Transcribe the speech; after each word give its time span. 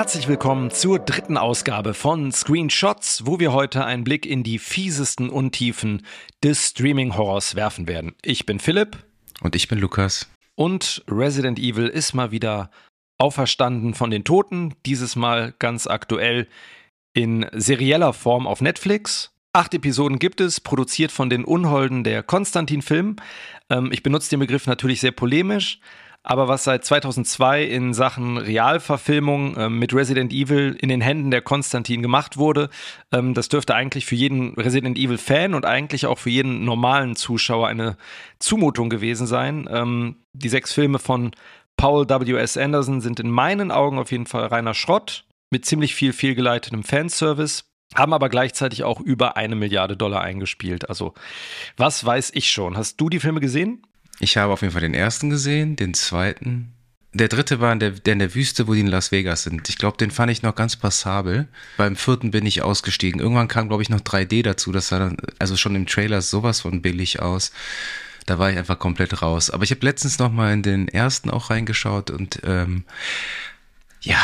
Herzlich 0.00 0.28
willkommen 0.28 0.70
zur 0.70 0.98
dritten 0.98 1.36
Ausgabe 1.36 1.92
von 1.92 2.32
Screenshots, 2.32 3.26
wo 3.26 3.38
wir 3.38 3.52
heute 3.52 3.84
einen 3.84 4.02
Blick 4.02 4.24
in 4.24 4.42
die 4.42 4.58
fiesesten 4.58 5.28
Untiefen 5.28 6.06
des 6.42 6.70
Streaming-Horrors 6.70 7.54
werfen 7.54 7.86
werden. 7.86 8.14
Ich 8.22 8.46
bin 8.46 8.60
Philipp 8.60 8.96
Und 9.42 9.54
ich 9.54 9.68
bin 9.68 9.78
Lukas. 9.78 10.26
und 10.54 11.04
Resident 11.06 11.58
Evil 11.58 11.86
ist 11.86 12.14
mal 12.14 12.30
wieder 12.30 12.70
auferstanden 13.18 13.92
von 13.92 14.10
den 14.10 14.24
Toten, 14.24 14.74
dieses 14.86 15.16
Mal 15.16 15.52
ganz 15.58 15.86
aktuell 15.86 16.48
in 17.12 17.44
serieller 17.52 18.14
Form 18.14 18.46
auf 18.46 18.62
Netflix. 18.62 19.34
Acht 19.52 19.74
Episoden 19.74 20.18
gibt 20.18 20.40
es, 20.40 20.60
produziert 20.60 21.12
von 21.12 21.28
den 21.28 21.44
Unholden 21.44 22.04
der 22.04 22.22
Konstantin-Film. 22.22 23.16
Ähm, 23.68 23.92
ich 23.92 24.02
benutze 24.02 24.30
den 24.30 24.40
Begriff 24.40 24.66
natürlich 24.66 25.00
sehr 25.00 25.12
polemisch, 25.12 25.78
aber 26.22 26.48
was 26.48 26.64
seit 26.64 26.84
2002 26.84 27.64
in 27.64 27.94
Sachen 27.94 28.36
Realverfilmung 28.36 29.56
ähm, 29.56 29.78
mit 29.78 29.94
Resident 29.94 30.32
Evil 30.32 30.76
in 30.78 30.90
den 30.90 31.00
Händen 31.00 31.30
der 31.30 31.40
Konstantin 31.40 32.02
gemacht 32.02 32.36
wurde, 32.36 32.68
ähm, 33.10 33.32
das 33.32 33.48
dürfte 33.48 33.74
eigentlich 33.74 34.04
für 34.04 34.16
jeden 34.16 34.54
Resident 34.54 34.98
Evil-Fan 34.98 35.54
und 35.54 35.64
eigentlich 35.64 36.06
auch 36.06 36.18
für 36.18 36.30
jeden 36.30 36.64
normalen 36.64 37.16
Zuschauer 37.16 37.68
eine 37.68 37.96
Zumutung 38.38 38.90
gewesen 38.90 39.26
sein. 39.26 39.66
Ähm, 39.70 40.16
die 40.34 40.50
sechs 40.50 40.72
Filme 40.72 40.98
von 40.98 41.32
Paul 41.76 42.06
W.S. 42.08 42.58
Anderson 42.58 43.00
sind 43.00 43.18
in 43.20 43.30
meinen 43.30 43.70
Augen 43.70 43.98
auf 43.98 44.12
jeden 44.12 44.26
Fall 44.26 44.44
reiner 44.46 44.74
Schrott 44.74 45.24
mit 45.50 45.64
ziemlich 45.64 45.94
viel 45.94 46.12
fehlgeleitetem 46.12 46.84
Fanservice, 46.84 47.64
haben 47.94 48.12
aber 48.12 48.28
gleichzeitig 48.28 48.84
auch 48.84 49.00
über 49.00 49.38
eine 49.38 49.56
Milliarde 49.56 49.96
Dollar 49.96 50.20
eingespielt. 50.20 50.88
Also, 50.90 51.14
was 51.78 52.04
weiß 52.04 52.32
ich 52.34 52.50
schon? 52.50 52.76
Hast 52.76 53.00
du 53.00 53.08
die 53.08 53.18
Filme 53.18 53.40
gesehen? 53.40 53.82
Ich 54.20 54.36
habe 54.36 54.52
auf 54.52 54.60
jeden 54.60 54.72
Fall 54.72 54.82
den 54.82 54.94
ersten 54.94 55.30
gesehen, 55.30 55.76
den 55.76 55.94
zweiten. 55.94 56.72
Der 57.12 57.28
dritte 57.28 57.58
war 57.58 57.72
in 57.72 57.80
der, 57.80 57.90
der 57.90 58.12
in 58.12 58.18
der 58.20 58.34
Wüste, 58.34 58.68
wo 58.68 58.74
die 58.74 58.80
in 58.80 58.86
Las 58.86 59.10
Vegas 59.10 59.42
sind. 59.42 59.68
Ich 59.68 59.78
glaube, 59.78 59.96
den 59.96 60.12
fand 60.12 60.30
ich 60.30 60.42
noch 60.42 60.54
ganz 60.54 60.76
passabel. 60.76 61.48
Beim 61.76 61.96
vierten 61.96 62.30
bin 62.30 62.46
ich 62.46 62.62
ausgestiegen. 62.62 63.20
Irgendwann 63.20 63.48
kam, 63.48 63.66
glaube 63.66 63.82
ich, 63.82 63.88
noch 63.88 64.00
3D 64.00 64.44
dazu. 64.44 64.70
Das 64.70 64.88
sah 64.88 65.00
dann, 65.00 65.16
also 65.38 65.56
schon 65.56 65.74
im 65.74 65.86
Trailer 65.86 66.22
sowas 66.22 66.60
von 66.60 66.82
billig 66.82 67.20
aus. 67.20 67.50
Da 68.26 68.38
war 68.38 68.50
ich 68.50 68.58
einfach 68.58 68.78
komplett 68.78 69.22
raus. 69.22 69.50
Aber 69.50 69.64
ich 69.64 69.72
habe 69.72 69.84
letztens 69.84 70.20
noch 70.20 70.30
mal 70.30 70.52
in 70.52 70.62
den 70.62 70.86
ersten 70.86 71.30
auch 71.30 71.50
reingeschaut 71.50 72.10
und 72.10 72.40
ähm, 72.44 72.84
ja, 74.02 74.20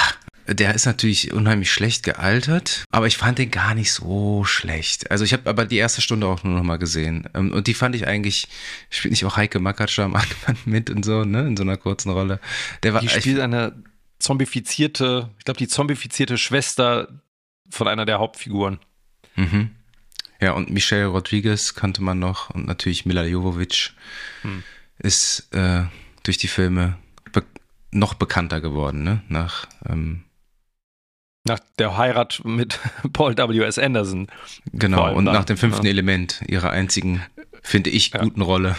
der 0.49 0.75
ist 0.75 0.87
natürlich 0.87 1.33
unheimlich 1.33 1.71
schlecht 1.73 2.03
gealtert, 2.03 2.85
aber 2.91 3.07
ich 3.07 3.17
fand 3.17 3.39
den 3.39 3.51
gar 3.51 3.75
nicht 3.75 3.93
so 3.93 4.45
schlecht. 4.45 5.11
Also 5.11 5.25
ich 5.25 5.33
habe 5.33 5.49
aber 5.51 5.65
die 5.67 5.77
erste 5.79 6.01
Stunde 6.03 6.27
auch 6.27 6.43
nur 6.45 6.55
noch 6.55 6.63
mal 6.65 6.77
gesehen 6.79 7.29
Ähm, 7.35 7.53
und 7.53 7.67
die 7.67 7.75
fand 7.75 7.95
ich 7.95 8.07
eigentlich, 8.07 8.49
spielt 8.91 9.13
nicht 9.13 9.25
auch 9.25 9.37
Heike 9.37 9.59
Makatsch 9.61 9.99
am 9.99 10.15
Anfang 10.15 10.57
mit 10.65 10.91
und 10.91 11.05
so, 11.05 11.25
ne, 11.25 11.47
in 11.47 11.57
so 11.57 11.63
einer 11.63 11.77
kurzen 11.77 12.11
Rolle. 12.11 12.41
Der 12.83 12.95
war 12.95 13.01
Die 13.01 13.07
ich- 13.07 13.13
spielt 13.13 13.41
eine 13.41 13.75
zombifizierte, 14.19 15.31
ich 15.39 15.45
glaube, 15.45 15.59
die 15.59 15.69
zombifizierte 15.69 16.37
Schwester 16.39 17.09
von 17.71 17.89
einer 17.89 18.05
der 18.05 18.19
Hauptfiguren. 18.19 18.79
Mhm. 19.37 19.71
Ja, 20.41 20.53
und 20.53 20.71
Michelle 20.71 21.07
Rodriguez 21.07 21.75
kannte 21.75 22.03
man 22.03 22.19
noch 22.19 22.51
und 22.51 22.67
natürlich 22.67 23.07
Mila 23.07 23.25
Jovovich 23.25 23.93
Hm. 24.43 24.63
ist 24.99 25.49
äh, 25.55 25.85
durch 26.25 26.37
die 26.39 26.49
Filme 26.49 26.99
be 27.33 27.43
noch 27.91 28.15
bekannter 28.15 28.61
geworden, 28.61 29.03
ne? 29.03 29.23
Nach 29.29 29.67
ähm, 29.89 30.25
Nach 31.47 31.61
der 31.79 31.97
Heirat 31.97 32.41
mit 32.45 32.79
Paul 33.13 33.37
W.S. 33.37 33.79
Anderson. 33.79 34.27
Genau 34.73 35.15
und 35.15 35.27
dann, 35.27 35.35
nach 35.35 35.45
dem 35.45 35.57
fünften 35.57 35.87
ja. 35.87 35.91
Element 35.91 36.43
ihrer 36.49 36.71
einzigen, 36.71 37.23
finde 37.63 37.91
ich, 37.91 38.11
Ja. 38.13 38.23
guten 38.23 38.43
Rolle. 38.43 38.77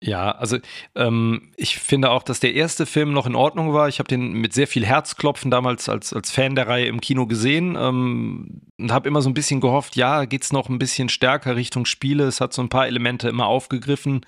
Ja, 0.00 0.30
also 0.30 0.56
ähm, 0.94 1.52
ich 1.56 1.78
finde 1.78 2.10
auch, 2.10 2.22
dass 2.22 2.40
der 2.40 2.54
erste 2.54 2.86
Film 2.86 3.12
noch 3.12 3.26
in 3.26 3.34
Ordnung 3.34 3.74
war. 3.74 3.88
Ich 3.88 3.98
habe 3.98 4.08
den 4.08 4.32
mit 4.32 4.54
sehr 4.54 4.66
viel 4.66 4.86
Herzklopfen 4.86 5.50
damals 5.50 5.88
als, 5.90 6.14
als 6.14 6.30
Fan 6.30 6.54
der 6.54 6.66
Reihe 6.66 6.86
im 6.86 7.00
Kino 7.00 7.26
gesehen 7.26 7.76
ähm, 7.78 8.62
und 8.78 8.92
habe 8.92 9.06
immer 9.08 9.20
so 9.20 9.28
ein 9.28 9.34
bisschen 9.34 9.60
gehofft, 9.60 9.96
ja, 9.96 10.24
geht's 10.24 10.52
noch 10.52 10.70
ein 10.70 10.78
bisschen 10.78 11.08
stärker 11.10 11.56
Richtung 11.56 11.84
Spiele. 11.84 12.24
Es 12.24 12.40
hat 12.40 12.54
so 12.54 12.62
ein 12.62 12.70
paar 12.70 12.86
Elemente 12.86 13.28
immer 13.28 13.46
aufgegriffen 13.46 14.24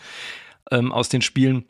ähm, 0.70 0.92
aus 0.92 1.08
den 1.08 1.22
Spielen. 1.22 1.64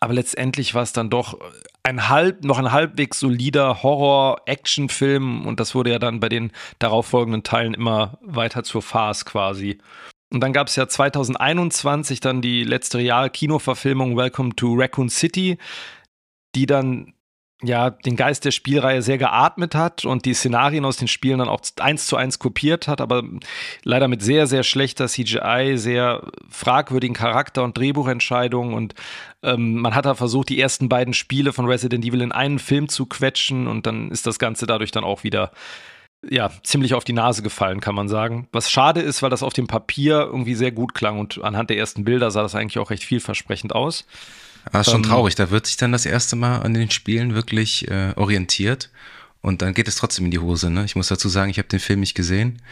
Aber 0.00 0.14
letztendlich 0.14 0.74
war 0.74 0.82
es 0.82 0.92
dann 0.92 1.10
doch 1.10 1.38
ein 1.82 2.08
halb, 2.08 2.44
noch 2.44 2.58
ein 2.58 2.72
halbwegs 2.72 3.18
solider 3.20 3.82
Horror-Action-Film 3.82 5.46
und 5.46 5.60
das 5.60 5.74
wurde 5.74 5.90
ja 5.90 5.98
dann 5.98 6.20
bei 6.20 6.28
den 6.28 6.52
darauffolgenden 6.78 7.42
Teilen 7.42 7.74
immer 7.74 8.18
weiter 8.22 8.64
zur 8.64 8.82
Farce 8.82 9.24
quasi. 9.24 9.78
Und 10.32 10.40
dann 10.40 10.52
gab 10.52 10.66
es 10.66 10.76
ja 10.76 10.88
2021 10.88 12.20
dann 12.20 12.42
die 12.42 12.64
letzte 12.64 12.98
Real-Kino-Verfilmung 12.98 14.16
Welcome 14.16 14.56
to 14.56 14.74
Raccoon 14.74 15.08
City, 15.08 15.58
die 16.54 16.66
dann 16.66 17.14
ja 17.62 17.90
den 17.90 18.16
Geist 18.16 18.44
der 18.44 18.50
Spielreihe 18.50 19.02
sehr 19.02 19.18
geatmet 19.18 19.74
hat 19.74 20.04
und 20.04 20.24
die 20.24 20.34
Szenarien 20.34 20.84
aus 20.84 20.96
den 20.96 21.08
Spielen 21.08 21.38
dann 21.38 21.48
auch 21.48 21.60
eins 21.80 22.06
zu 22.06 22.16
eins 22.16 22.38
kopiert 22.38 22.88
hat, 22.88 23.00
aber 23.00 23.22
leider 23.82 24.08
mit 24.08 24.22
sehr, 24.22 24.46
sehr 24.46 24.62
schlechter 24.62 25.08
CGI, 25.08 25.74
sehr 25.76 26.30
fragwürdigen 26.48 27.14
Charakter- 27.14 27.62
und 27.62 27.78
Drehbuchentscheidungen 27.78 28.74
und 28.74 28.94
ähm, 29.42 29.76
man 29.80 29.94
hat 29.94 30.04
da 30.04 30.14
versucht, 30.14 30.48
die 30.48 30.60
ersten 30.60 30.88
beiden 30.88 31.14
Spiele 31.14 31.52
von 31.52 31.66
Resident 31.66 32.04
Evil 32.04 32.22
in 32.22 32.32
einen 32.32 32.58
Film 32.58 32.88
zu 32.88 33.06
quetschen 33.06 33.66
und 33.66 33.86
dann 33.86 34.10
ist 34.10 34.26
das 34.26 34.38
Ganze 34.38 34.66
dadurch 34.66 34.90
dann 34.90 35.04
auch 35.04 35.24
wieder 35.24 35.52
ja, 36.30 36.50
ziemlich 36.62 36.94
auf 36.94 37.04
die 37.04 37.12
Nase 37.12 37.42
gefallen, 37.42 37.80
kann 37.80 37.94
man 37.94 38.08
sagen. 38.08 38.48
Was 38.52 38.70
schade 38.70 39.00
ist, 39.00 39.22
weil 39.22 39.30
das 39.30 39.42
auf 39.42 39.52
dem 39.52 39.66
Papier 39.66 40.20
irgendwie 40.20 40.54
sehr 40.54 40.72
gut 40.72 40.94
klang 40.94 41.18
und 41.18 41.42
anhand 41.42 41.70
der 41.70 41.76
ersten 41.76 42.04
Bilder 42.04 42.30
sah 42.30 42.42
das 42.42 42.54
eigentlich 42.54 42.78
auch 42.78 42.90
recht 42.90 43.04
vielversprechend 43.04 43.74
aus. 43.74 44.06
Aber 44.64 44.80
ist 44.80 44.90
schon 44.90 45.02
Ähm, 45.02 45.08
traurig, 45.08 45.34
da 45.34 45.50
wird 45.50 45.66
sich 45.66 45.76
dann 45.76 45.92
das 45.92 46.06
erste 46.06 46.36
Mal 46.36 46.60
an 46.60 46.74
den 46.74 46.90
Spielen 46.90 47.34
wirklich 47.34 47.88
äh, 47.88 48.12
orientiert 48.16 48.90
und 49.40 49.62
dann 49.62 49.74
geht 49.74 49.88
es 49.88 49.96
trotzdem 49.96 50.24
in 50.24 50.30
die 50.30 50.38
Hose. 50.38 50.70
Ne? 50.70 50.84
Ich 50.84 50.96
muss 50.96 51.08
dazu 51.08 51.28
sagen, 51.28 51.50
ich 51.50 51.58
habe 51.58 51.68
den 51.68 51.80
Film 51.80 52.00
nicht 52.00 52.14
gesehen 52.14 52.62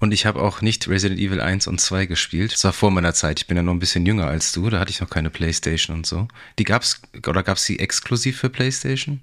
und 0.00 0.12
ich 0.12 0.26
habe 0.26 0.42
auch 0.42 0.62
nicht 0.62 0.88
Resident 0.88 1.20
Evil 1.20 1.40
1 1.40 1.66
und 1.66 1.80
2 1.80 2.06
gespielt. 2.06 2.52
Das 2.52 2.64
war 2.64 2.72
vor 2.72 2.90
meiner 2.90 3.14
Zeit. 3.14 3.40
Ich 3.40 3.46
bin 3.46 3.56
ja 3.56 3.62
noch 3.62 3.72
ein 3.72 3.78
bisschen 3.78 4.06
jünger 4.06 4.26
als 4.26 4.52
du, 4.52 4.68
da 4.70 4.80
hatte 4.80 4.90
ich 4.90 5.00
noch 5.00 5.10
keine 5.10 5.30
Playstation 5.30 5.96
und 5.96 6.06
so. 6.06 6.28
Die 6.58 6.64
gab's, 6.64 7.00
oder 7.26 7.42
gab's 7.42 7.64
die 7.66 7.78
exklusiv 7.78 8.38
für 8.38 8.50
Playstation? 8.50 9.20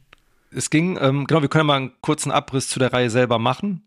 Es 0.51 0.69
ging, 0.69 0.97
ähm, 1.01 1.27
genau, 1.27 1.41
wir 1.41 1.49
können 1.49 1.61
ja 1.61 1.65
mal 1.65 1.77
einen 1.77 1.91
kurzen 2.01 2.31
Abriss 2.31 2.69
zu 2.69 2.79
der 2.79 2.93
Reihe 2.93 3.09
selber 3.09 3.39
machen, 3.39 3.85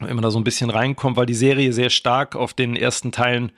wenn 0.00 0.16
man 0.16 0.22
da 0.22 0.30
so 0.30 0.38
ein 0.38 0.44
bisschen 0.44 0.70
reinkommt, 0.70 1.16
weil 1.16 1.26
die 1.26 1.34
Serie 1.34 1.72
sehr 1.72 1.90
stark 1.90 2.34
auf 2.34 2.52
den 2.52 2.74
ersten 2.74 3.12
Teilen 3.12 3.52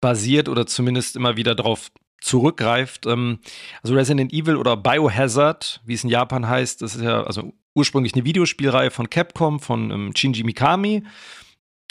basiert 0.00 0.48
oder 0.48 0.66
zumindest 0.66 1.16
immer 1.16 1.36
wieder 1.36 1.56
darauf 1.56 1.90
zurückgreift. 2.22 3.06
Ähm, 3.06 3.40
also 3.82 3.94
Resident 3.94 4.32
Evil 4.32 4.56
oder 4.56 4.76
Biohazard, 4.76 5.80
wie 5.84 5.94
es 5.94 6.04
in 6.04 6.10
Japan 6.10 6.48
heißt, 6.48 6.82
das 6.82 6.94
ist 6.94 7.02
ja 7.02 7.22
also 7.22 7.52
ursprünglich 7.74 8.14
eine 8.14 8.24
Videospielreihe 8.24 8.90
von 8.90 9.10
Capcom, 9.10 9.60
von 9.60 9.90
ähm, 9.90 10.12
Shinji 10.14 10.44
Mikami 10.44 11.04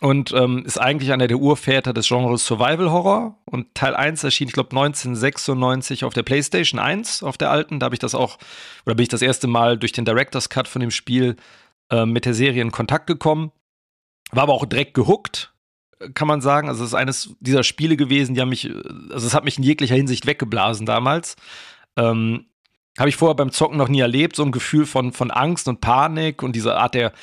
und 0.02 0.34
ähm, 0.34 0.64
ist 0.66 0.80
eigentlich 0.80 1.12
einer 1.12 1.28
der 1.28 1.38
Urväter 1.38 1.94
des 1.94 2.08
Genres 2.08 2.46
Survival 2.46 2.92
Horror. 2.92 3.38
Und 3.46 3.76
Teil 3.76 3.96
1 3.96 4.24
erschien, 4.24 4.48
ich 4.48 4.54
glaube, 4.54 4.72
1996 4.72 6.04
auf 6.06 6.14
der 6.14 6.24
PlayStation 6.24 6.80
1, 6.80 7.22
auf 7.22 7.38
der 7.38 7.52
alten. 7.52 7.80
Da 7.80 7.86
habe 7.86 7.96
ich 7.96 8.00
das 8.00 8.16
auch, 8.16 8.40
oder 8.86 8.96
bin 8.96 9.04
ich 9.04 9.10
das 9.10 9.22
erste 9.22 9.46
Mal 9.46 9.78
durch 9.78 9.92
den 9.92 10.04
Director's 10.04 10.50
Cut 10.50 10.68
von 10.68 10.80
dem 10.80 10.90
Spiel 10.90 11.36
äh, 11.92 12.08
mit 12.08 12.26
der 12.26 12.34
Serie 12.34 12.64
in 12.64 12.72
Kontakt 12.72 13.06
gekommen. 13.06 13.52
War 14.32 14.44
aber 14.44 14.54
auch 14.54 14.66
direkt 14.66 14.96
gehuckt, 14.96 15.54
kann 16.14 16.28
man 16.28 16.42
sagen. 16.42 16.68
Also, 16.68 16.84
es 16.84 16.90
ist 16.90 16.96
eines 16.96 17.36
dieser 17.40 17.64
Spiele 17.64 17.98
gewesen, 17.98 18.36
die 18.36 18.42
haben 18.42 18.50
mich, 18.50 18.70
also, 19.12 19.28
es 19.28 19.34
hat 19.34 19.46
mich 19.46 19.58
in 19.58 19.64
jeglicher 19.64 19.96
Hinsicht 19.96 20.26
weggeblasen 20.26 20.86
damals. 20.86 21.36
Ähm, 21.98 22.46
habe 22.98 23.10
ich 23.10 23.16
vorher 23.16 23.36
beim 23.36 23.52
Zocken 23.52 23.78
noch 23.78 23.88
nie 23.88 24.02
erlebt, 24.02 24.36
so 24.36 24.44
ein 24.44 24.52
Gefühl 24.52 24.86
von, 24.86 25.14
von 25.14 25.32
Angst 25.32 25.68
und 25.68 25.82
Panik 25.82 26.44
und 26.44 26.56
diese 26.56 26.76
Art 26.76 26.94
der 26.94 27.14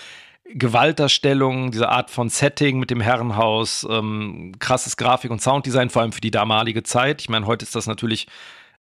Gewaltdarstellung, 0.51 1.71
diese 1.71 1.91
Art 1.91 2.11
von 2.11 2.31
Setting 2.31 2.79
mit 2.79 2.91
dem 2.91 3.03
Herrenhaus, 3.03 3.87
ähm, 3.89 4.53
krasses 4.59 4.97
Grafik- 4.97 5.31
und 5.31 5.43
Sounddesign, 5.43 5.91
vor 5.91 6.03
allem 6.03 6.13
für 6.13 6.23
die 6.23 6.31
damalige 6.31 6.83
Zeit. 6.83 7.21
Ich 7.21 7.29
meine, 7.29 7.47
heute 7.47 7.65
ist 7.65 7.75
das 7.75 7.87
natürlich 7.87 8.27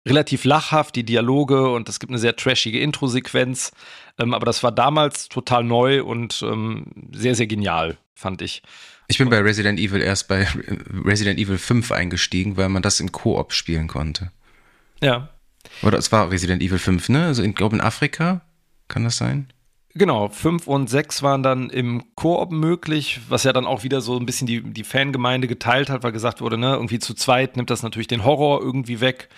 relativ 0.06 0.44
lachhaft, 0.44 0.96
die 0.96 1.04
Dialoge 1.04 1.70
und 1.70 1.88
es 1.88 2.00
gibt 2.00 2.10
eine 2.10 2.18
sehr 2.18 2.36
trashige 2.36 2.80
Intro-Sequenz. 2.80 3.72
Ähm, 4.18 4.32
aber 4.32 4.46
das 4.46 4.62
war 4.62 4.72
damals 4.72 5.28
total 5.28 5.64
neu 5.64 6.02
und 6.02 6.42
ähm, 6.42 6.86
sehr, 7.12 7.34
sehr 7.34 7.46
genial, 7.46 7.98
fand 8.14 8.40
ich. 8.40 8.62
Ich 9.08 9.18
bin 9.18 9.30
bei 9.30 9.40
Resident 9.40 9.80
Evil 9.80 10.02
erst 10.02 10.28
bei 10.28 10.46
Resident 11.04 11.38
Evil 11.38 11.56
5 11.56 11.92
eingestiegen, 11.92 12.58
weil 12.58 12.68
man 12.68 12.82
das 12.82 13.00
im 13.00 13.10
Koop 13.10 13.54
spielen 13.54 13.88
konnte. 13.88 14.30
Ja. 15.02 15.30
Oder 15.82 15.98
es 15.98 16.12
war 16.12 16.30
Resident 16.30 16.62
Evil 16.62 16.78
5, 16.78 17.08
ne? 17.08 17.24
Also 17.26 17.42
ich 17.42 17.54
glaube 17.54 17.76
in 17.76 17.80
Afrika, 17.80 18.42
kann 18.86 19.04
das 19.04 19.16
sein? 19.16 19.50
Genau, 19.94 20.28
fünf 20.28 20.66
und 20.66 20.90
sechs 20.90 21.22
waren 21.22 21.42
dann 21.42 21.70
im 21.70 22.14
Koop 22.14 22.52
möglich, 22.52 23.20
was 23.30 23.44
ja 23.44 23.54
dann 23.54 23.66
auch 23.66 23.82
wieder 23.82 24.02
so 24.02 24.18
ein 24.18 24.26
bisschen 24.26 24.46
die, 24.46 24.62
die 24.62 24.84
Fangemeinde 24.84 25.48
geteilt 25.48 25.88
hat, 25.88 26.02
weil 26.02 26.12
gesagt 26.12 26.42
wurde, 26.42 26.58
ne, 26.58 26.74
irgendwie 26.74 26.98
zu 26.98 27.14
zweit 27.14 27.56
nimmt 27.56 27.70
das 27.70 27.82
natürlich 27.82 28.06
den 28.06 28.24
Horror 28.24 28.60
irgendwie 28.60 29.00
weg. 29.00 29.30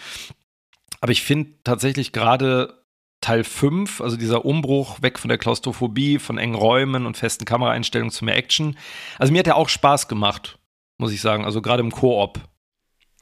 Aber 1.00 1.12
ich 1.12 1.22
finde 1.22 1.52
tatsächlich 1.62 2.12
gerade 2.12 2.79
Teil 3.20 3.44
5, 3.44 4.00
also 4.00 4.16
dieser 4.16 4.44
Umbruch 4.44 5.02
weg 5.02 5.18
von 5.18 5.28
der 5.28 5.38
Klaustrophobie, 5.38 6.18
von 6.18 6.38
engen 6.38 6.54
Räumen 6.54 7.06
und 7.06 7.16
festen 7.16 7.44
Kameraeinstellungen 7.44 8.10
zu 8.10 8.24
mehr 8.24 8.36
Action. 8.36 8.78
Also 9.18 9.32
mir 9.32 9.40
hat 9.40 9.46
er 9.46 9.56
auch 9.56 9.68
Spaß 9.68 10.08
gemacht, 10.08 10.58
muss 10.98 11.12
ich 11.12 11.20
sagen, 11.20 11.44
also 11.44 11.60
gerade 11.60 11.82
im 11.82 11.90
Koop. 11.90 12.40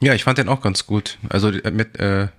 Ja, 0.01 0.13
ich 0.13 0.23
fand 0.23 0.37
den 0.37 0.47
auch 0.47 0.61
ganz 0.61 0.85
gut. 0.85 1.17
Also 1.27 1.49
äh, 1.49 1.71
mit 1.71 1.99
äh, 1.99 2.29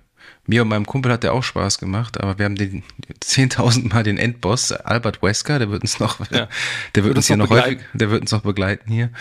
mir 0.47 0.63
und 0.63 0.69
meinem 0.69 0.87
Kumpel 0.87 1.11
hat 1.11 1.21
der 1.21 1.33
auch 1.33 1.43
Spaß 1.43 1.77
gemacht, 1.77 2.19
aber 2.19 2.39
wir 2.39 2.45
haben 2.45 2.55
den 2.55 2.83
10.000 3.23 3.93
Mal 3.93 4.03
den 4.03 4.17
Endboss, 4.17 4.71
Albert 4.71 5.21
Wesker, 5.21 5.59
der 5.59 5.69
wird 5.69 5.83
uns 5.83 5.99
noch, 5.99 6.19
ja. 6.31 6.47
der 6.95 7.03
wird, 7.03 7.15
uns 7.15 7.27
hier 7.27 7.37
noch 7.37 7.51
häufig, 7.51 7.79
der 7.93 8.09
wird 8.09 8.21
uns 8.21 8.31
noch 8.31 8.41
begleiten 8.41 8.91
hier. 8.91 9.11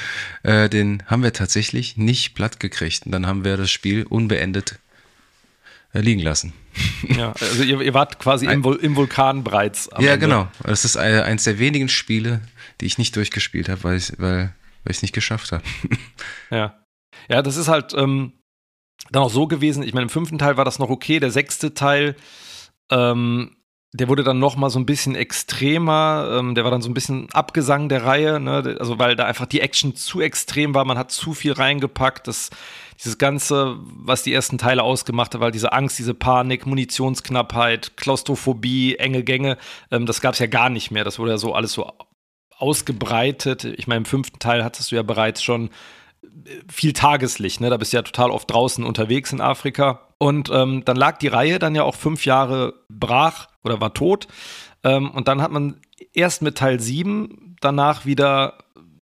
Äh, 0.43 0.71
den 0.71 1.03
haben 1.07 1.23
wir 1.23 1.35
tatsächlich 1.35 1.99
nicht 1.99 2.35
platt 2.35 2.59
gekriegt. 2.59 3.05
Und 3.05 3.13
dann 3.13 3.27
haben 3.27 3.45
wir 3.45 3.59
das 3.59 3.71
Spiel 3.71 4.05
unbeendet 4.05 4.79
liegen 5.93 6.21
lassen. 6.21 6.53
Ja, 7.09 7.33
also 7.41 7.63
ihr, 7.63 7.81
ihr 7.81 7.95
wart 7.95 8.19
quasi 8.19 8.47
im, 8.47 8.63
Vul 8.63 8.77
im, 8.77 8.95
Vulkan 8.95 9.43
bereits. 9.43 9.89
ja, 9.99 10.13
Ende. 10.13 10.27
genau. 10.27 10.49
Das 10.63 10.85
ist 10.85 10.97
eine, 10.97 11.25
eins 11.25 11.45
der 11.45 11.59
wenigen 11.59 11.89
Spiele, 11.89 12.43
die 12.81 12.87
ich 12.87 12.99
nicht 12.99 13.17
durchgespielt 13.17 13.69
habe, 13.69 13.83
weil 13.83 13.97
ich 13.97 14.13
weil, 14.19 14.55
weil 14.85 14.91
es 14.93 15.03
nicht 15.03 15.15
geschafft 15.15 15.53
habe. 15.53 15.65
Ja. 16.51 16.79
Ja, 17.29 17.43
das 17.43 17.57
ist 17.57 17.69
halt 17.69 17.95
ähm, 17.95 18.33
dann 19.11 19.23
auch 19.23 19.31
so 19.31 19.47
gewesen. 19.47 19.83
Ich 19.83 19.95
meine, 19.95 20.05
im 20.05 20.09
fünften 20.11 20.39
Teil 20.39 20.57
war 20.57 20.65
das 20.65 20.79
noch 20.79 20.91
okay. 20.91 21.21
Der 21.21 21.31
sechste 21.31 21.75
Teil, 21.75 22.17
ähm, 22.91 23.57
der 23.93 24.09
wurde 24.09 24.23
dann 24.23 24.39
noch 24.39 24.57
mal 24.57 24.71
so 24.71 24.79
ein 24.79 24.87
bisschen 24.87 25.15
extremer. 25.15 26.39
Ähm, 26.39 26.55
der 26.55 26.65
war 26.65 26.71
dann 26.71 26.83
so 26.83 26.89
ein 26.89 26.95
bisschen 26.95 27.29
Abgesang 27.33 27.89
der 27.89 28.05
Reihe, 28.05 28.39
ne? 28.39 28.77
also 28.79 28.99
weil 28.99 29.17
da 29.17 29.25
einfach 29.25 29.47
die 29.47 29.61
Action 29.61 29.97
zu 29.97 30.21
extrem 30.21 30.75
war. 30.75 30.85
Man 30.85 30.99
hat 30.99 31.11
zu 31.11 31.35
viel 31.35 31.53
reingepackt. 31.53 32.29
Das 32.29 32.51
dieses 33.01 33.17
Ganze, 33.17 33.79
was 33.81 34.23
die 34.23 34.35
ersten 34.35 34.59
Teile 34.59 34.83
ausgemacht 34.83 35.35
hat, 35.35 35.41
weil 35.41 35.53
diese 35.53 35.73
Angst, 35.73 35.99
diese 35.99 36.13
Panik, 36.13 36.67
Munitionsknappheit, 36.67 37.97
Klaustrophobie, 37.97 38.97
enge 38.97 39.25
Gänge, 39.25 39.57
ähm, 39.91 40.05
das 40.05 40.21
gab 40.21 40.35
es 40.35 40.39
ja 40.39 40.47
gar 40.47 40.69
nicht 40.69 40.91
mehr. 40.91 41.03
Das 41.03 41.19
wurde 41.19 41.31
ja 41.33 41.39
so 41.39 41.55
alles 41.55 41.73
so 41.73 41.91
ausgebreitet. 42.59 43.65
Ich 43.65 43.87
meine, 43.87 43.99
im 43.99 44.05
fünften 44.05 44.39
Teil 44.39 44.63
hattest 44.63 44.93
du 44.93 44.97
ja 44.97 45.03
bereits 45.03 45.43
schon 45.43 45.71
äh, 46.23 46.61
viel 46.71 46.93
Tageslicht, 46.93 47.63
ne? 47.63 47.71
Da 47.71 47.79
bist 47.79 47.93
du 47.93 47.97
ja 47.97 48.03
total 48.03 48.31
oft 48.31 48.51
draußen 48.51 48.85
unterwegs 48.85 49.33
in 49.33 49.41
Afrika. 49.41 50.10
Und 50.23 50.51
ähm, 50.53 50.85
dann 50.85 50.99
lag 50.99 51.17
die 51.17 51.29
Reihe 51.29 51.59
dann 51.59 51.75
ja 51.75 51.83
auch 51.83 51.95
fünf 51.95 52.27
Jahre 52.27 52.75
brach 52.91 53.49
oder 53.65 53.81
war 53.81 53.95
tot. 53.95 54.29
Ähm, 54.85 55.11
und 55.11 55.29
dann 55.29 55.41
hat 55.41 55.51
man 55.51 55.81
erst 56.13 56.43
mit 56.43 56.59
Teil 56.59 56.79
7 56.79 57.57
danach 57.63 58.05
wieder 58.05 58.59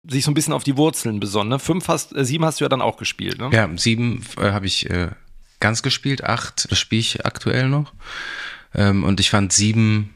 sich 0.08 0.24
so 0.24 0.32
ein 0.32 0.34
bisschen 0.34 0.54
auf 0.54 0.64
die 0.64 0.78
Wurzeln 0.78 1.20
besonnen. 1.20 1.50
Ne? 1.50 1.60
Fünf 1.60 1.90
hast, 1.90 2.16
äh, 2.16 2.24
sieben 2.24 2.46
hast 2.46 2.62
du 2.62 2.64
ja 2.64 2.70
dann 2.70 2.82
auch 2.82 2.96
gespielt. 2.96 3.38
Ne? 3.38 3.50
Ja, 3.52 3.70
sieben 3.76 4.26
äh, 4.38 4.52
habe 4.52 4.66
ich 4.66 4.90
äh, 4.90 5.10
ganz 5.60 5.84
gespielt, 5.84 6.24
acht 6.24 6.72
das 6.72 6.80
spiele 6.80 7.02
ich 7.02 7.26
aktuell 7.26 7.68
noch. 7.68 7.92
Ähm, 8.74 9.04
und 9.04 9.20
ich 9.20 9.30
fand 9.30 9.52
sieben 9.52 10.16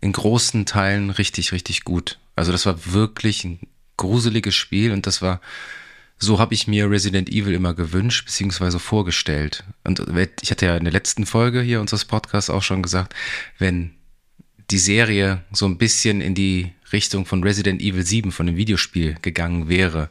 in 0.00 0.12
großen 0.12 0.64
Teilen 0.64 1.10
richtig, 1.10 1.50
richtig 1.50 1.82
gut. 1.82 2.18
Also 2.36 2.52
das 2.52 2.66
war 2.66 2.92
wirklich 2.92 3.42
ein 3.44 3.58
gruseliges 3.96 4.54
Spiel 4.54 4.92
und 4.92 5.08
das 5.08 5.22
war, 5.22 5.40
so 6.22 6.38
habe 6.38 6.54
ich 6.54 6.66
mir 6.66 6.90
Resident 6.90 7.30
Evil 7.30 7.54
immer 7.54 7.74
gewünscht, 7.74 8.26
beziehungsweise 8.26 8.78
vorgestellt. 8.78 9.64
Und 9.84 10.04
ich 10.42 10.50
hatte 10.50 10.66
ja 10.66 10.76
in 10.76 10.84
der 10.84 10.92
letzten 10.92 11.24
Folge 11.24 11.62
hier 11.62 11.80
unseres 11.80 12.04
Podcasts 12.04 12.50
auch 12.50 12.62
schon 12.62 12.82
gesagt, 12.82 13.14
wenn 13.58 13.92
die 14.70 14.78
Serie 14.78 15.42
so 15.50 15.66
ein 15.66 15.78
bisschen 15.78 16.20
in 16.20 16.34
die 16.34 16.72
Richtung 16.92 17.24
von 17.24 17.42
Resident 17.42 17.80
Evil 17.80 18.04
7 18.04 18.32
von 18.32 18.46
dem 18.46 18.56
Videospiel 18.56 19.16
gegangen 19.22 19.68
wäre, 19.68 20.10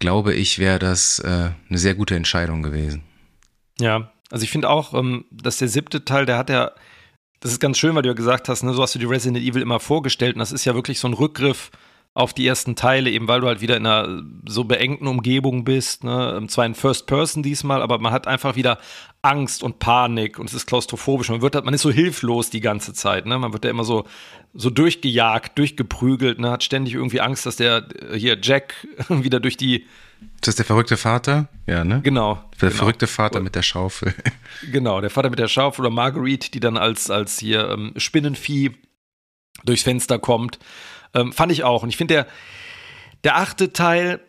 glaube 0.00 0.34
ich, 0.34 0.58
wäre 0.58 0.80
das 0.80 1.20
äh, 1.20 1.50
eine 1.68 1.78
sehr 1.78 1.94
gute 1.94 2.16
Entscheidung 2.16 2.62
gewesen. 2.62 3.02
Ja, 3.78 4.12
also 4.30 4.42
ich 4.42 4.50
finde 4.50 4.68
auch, 4.68 4.94
ähm, 4.94 5.24
dass 5.30 5.58
der 5.58 5.68
siebte 5.68 6.04
Teil, 6.04 6.26
der 6.26 6.38
hat 6.38 6.50
ja, 6.50 6.72
das 7.40 7.52
ist 7.52 7.60
ganz 7.60 7.78
schön, 7.78 7.94
weil 7.94 8.02
du 8.02 8.08
ja 8.08 8.14
gesagt 8.14 8.48
hast, 8.48 8.64
ne, 8.64 8.74
so 8.74 8.82
hast 8.82 8.94
du 8.94 8.98
die 8.98 9.04
Resident 9.04 9.44
Evil 9.44 9.62
immer 9.62 9.80
vorgestellt 9.80 10.34
und 10.34 10.40
das 10.40 10.52
ist 10.52 10.64
ja 10.64 10.74
wirklich 10.74 10.98
so 10.98 11.08
ein 11.08 11.14
Rückgriff 11.14 11.70
auf 12.14 12.32
die 12.32 12.46
ersten 12.46 12.76
Teile, 12.76 13.10
eben 13.10 13.26
weil 13.26 13.40
du 13.40 13.48
halt 13.48 13.60
wieder 13.60 13.76
in 13.76 13.86
einer 13.86 14.22
so 14.46 14.64
beengten 14.64 15.08
Umgebung 15.08 15.64
bist, 15.64 16.04
ne? 16.04 16.44
zwar 16.46 16.64
in 16.64 16.76
First 16.76 17.08
Person 17.08 17.42
diesmal, 17.42 17.82
aber 17.82 17.98
man 17.98 18.12
hat 18.12 18.28
einfach 18.28 18.54
wieder 18.54 18.78
Angst 19.20 19.64
und 19.64 19.80
Panik 19.80 20.38
und 20.38 20.48
es 20.48 20.54
ist 20.54 20.66
klaustrophobisch. 20.66 21.28
Man 21.30 21.42
wird 21.42 21.56
halt, 21.56 21.64
man 21.64 21.74
ist 21.74 21.82
so 21.82 21.90
hilflos 21.90 22.50
die 22.50 22.60
ganze 22.60 22.92
Zeit, 22.92 23.26
ne? 23.26 23.38
Man 23.38 23.52
wird 23.52 23.64
ja 23.64 23.70
immer 23.70 23.84
so, 23.84 24.04
so 24.52 24.70
durchgejagt, 24.70 25.58
durchgeprügelt, 25.58 26.38
ne? 26.38 26.52
Hat 26.52 26.62
ständig 26.62 26.94
irgendwie 26.94 27.20
Angst, 27.20 27.46
dass 27.46 27.56
der 27.56 27.88
hier 28.14 28.38
Jack 28.40 28.86
wieder 29.08 29.40
durch 29.40 29.56
die 29.56 29.84
das 30.40 30.50
ist 30.50 30.58
der 30.58 30.64
verrückte 30.64 30.96
Vater? 30.96 31.48
Ja, 31.66 31.84
ne? 31.84 32.00
Genau. 32.02 32.36
Der 32.60 32.68
genau. 32.68 32.78
verrückte 32.78 33.06
Vater 33.06 33.40
mit 33.40 33.54
der 33.54 33.62
Schaufel. 33.62 34.14
Genau, 34.72 35.00
der 35.00 35.10
Vater 35.10 35.28
mit 35.28 35.38
der 35.38 35.48
Schaufel 35.48 35.84
oder 35.84 35.94
Marguerite, 35.94 36.50
die 36.50 36.60
dann 36.60 36.78
als, 36.78 37.10
als 37.10 37.38
hier 37.38 37.68
ähm, 37.70 37.92
Spinnenvieh 37.96 38.70
durchs 39.64 39.82
Fenster 39.82 40.18
kommt. 40.18 40.58
Ähm, 41.14 41.32
fand 41.32 41.52
ich 41.52 41.64
auch. 41.64 41.82
Und 41.82 41.88
ich 41.88 41.96
finde, 41.96 42.14
der, 42.14 42.26
der 43.24 43.36
achte 43.36 43.72
Teil 43.72 44.20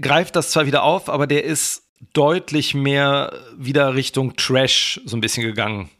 greift 0.00 0.36
das 0.36 0.50
zwar 0.50 0.66
wieder 0.66 0.82
auf, 0.82 1.08
aber 1.08 1.26
der 1.26 1.44
ist 1.44 1.82
deutlich 2.12 2.74
mehr 2.74 3.32
wieder 3.56 3.94
Richtung 3.94 4.36
Trash 4.36 5.00
so 5.04 5.16
ein 5.16 5.20
bisschen 5.20 5.42
gegangen. 5.42 5.90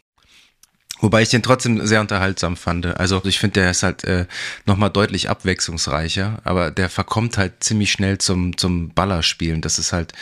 Wobei 1.00 1.22
ich 1.22 1.28
den 1.28 1.42
trotzdem 1.42 1.86
sehr 1.86 2.00
unterhaltsam 2.00 2.56
fand. 2.56 2.86
Also 2.86 3.20
ich 3.24 3.38
finde, 3.38 3.60
der 3.60 3.70
ist 3.70 3.84
halt 3.84 4.02
äh, 4.04 4.26
nochmal 4.66 4.90
deutlich 4.90 5.30
abwechslungsreicher, 5.30 6.40
aber 6.42 6.72
der 6.72 6.88
verkommt 6.88 7.38
halt 7.38 7.62
ziemlich 7.62 7.92
schnell 7.92 8.18
zum, 8.18 8.56
zum 8.56 8.90
Ballerspielen. 8.90 9.60
Das 9.60 9.78
ist 9.78 9.92
halt 9.92 10.12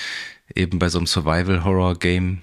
eben 0.55 0.79
bei 0.79 0.91
so 0.91 0.99
einem 0.99 1.06
Survival-Horror-Game 1.06 2.43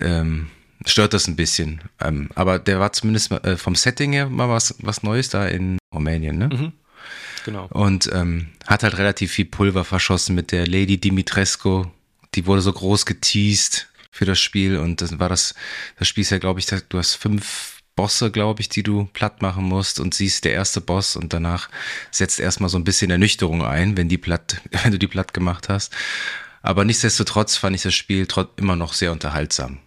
ähm, 0.00 0.50
stört 0.86 1.14
das 1.14 1.26
ein 1.26 1.36
bisschen. 1.36 1.80
Ähm, 2.00 2.30
aber 2.34 2.58
der 2.58 2.80
war 2.80 2.92
zumindest 2.92 3.32
äh, 3.32 3.56
vom 3.56 3.74
Setting 3.74 4.12
her 4.12 4.28
mal 4.28 4.48
was, 4.48 4.74
was 4.80 5.02
Neues 5.02 5.28
da 5.28 5.46
in 5.46 5.78
Rumänien, 5.94 6.38
ne? 6.38 6.48
Mhm. 6.48 6.72
Genau. 7.44 7.66
Und 7.70 8.10
ähm, 8.12 8.48
hat 8.66 8.82
halt 8.82 8.98
relativ 8.98 9.32
viel 9.32 9.46
Pulver 9.46 9.84
verschossen 9.84 10.34
mit 10.34 10.52
der 10.52 10.66
Lady 10.66 10.98
Dimitrescu. 10.98 11.86
Die 12.34 12.46
wurde 12.46 12.60
so 12.60 12.72
groß 12.72 13.06
geteased 13.06 13.88
für 14.10 14.24
das 14.24 14.38
Spiel 14.38 14.76
und 14.76 15.00
das 15.00 15.18
war 15.18 15.28
das, 15.28 15.54
das 15.98 16.08
Spiel 16.08 16.22
ist 16.22 16.30
ja, 16.30 16.38
glaube 16.38 16.60
ich, 16.60 16.66
du 16.66 16.98
hast 16.98 17.14
fünf 17.14 17.78
Bosse, 17.98 18.30
glaube 18.30 18.60
ich, 18.60 18.68
die 18.68 18.82
du 18.82 19.08
platt 19.12 19.42
machen 19.42 19.64
musst 19.64 19.98
und 19.98 20.14
siehst 20.14 20.44
der 20.44 20.52
erste 20.52 20.80
Boss 20.80 21.16
und 21.16 21.32
danach 21.32 21.68
setzt 22.10 22.38
erstmal 22.38 22.68
so 22.70 22.78
ein 22.78 22.84
bisschen 22.84 23.10
Ernüchterung 23.10 23.64
ein, 23.64 23.96
wenn 23.96 24.08
die 24.08 24.18
platt, 24.18 24.60
wenn 24.82 24.92
du 24.92 24.98
die 24.98 25.08
platt 25.08 25.34
gemacht 25.34 25.68
hast. 25.68 25.92
Aber 26.62 26.84
nichtsdestotrotz 26.84 27.56
fand 27.56 27.74
ich 27.74 27.82
das 27.82 27.94
Spiel 27.94 28.28
immer 28.56 28.76
noch 28.76 28.92
sehr 28.92 29.10
unterhaltsam. 29.10 29.78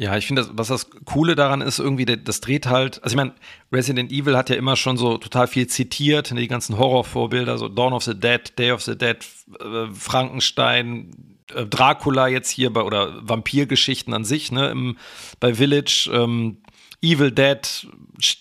Ja, 0.00 0.16
ich 0.16 0.28
finde, 0.28 0.48
was 0.52 0.68
das 0.68 0.90
Coole 1.06 1.34
daran 1.34 1.60
ist, 1.60 1.80
irgendwie, 1.80 2.04
das 2.04 2.40
dreht 2.40 2.68
halt, 2.68 3.02
also 3.02 3.14
ich 3.14 3.16
meine, 3.16 3.32
Resident 3.72 4.12
Evil 4.12 4.36
hat 4.36 4.48
ja 4.48 4.54
immer 4.54 4.76
schon 4.76 4.96
so 4.96 5.18
total 5.18 5.48
viel 5.48 5.66
zitiert, 5.66 6.30
ne, 6.30 6.40
die 6.40 6.46
ganzen 6.46 6.78
Horrorvorbilder, 6.78 7.58
so 7.58 7.68
Dawn 7.68 7.92
of 7.92 8.04
the 8.04 8.14
Dead, 8.14 8.56
Day 8.56 8.70
of 8.70 8.80
the 8.80 8.96
Dead, 8.96 9.16
äh, 9.58 9.92
Frankenstein, 9.92 11.10
äh, 11.52 11.66
Dracula 11.66 12.28
jetzt 12.28 12.48
hier 12.48 12.72
bei, 12.72 12.82
oder 12.82 13.28
Vampirgeschichten 13.28 14.14
an 14.14 14.24
sich, 14.24 14.52
ne, 14.52 14.70
im, 14.70 14.98
bei 15.40 15.54
Village, 15.54 16.08
ähm, 16.12 16.58
Evil 17.02 17.32
Dead, 17.32 17.88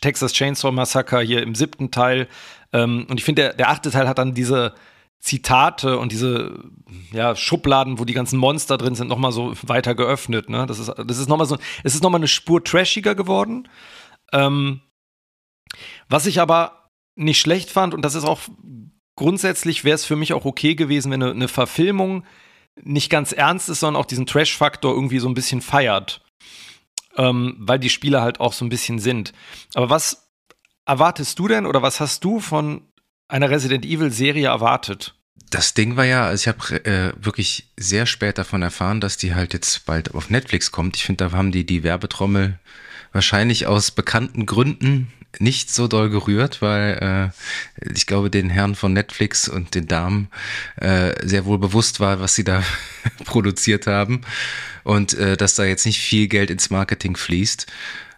Texas 0.01 0.33
Chainsaw 0.33 0.71
Massacre 0.71 1.21
hier 1.21 1.41
im 1.41 1.55
siebten 1.55 1.89
Teil. 1.89 2.27
Ähm, 2.71 3.07
und 3.09 3.17
ich 3.19 3.23
finde, 3.23 3.41
der, 3.41 3.53
der 3.53 3.69
achte 3.69 3.89
Teil 3.89 4.07
hat 4.07 4.19
dann 4.19 4.35
diese, 4.35 4.75
Zitate 5.19 5.97
und 5.97 6.11
diese 6.11 6.63
ja, 7.11 7.35
Schubladen, 7.35 7.99
wo 7.99 8.05
die 8.05 8.13
ganzen 8.13 8.37
Monster 8.37 8.77
drin 8.77 8.95
sind, 8.95 9.07
nochmal 9.07 9.31
so 9.31 9.53
weiter 9.63 9.95
geöffnet. 9.95 10.49
Ne? 10.49 10.65
Das 10.67 10.79
ist, 10.79 10.89
das 10.89 11.17
ist 11.17 11.27
nochmal 11.27 11.47
so, 11.47 11.57
es 11.83 11.95
ist 11.95 12.03
nochmal 12.03 12.19
eine 12.19 12.27
Spur 12.27 12.63
trashiger 12.63 13.15
geworden. 13.15 13.67
Ähm, 14.31 14.81
was 16.07 16.25
ich 16.25 16.39
aber 16.39 16.89
nicht 17.15 17.41
schlecht 17.41 17.71
fand, 17.71 17.93
und 17.93 18.03
das 18.03 18.15
ist 18.15 18.23
auch 18.23 18.39
grundsätzlich, 19.15 19.83
wäre 19.83 19.95
es 19.95 20.05
für 20.05 20.15
mich 20.15 20.33
auch 20.33 20.45
okay 20.45 20.75
gewesen, 20.75 21.11
wenn 21.11 21.23
eine, 21.23 21.31
eine 21.31 21.47
Verfilmung 21.47 22.23
nicht 22.83 23.09
ganz 23.09 23.31
ernst 23.31 23.69
ist, 23.69 23.79
sondern 23.79 24.01
auch 24.01 24.05
diesen 24.05 24.27
Trash-Faktor 24.27 24.93
irgendwie 24.93 25.19
so 25.19 25.27
ein 25.27 25.33
bisschen 25.33 25.61
feiert. 25.61 26.21
Ähm, 27.15 27.55
weil 27.59 27.79
die 27.79 27.89
Spiele 27.89 28.21
halt 28.21 28.39
auch 28.39 28.53
so 28.53 28.63
ein 28.63 28.69
bisschen 28.69 28.99
sind. 28.99 29.33
Aber 29.73 29.89
was 29.89 30.31
erwartest 30.85 31.39
du 31.39 31.47
denn 31.47 31.65
oder 31.65 31.81
was 31.81 31.99
hast 31.99 32.23
du 32.23 32.39
von 32.39 32.86
einer 33.27 33.49
Resident 33.49 33.85
Evil 33.85 34.11
Serie 34.11 34.47
erwartet? 34.47 35.13
Das 35.49 35.73
Ding 35.73 35.95
war 35.95 36.05
ja, 36.05 36.27
also 36.27 36.41
ich 36.41 36.47
habe 36.47 36.85
äh, 36.85 37.13
wirklich 37.23 37.69
sehr 37.77 38.05
spät 38.05 38.37
davon 38.37 38.61
erfahren, 38.61 38.99
dass 38.99 39.17
die 39.17 39.33
halt 39.33 39.53
jetzt 39.53 39.85
bald 39.85 40.13
auf 40.13 40.29
Netflix 40.29 40.71
kommt. 40.71 40.97
Ich 40.97 41.05
finde, 41.05 41.25
da 41.25 41.31
haben 41.31 41.51
die 41.51 41.65
die 41.65 41.83
Werbetrommel 41.83 42.59
wahrscheinlich 43.13 43.65
aus 43.65 43.91
bekannten 43.91 44.45
Gründen 44.45 45.11
nicht 45.39 45.71
so 45.71 45.87
doll 45.87 46.09
gerührt, 46.09 46.61
weil 46.61 47.33
äh, 47.81 47.91
ich 47.93 48.07
glaube, 48.07 48.29
den 48.29 48.49
Herren 48.49 48.75
von 48.75 48.93
Netflix 48.93 49.47
und 49.47 49.75
den 49.75 49.87
Damen 49.87 50.29
äh, 50.77 51.13
sehr 51.25 51.45
wohl 51.45 51.59
bewusst 51.59 51.99
war, 51.99 52.19
was 52.19 52.35
sie 52.35 52.43
da 52.43 52.63
produziert 53.25 53.87
haben 53.87 54.21
und 54.83 55.13
äh, 55.13 55.37
dass 55.37 55.55
da 55.55 55.63
jetzt 55.63 55.85
nicht 55.85 55.99
viel 55.99 56.27
Geld 56.27 56.49
ins 56.49 56.69
Marketing 56.69 57.15
fließt. 57.15 57.67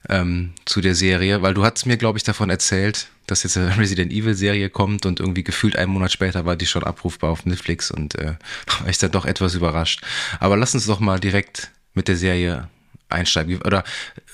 Ähm, 0.08 0.54
zu 0.66 0.82
der 0.82 0.96
Serie, 0.96 1.42
weil 1.42 1.54
du 1.54 1.64
hast 1.64 1.86
mir, 1.86 1.98
glaube 1.98 2.18
ich, 2.18 2.24
davon 2.24 2.50
erzählt, 2.50 3.10
dass 3.28 3.44
jetzt 3.44 3.58
eine 3.58 3.78
Resident 3.78 4.12
Evil 4.12 4.36
Serie 4.36 4.70
kommt 4.70 5.06
und 5.06 5.20
irgendwie 5.20 5.44
gefühlt 5.44 5.76
einen 5.76 5.92
Monat 5.92 6.12
später 6.12 6.46
war 6.46 6.56
die 6.56 6.66
schon 6.66 6.84
abrufbar 6.84 7.32
auf 7.32 7.46
Netflix 7.46 7.92
und 7.92 8.16
äh, 8.16 8.36
war 8.80 8.88
ich 8.88 8.98
dann 8.98 9.12
doch 9.12 9.26
etwas 9.26 9.56
überrascht. 9.56 10.02
Aber 10.40 10.56
lass 10.58 10.74
uns 10.74 10.86
doch 10.86 11.00
mal 11.00 11.20
direkt 11.20 11.72
mit 11.94 12.08
der 12.08 12.16
Serie 12.16 12.70
einsteigen. 13.10 13.62
Oder 13.62 13.84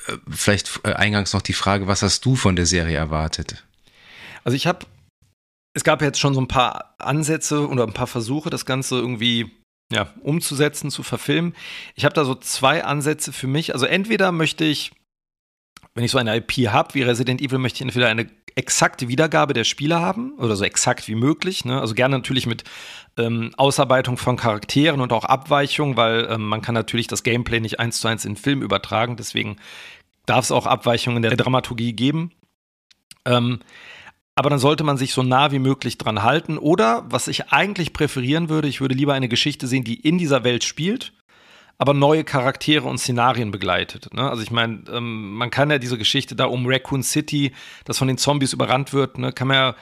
äh, 0.07 0.17
vielleicht 0.29 0.81
äh, 0.83 0.93
eingangs 0.93 1.33
noch 1.33 1.41
die 1.41 1.53
Frage, 1.53 1.87
was 1.87 2.01
hast 2.01 2.25
du 2.25 2.35
von 2.35 2.55
der 2.55 2.65
Serie 2.65 2.97
erwartet? 2.97 3.63
Also 4.43 4.55
ich 4.55 4.67
habe, 4.67 4.85
es 5.73 5.83
gab 5.83 6.01
jetzt 6.01 6.19
schon 6.19 6.33
so 6.33 6.41
ein 6.41 6.47
paar 6.47 6.95
Ansätze 6.99 7.67
oder 7.67 7.83
ein 7.83 7.93
paar 7.93 8.07
Versuche, 8.07 8.49
das 8.49 8.65
Ganze 8.65 8.95
irgendwie 8.95 9.51
ja, 9.91 10.13
umzusetzen, 10.21 10.91
zu 10.91 11.03
verfilmen. 11.03 11.55
Ich 11.95 12.05
habe 12.05 12.15
da 12.15 12.25
so 12.25 12.35
zwei 12.35 12.83
Ansätze 12.83 13.31
für 13.31 13.47
mich. 13.47 13.73
Also 13.73 13.85
entweder 13.85 14.31
möchte 14.31 14.65
ich, 14.65 14.91
wenn 15.95 16.03
ich 16.03 16.11
so 16.11 16.17
eine 16.17 16.35
IP 16.35 16.69
habe 16.69 16.93
wie 16.93 17.01
Resident 17.03 17.41
Evil, 17.41 17.57
möchte 17.57 17.77
ich 17.77 17.81
entweder 17.81 18.09
eine 18.09 18.27
exakte 18.55 19.07
Wiedergabe 19.07 19.53
der 19.53 19.63
Spiele 19.63 19.99
haben 19.99 20.33
oder 20.37 20.55
so 20.55 20.63
exakt 20.65 21.07
wie 21.07 21.15
möglich. 21.15 21.65
Ne? 21.65 21.79
Also 21.79 21.93
gerne 21.93 22.17
natürlich 22.17 22.45
mit 22.45 22.63
ähm, 23.17 23.51
Ausarbeitung 23.57 24.17
von 24.17 24.35
Charakteren 24.35 25.01
und 25.01 25.13
auch 25.13 25.23
Abweichungen, 25.23 25.97
weil 25.97 26.27
ähm, 26.29 26.47
man 26.47 26.61
kann 26.61 26.75
natürlich 26.75 27.07
das 27.07 27.23
Gameplay 27.23 27.61
nicht 27.61 27.79
eins 27.79 27.99
zu 27.99 28.07
eins 28.07 28.25
in 28.25 28.33
den 28.33 28.41
Film 28.41 28.61
übertragen. 28.61 29.15
Deswegen 29.15 29.57
darf 30.25 30.45
es 30.45 30.51
auch 30.51 30.67
Abweichungen 30.67 31.17
in 31.17 31.29
der 31.29 31.37
Dramaturgie 31.37 31.93
geben. 31.93 32.31
Ähm, 33.25 33.59
aber 34.35 34.49
dann 34.49 34.59
sollte 34.59 34.83
man 34.83 34.97
sich 34.97 35.13
so 35.13 35.23
nah 35.23 35.51
wie 35.51 35.59
möglich 35.59 35.97
dran 35.97 36.23
halten. 36.23 36.57
Oder 36.57 37.05
was 37.09 37.29
ich 37.29 37.51
eigentlich 37.53 37.93
präferieren 37.93 38.49
würde, 38.49 38.67
ich 38.67 38.81
würde 38.81 38.95
lieber 38.95 39.13
eine 39.13 39.29
Geschichte 39.29 39.65
sehen, 39.65 39.85
die 39.85 39.95
in 39.95 40.17
dieser 40.17 40.43
Welt 40.43 40.65
spielt, 40.65 41.13
aber 41.77 41.93
neue 41.93 42.23
Charaktere 42.23 42.87
und 42.87 42.97
Szenarien 42.97 43.51
begleitet. 43.51 44.13
Ne? 44.13 44.29
Also 44.29 44.43
ich 44.43 44.51
meine, 44.51 44.83
ähm, 44.91 45.33
man 45.33 45.49
kann 45.49 45.69
ja 45.69 45.77
diese 45.77 45.97
Geschichte 45.97 46.35
da 46.35 46.45
um 46.45 46.65
Raccoon 46.67 47.03
City, 47.03 47.51
das 47.83 47.97
von 47.97 48.07
den 48.07 48.17
Zombies 48.17 48.53
überrannt 48.53 48.93
wird, 48.93 49.17
ne, 49.17 49.33
kann 49.33 49.47
man 49.47 49.57
ja 49.57 49.75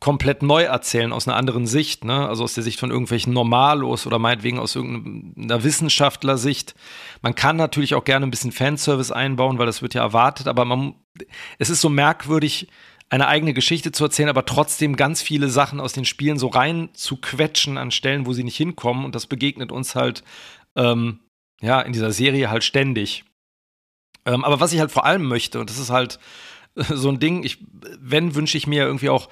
komplett 0.00 0.42
neu 0.42 0.62
erzählen 0.62 1.12
aus 1.12 1.26
einer 1.26 1.36
anderen 1.36 1.66
Sicht, 1.66 2.04
ne? 2.04 2.28
Also 2.28 2.44
aus 2.44 2.54
der 2.54 2.62
Sicht 2.62 2.78
von 2.78 2.90
irgendwelchen 2.90 3.32
Normalos 3.32 4.06
oder 4.06 4.20
meinetwegen 4.20 4.60
aus 4.60 4.76
irgendeiner 4.76 5.64
Wissenschaftlersicht. 5.64 6.76
Man 7.20 7.34
kann 7.34 7.56
natürlich 7.56 7.96
auch 7.96 8.04
gerne 8.04 8.24
ein 8.24 8.30
bisschen 8.30 8.52
Fanservice 8.52 9.12
einbauen, 9.12 9.58
weil 9.58 9.66
das 9.66 9.82
wird 9.82 9.94
ja 9.94 10.02
erwartet, 10.02 10.46
aber 10.46 10.64
man, 10.64 10.94
es 11.58 11.68
ist 11.68 11.80
so 11.80 11.88
merkwürdig, 11.88 12.68
eine 13.10 13.26
eigene 13.26 13.54
Geschichte 13.54 13.90
zu 13.90 14.04
erzählen, 14.04 14.28
aber 14.28 14.44
trotzdem 14.44 14.94
ganz 14.94 15.22
viele 15.22 15.48
Sachen 15.48 15.80
aus 15.80 15.94
den 15.94 16.04
Spielen 16.04 16.38
so 16.38 16.48
rein 16.48 16.90
zu 16.92 17.16
quetschen 17.16 17.78
an 17.78 17.90
Stellen, 17.90 18.26
wo 18.26 18.34
sie 18.34 18.44
nicht 18.44 18.56
hinkommen. 18.56 19.04
Und 19.04 19.14
das 19.14 19.26
begegnet 19.26 19.72
uns 19.72 19.94
halt, 19.94 20.22
ähm, 20.76 21.20
ja, 21.60 21.80
in 21.80 21.92
dieser 21.92 22.12
Serie 22.12 22.50
halt 22.50 22.64
ständig. 22.64 23.24
Ähm, 24.24 24.44
aber 24.44 24.60
was 24.60 24.72
ich 24.72 24.80
halt 24.80 24.90
vor 24.90 25.04
allem 25.04 25.26
möchte, 25.26 25.60
und 25.60 25.70
das 25.70 25.78
ist 25.78 25.90
halt 25.90 26.18
so 26.74 27.08
ein 27.08 27.20
Ding, 27.20 27.42
ich, 27.44 27.58
wenn, 27.98 28.34
wünsche 28.34 28.58
ich 28.58 28.66
mir 28.66 28.84
irgendwie 28.84 29.08
auch 29.08 29.28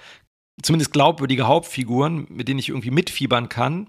zumindest 0.62 0.92
glaubwürdige 0.92 1.46
Hauptfiguren, 1.46 2.26
mit 2.28 2.48
denen 2.48 2.58
ich 2.58 2.70
irgendwie 2.70 2.90
mitfiebern 2.90 3.48
kann. 3.48 3.88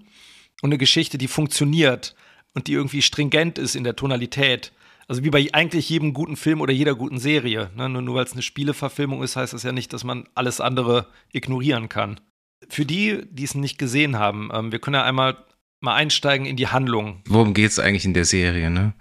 Und 0.60 0.70
eine 0.70 0.78
Geschichte, 0.78 1.18
die 1.18 1.28
funktioniert 1.28 2.14
und 2.54 2.66
die 2.66 2.72
irgendwie 2.72 3.02
stringent 3.02 3.58
ist 3.58 3.76
in 3.76 3.84
der 3.84 3.96
Tonalität. 3.96 4.72
Also 5.06 5.24
wie 5.24 5.30
bei 5.30 5.48
eigentlich 5.52 5.88
jedem 5.88 6.12
guten 6.12 6.36
Film 6.36 6.60
oder 6.60 6.72
jeder 6.72 6.94
guten 6.94 7.18
Serie. 7.18 7.70
Ne? 7.74 7.88
Nur, 7.88 8.02
nur 8.02 8.16
weil 8.16 8.24
es 8.24 8.32
eine 8.32 8.42
Spieleverfilmung 8.42 9.22
ist, 9.22 9.36
heißt 9.36 9.54
das 9.54 9.62
ja 9.62 9.72
nicht, 9.72 9.92
dass 9.92 10.04
man 10.04 10.28
alles 10.34 10.60
andere 10.60 11.06
ignorieren 11.32 11.88
kann. 11.88 12.20
Für 12.68 12.84
die, 12.84 13.22
die 13.30 13.44
es 13.44 13.54
nicht 13.54 13.78
gesehen 13.78 14.18
haben, 14.18 14.50
ähm, 14.52 14.72
wir 14.72 14.80
können 14.80 14.94
ja 14.94 15.04
einmal 15.04 15.38
mal 15.80 15.94
einsteigen 15.94 16.44
in 16.44 16.56
die 16.56 16.66
Handlung. 16.66 17.22
Worum 17.26 17.54
geht 17.54 17.70
es 17.70 17.78
eigentlich 17.78 18.04
in 18.04 18.14
der 18.14 18.24
Serie? 18.24 18.68
Ne? 18.68 18.94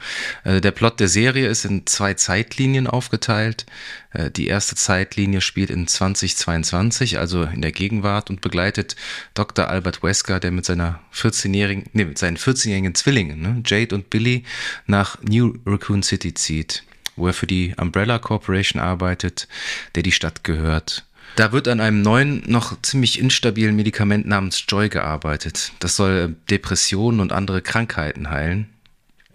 Also 0.44 0.60
der 0.60 0.72
Plot 0.72 1.00
der 1.00 1.08
Serie 1.08 1.48
ist 1.48 1.66
in 1.66 1.88
zwei 1.88 2.14
Zeitlinien 2.14 2.86
aufgeteilt. 2.86 3.66
Äh, 4.12 4.30
die 4.30 4.48
erste 4.48 4.76
Zeitlinie 4.76 5.42
spielt 5.42 5.72
in 5.72 5.88
2022, 5.88 7.18
also 7.18 7.44
in 7.44 7.62
der 7.62 7.72
Gegenwart, 7.72 8.30
und 8.30 8.42
begleitet 8.42 8.96
Dr. 9.34 9.68
Albert 9.68 10.04
Wesker, 10.04 10.40
der 10.40 10.52
mit 10.52 10.66
seiner 10.66 11.02
14-jährigen, 11.14 11.86
nee, 11.94 12.06
mit 12.06 12.20
seinen 12.20 12.38
14-jährigen 12.38 12.94
Zwillingen, 12.94 13.42
ne, 13.42 13.64
Jade 13.66 13.96
und 13.96 14.12
Billy, 14.12 14.44
nach 14.86 15.18
New 15.24 15.58
Raccoon 15.66 16.04
City 16.04 16.36
zieht, 16.36 16.84
wo 17.16 17.26
er 17.26 17.34
für 17.34 17.48
die 17.48 17.74
Umbrella 17.78 18.20
Corporation 18.20 18.80
arbeitet, 18.80 19.48
der 19.96 20.04
die 20.04 20.12
Stadt 20.12 20.44
gehört. 20.44 21.07
Da 21.38 21.52
wird 21.52 21.68
an 21.68 21.80
einem 21.80 22.02
neuen, 22.02 22.42
noch 22.48 22.82
ziemlich 22.82 23.20
instabilen 23.20 23.76
Medikament 23.76 24.26
namens 24.26 24.64
Joy 24.68 24.90
gearbeitet. 24.90 25.72
Das 25.80 25.96
soll 25.96 26.36
Depressionen 26.50 27.20
und 27.20 27.32
andere 27.32 27.62
Krankheiten 27.62 28.32
heilen. 28.32 28.74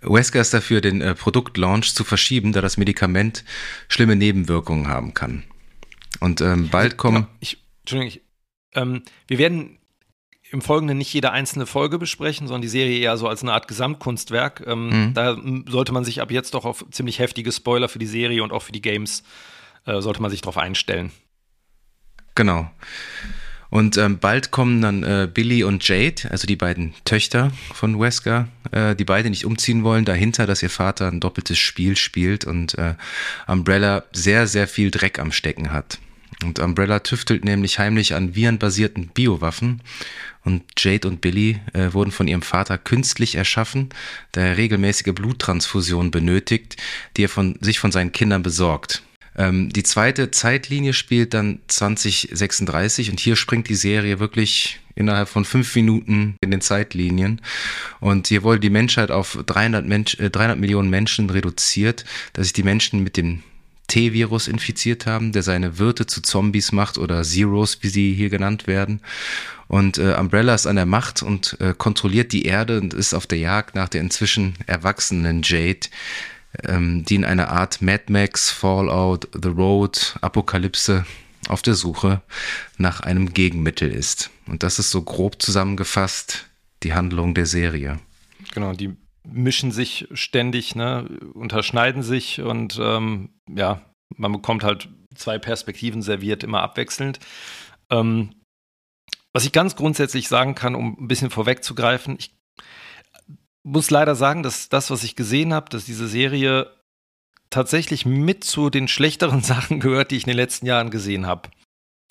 Wesker 0.00 0.40
ist 0.40 0.52
dafür, 0.52 0.80
den 0.80 1.00
äh, 1.00 1.14
Produktlaunch 1.14 1.94
zu 1.94 2.02
verschieben, 2.02 2.52
da 2.52 2.60
das 2.60 2.76
Medikament 2.76 3.44
schlimme 3.86 4.16
Nebenwirkungen 4.16 4.88
haben 4.88 5.14
kann. 5.14 5.44
Und 6.18 6.40
ähm, 6.40 6.70
bald 6.70 6.96
kommen. 6.96 7.22
Genau. 7.22 7.28
Ich, 7.38 7.62
Entschuldigung, 7.82 8.08
ich, 8.08 8.20
ähm, 8.74 9.02
wir 9.28 9.38
werden 9.38 9.78
im 10.50 10.60
Folgenden 10.60 10.98
nicht 10.98 11.14
jede 11.14 11.30
einzelne 11.30 11.66
Folge 11.66 12.00
besprechen, 12.00 12.48
sondern 12.48 12.62
die 12.62 12.68
Serie 12.68 12.98
eher 12.98 13.16
so 13.16 13.28
als 13.28 13.42
eine 13.42 13.52
Art 13.52 13.68
Gesamtkunstwerk. 13.68 14.64
Ähm, 14.66 14.88
mhm. 14.88 15.14
Da 15.14 15.36
sollte 15.68 15.92
man 15.92 16.04
sich 16.04 16.20
ab 16.20 16.32
jetzt 16.32 16.54
doch 16.54 16.64
auf 16.64 16.84
ziemlich 16.90 17.20
heftige 17.20 17.52
Spoiler 17.52 17.88
für 17.88 18.00
die 18.00 18.06
Serie 18.06 18.42
und 18.42 18.50
auch 18.50 18.62
für 18.62 18.72
die 18.72 18.82
Games 18.82 19.22
äh, 19.86 20.00
sollte 20.00 20.20
man 20.20 20.32
sich 20.32 20.40
darauf 20.40 20.58
einstellen. 20.58 21.12
Genau. 22.34 22.70
Und 23.72 23.96
ähm, 23.96 24.18
bald 24.18 24.50
kommen 24.50 24.82
dann 24.82 25.02
äh, 25.02 25.26
Billy 25.32 25.64
und 25.64 25.86
Jade, 25.88 26.30
also 26.30 26.46
die 26.46 26.56
beiden 26.56 26.92
Töchter 27.06 27.52
von 27.72 27.98
Wesker, 27.98 28.48
äh, 28.70 28.94
die 28.94 29.04
beide 29.04 29.30
nicht 29.30 29.46
umziehen 29.46 29.82
wollen, 29.82 30.04
dahinter, 30.04 30.46
dass 30.46 30.62
ihr 30.62 30.68
Vater 30.68 31.08
ein 31.08 31.20
doppeltes 31.20 31.58
Spiel 31.58 31.96
spielt 31.96 32.44
und 32.44 32.76
äh, 32.76 32.96
Umbrella 33.46 34.04
sehr, 34.12 34.46
sehr 34.46 34.68
viel 34.68 34.90
Dreck 34.90 35.18
am 35.18 35.32
Stecken 35.32 35.72
hat. 35.72 35.98
Und 36.44 36.58
Umbrella 36.58 36.98
tüftelt 36.98 37.46
nämlich 37.46 37.78
heimlich 37.78 38.14
an 38.14 38.34
virenbasierten 38.34 39.08
Biowaffen. 39.08 39.80
Und 40.44 40.64
Jade 40.76 41.08
und 41.08 41.22
Billy 41.22 41.60
äh, 41.72 41.94
wurden 41.94 42.10
von 42.10 42.28
ihrem 42.28 42.42
Vater 42.42 42.76
künstlich 42.76 43.36
erschaffen, 43.36 43.88
da 44.32 44.42
er 44.42 44.56
regelmäßige 44.58 45.14
Bluttransfusionen 45.14 46.10
benötigt, 46.10 46.76
die 47.16 47.24
er 47.24 47.28
von, 47.30 47.56
sich 47.62 47.78
von 47.78 47.92
seinen 47.92 48.12
Kindern 48.12 48.42
besorgt. 48.42 49.02
Ähm, 49.36 49.70
die 49.70 49.82
zweite 49.82 50.30
Zeitlinie 50.30 50.92
spielt 50.92 51.34
dann 51.34 51.60
2036 51.68 53.10
und 53.10 53.20
hier 53.20 53.36
springt 53.36 53.68
die 53.68 53.74
Serie 53.74 54.18
wirklich 54.18 54.80
innerhalb 54.94 55.28
von 55.28 55.44
fünf 55.44 55.74
Minuten 55.74 56.36
in 56.42 56.50
den 56.50 56.60
Zeitlinien. 56.60 57.40
Und 58.00 58.26
hier 58.26 58.42
wurde 58.42 58.60
die 58.60 58.70
Menschheit 58.70 59.10
auf 59.10 59.38
300, 59.46 59.86
Mensch, 59.86 60.18
äh, 60.18 60.30
300 60.30 60.58
Millionen 60.58 60.90
Menschen 60.90 61.30
reduziert, 61.30 62.04
dass 62.34 62.46
sich 62.46 62.52
die 62.52 62.62
Menschen 62.62 63.02
mit 63.02 63.16
dem 63.16 63.42
T-Virus 63.88 64.48
infiziert 64.48 65.06
haben, 65.06 65.32
der 65.32 65.42
seine 65.42 65.78
Wirte 65.78 66.06
zu 66.06 66.22
Zombies 66.22 66.72
macht 66.72 66.98
oder 66.98 67.22
Zeros, 67.24 67.78
wie 67.82 67.88
sie 67.88 68.14
hier 68.14 68.30
genannt 68.30 68.66
werden. 68.66 69.00
Und 69.68 69.98
äh, 69.98 70.14
Umbrella 70.18 70.54
ist 70.54 70.66
an 70.66 70.76
der 70.76 70.86
Macht 70.86 71.22
und 71.22 71.58
äh, 71.60 71.74
kontrolliert 71.76 72.32
die 72.32 72.44
Erde 72.44 72.80
und 72.80 72.94
ist 72.94 73.14
auf 73.14 73.26
der 73.26 73.38
Jagd 73.38 73.74
nach 73.74 73.88
der 73.88 74.02
inzwischen 74.02 74.54
erwachsenen 74.66 75.42
Jade, 75.42 75.88
ähm, 76.64 77.04
die 77.04 77.14
in 77.14 77.24
einer 77.24 77.48
Art 77.48 77.82
Mad 77.82 78.04
Max, 78.08 78.50
Fallout, 78.50 79.28
The 79.40 79.48
Road, 79.48 80.16
Apokalypse 80.20 81.04
auf 81.48 81.62
der 81.62 81.74
Suche 81.74 82.22
nach 82.78 83.00
einem 83.00 83.32
Gegenmittel 83.32 83.90
ist. 83.90 84.30
Und 84.46 84.62
das 84.62 84.78
ist 84.78 84.90
so 84.90 85.02
grob 85.02 85.40
zusammengefasst 85.42 86.48
die 86.82 86.94
Handlung 86.94 87.34
der 87.34 87.46
Serie. 87.46 87.98
Genau, 88.52 88.72
die 88.72 88.96
mischen 89.24 89.70
sich 89.72 90.08
ständig, 90.12 90.74
ne, 90.74 91.08
unterschneiden 91.34 92.02
sich 92.02 92.40
und 92.40 92.78
ähm, 92.80 93.30
ja, 93.48 93.82
man 94.16 94.32
bekommt 94.32 94.64
halt 94.64 94.88
zwei 95.14 95.38
Perspektiven 95.38 96.02
serviert, 96.02 96.42
immer 96.42 96.62
abwechselnd. 96.62 97.20
Ähm, 97.90 98.34
was 99.32 99.44
ich 99.44 99.52
ganz 99.52 99.76
grundsätzlich 99.76 100.28
sagen 100.28 100.54
kann, 100.54 100.74
um 100.74 100.96
ein 101.00 101.08
bisschen 101.08 101.30
vorwegzugreifen, 101.30 102.16
ich 102.18 102.34
muss 103.62 103.90
leider 103.90 104.14
sagen, 104.14 104.42
dass 104.42 104.68
das, 104.68 104.90
was 104.90 105.04
ich 105.04 105.16
gesehen 105.16 105.52
habe, 105.52 105.70
dass 105.70 105.84
diese 105.84 106.08
Serie 106.08 106.70
tatsächlich 107.50 108.06
mit 108.06 108.44
zu 108.44 108.70
den 108.70 108.88
schlechteren 108.88 109.40
Sachen 109.42 109.80
gehört, 109.80 110.10
die 110.10 110.16
ich 110.16 110.24
in 110.24 110.30
den 110.30 110.36
letzten 110.36 110.66
Jahren 110.66 110.90
gesehen 110.90 111.26
habe. 111.26 111.50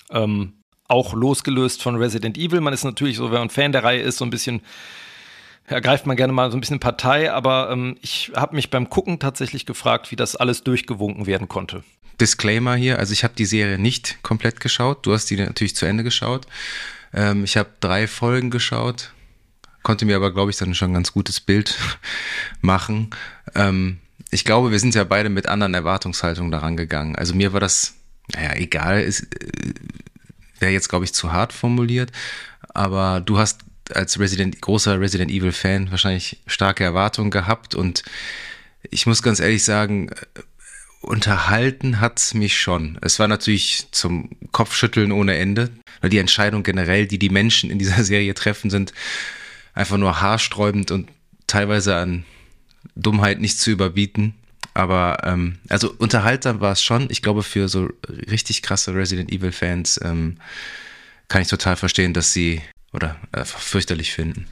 Ähm, 0.10 0.54
auch 0.88 1.14
losgelöst 1.14 1.82
von 1.82 1.96
Resident 1.96 2.38
Evil. 2.38 2.62
Man 2.62 2.74
ist 2.74 2.84
natürlich 2.84 3.18
so, 3.18 3.32
wenn 3.32 3.40
man 3.40 3.50
Fan 3.50 3.72
der 3.72 3.84
Reihe 3.84 4.02
ist, 4.02 4.18
so 4.18 4.26
ein 4.26 4.30
bisschen 4.30 4.62
ergreift 5.66 6.06
man 6.06 6.18
gerne 6.18 6.34
mal 6.34 6.52
so 6.52 6.58
ein 6.58 6.60
bisschen 6.60 6.80
Partei, 6.80 7.32
aber 7.32 7.70
ähm, 7.72 7.98
ich 8.02 8.32
habe 8.36 8.56
mich 8.56 8.70
beim 8.70 8.90
Gucken 8.90 9.20
tatsächlich 9.20 9.66
gefragt, 9.66 10.12
wie 10.12 10.16
das 10.16 10.36
alles 10.36 10.64
durchgewunken 10.64 11.28
werden 11.28 11.48
konnte. 11.48 11.84
Disclaimer 12.20 12.76
hier, 12.76 13.00
also 13.00 13.14
ich 13.14 13.24
habe 13.24 13.34
die 13.36 13.46
Serie 13.46 13.80
nicht 13.80 14.22
komplett 14.22 14.60
geschaut, 14.60 15.06
du 15.06 15.14
hast 15.14 15.30
die 15.30 15.38
natürlich 15.38 15.76
zu 15.76 15.86
Ende 15.86 16.04
geschaut. 16.04 16.46
Ähm, 17.14 17.44
ich 17.44 17.58
habe 17.58 17.70
drei 17.80 18.08
Folgen 18.08 18.52
geschaut, 18.52 19.14
konnte 19.84 20.06
mir 20.06 20.16
aber, 20.16 20.34
glaube 20.34 20.52
ich, 20.52 20.58
dann 20.58 20.76
schon 20.76 20.92
ein 20.92 20.96
ganz 20.96 21.14
gutes 21.14 21.40
Bild 21.40 21.78
machen. 22.62 23.10
Ähm, 23.56 24.00
ich 24.30 24.46
glaube, 24.46 24.72
wir 24.72 24.80
sind 24.80 24.96
ja 24.96 25.04
beide 25.04 25.30
mit 25.30 25.48
anderen 25.48 25.74
Erwartungshaltungen 25.74 26.52
daran 26.52 26.78
gegangen. 26.78 27.16
Also 27.16 27.36
mir 27.36 27.54
war 27.54 27.60
das, 27.60 27.96
naja, 28.34 28.56
egal, 28.56 29.02
äh, 29.02 29.14
wäre 30.60 30.72
jetzt, 30.72 30.90
glaube 30.90 31.06
ich, 31.06 31.14
zu 31.14 31.32
hart 31.32 31.54
formuliert, 31.54 32.12
aber 32.70 33.20
du 33.20 33.38
hast 33.38 33.60
als 33.94 34.20
Resident, 34.20 34.62
großer 34.62 35.00
Resident 35.00 35.32
Evil 35.32 35.52
Fan 35.52 35.92
wahrscheinlich 35.92 36.38
starke 36.48 36.84
Erwartungen 36.84 37.32
gehabt 37.32 37.76
und 37.76 38.04
ich 38.90 39.06
muss 39.06 39.22
ganz 39.22 39.40
ehrlich 39.40 39.64
sagen, 39.64 40.12
unterhalten 41.02 42.00
hat's 42.00 42.34
mich 42.34 42.60
schon. 42.60 42.98
Es 43.02 43.20
war 43.20 43.28
natürlich 43.28 43.88
zum 43.92 44.30
Kopfschütteln 44.52 45.12
ohne 45.12 45.36
Ende. 45.36 45.70
Die 46.04 46.20
Entscheidung 46.20 46.64
generell, 46.64 47.08
die 47.08 47.20
die 47.20 47.30
Menschen 47.30 47.70
in 47.70 47.80
dieser 47.80 48.04
Serie 48.04 48.34
treffen, 48.34 48.70
sind 48.70 48.94
einfach 49.74 49.98
nur 49.98 50.22
haarsträubend 50.22 50.92
und 50.92 51.10
teilweise 51.48 51.96
an 51.96 52.26
Dummheit 52.96 53.40
nicht 53.40 53.60
zu 53.60 53.72
überbieten. 53.72 54.34
Aber 54.74 55.20
ähm, 55.24 55.58
also 55.70 55.94
unterhaltsam 55.98 56.62
war 56.62 56.72
es 56.72 56.84
schon. 56.84 57.08
Ich 57.10 57.22
glaube, 57.22 57.44
für 57.44 57.68
so 57.68 57.90
richtig 58.30 58.62
krasse 58.62 58.96
Resident 58.96 59.32
Evil-Fans 59.32 60.00
ähm, 60.04 60.38
kann 61.28 61.42
ich 61.42 61.50
total 61.50 61.76
verstehen, 61.76 62.14
dass 62.14 62.34
sie 62.34 62.62
oder 62.94 63.18
äh, 63.32 63.44
fürchterlich 63.44 64.14
finden. 64.14 64.48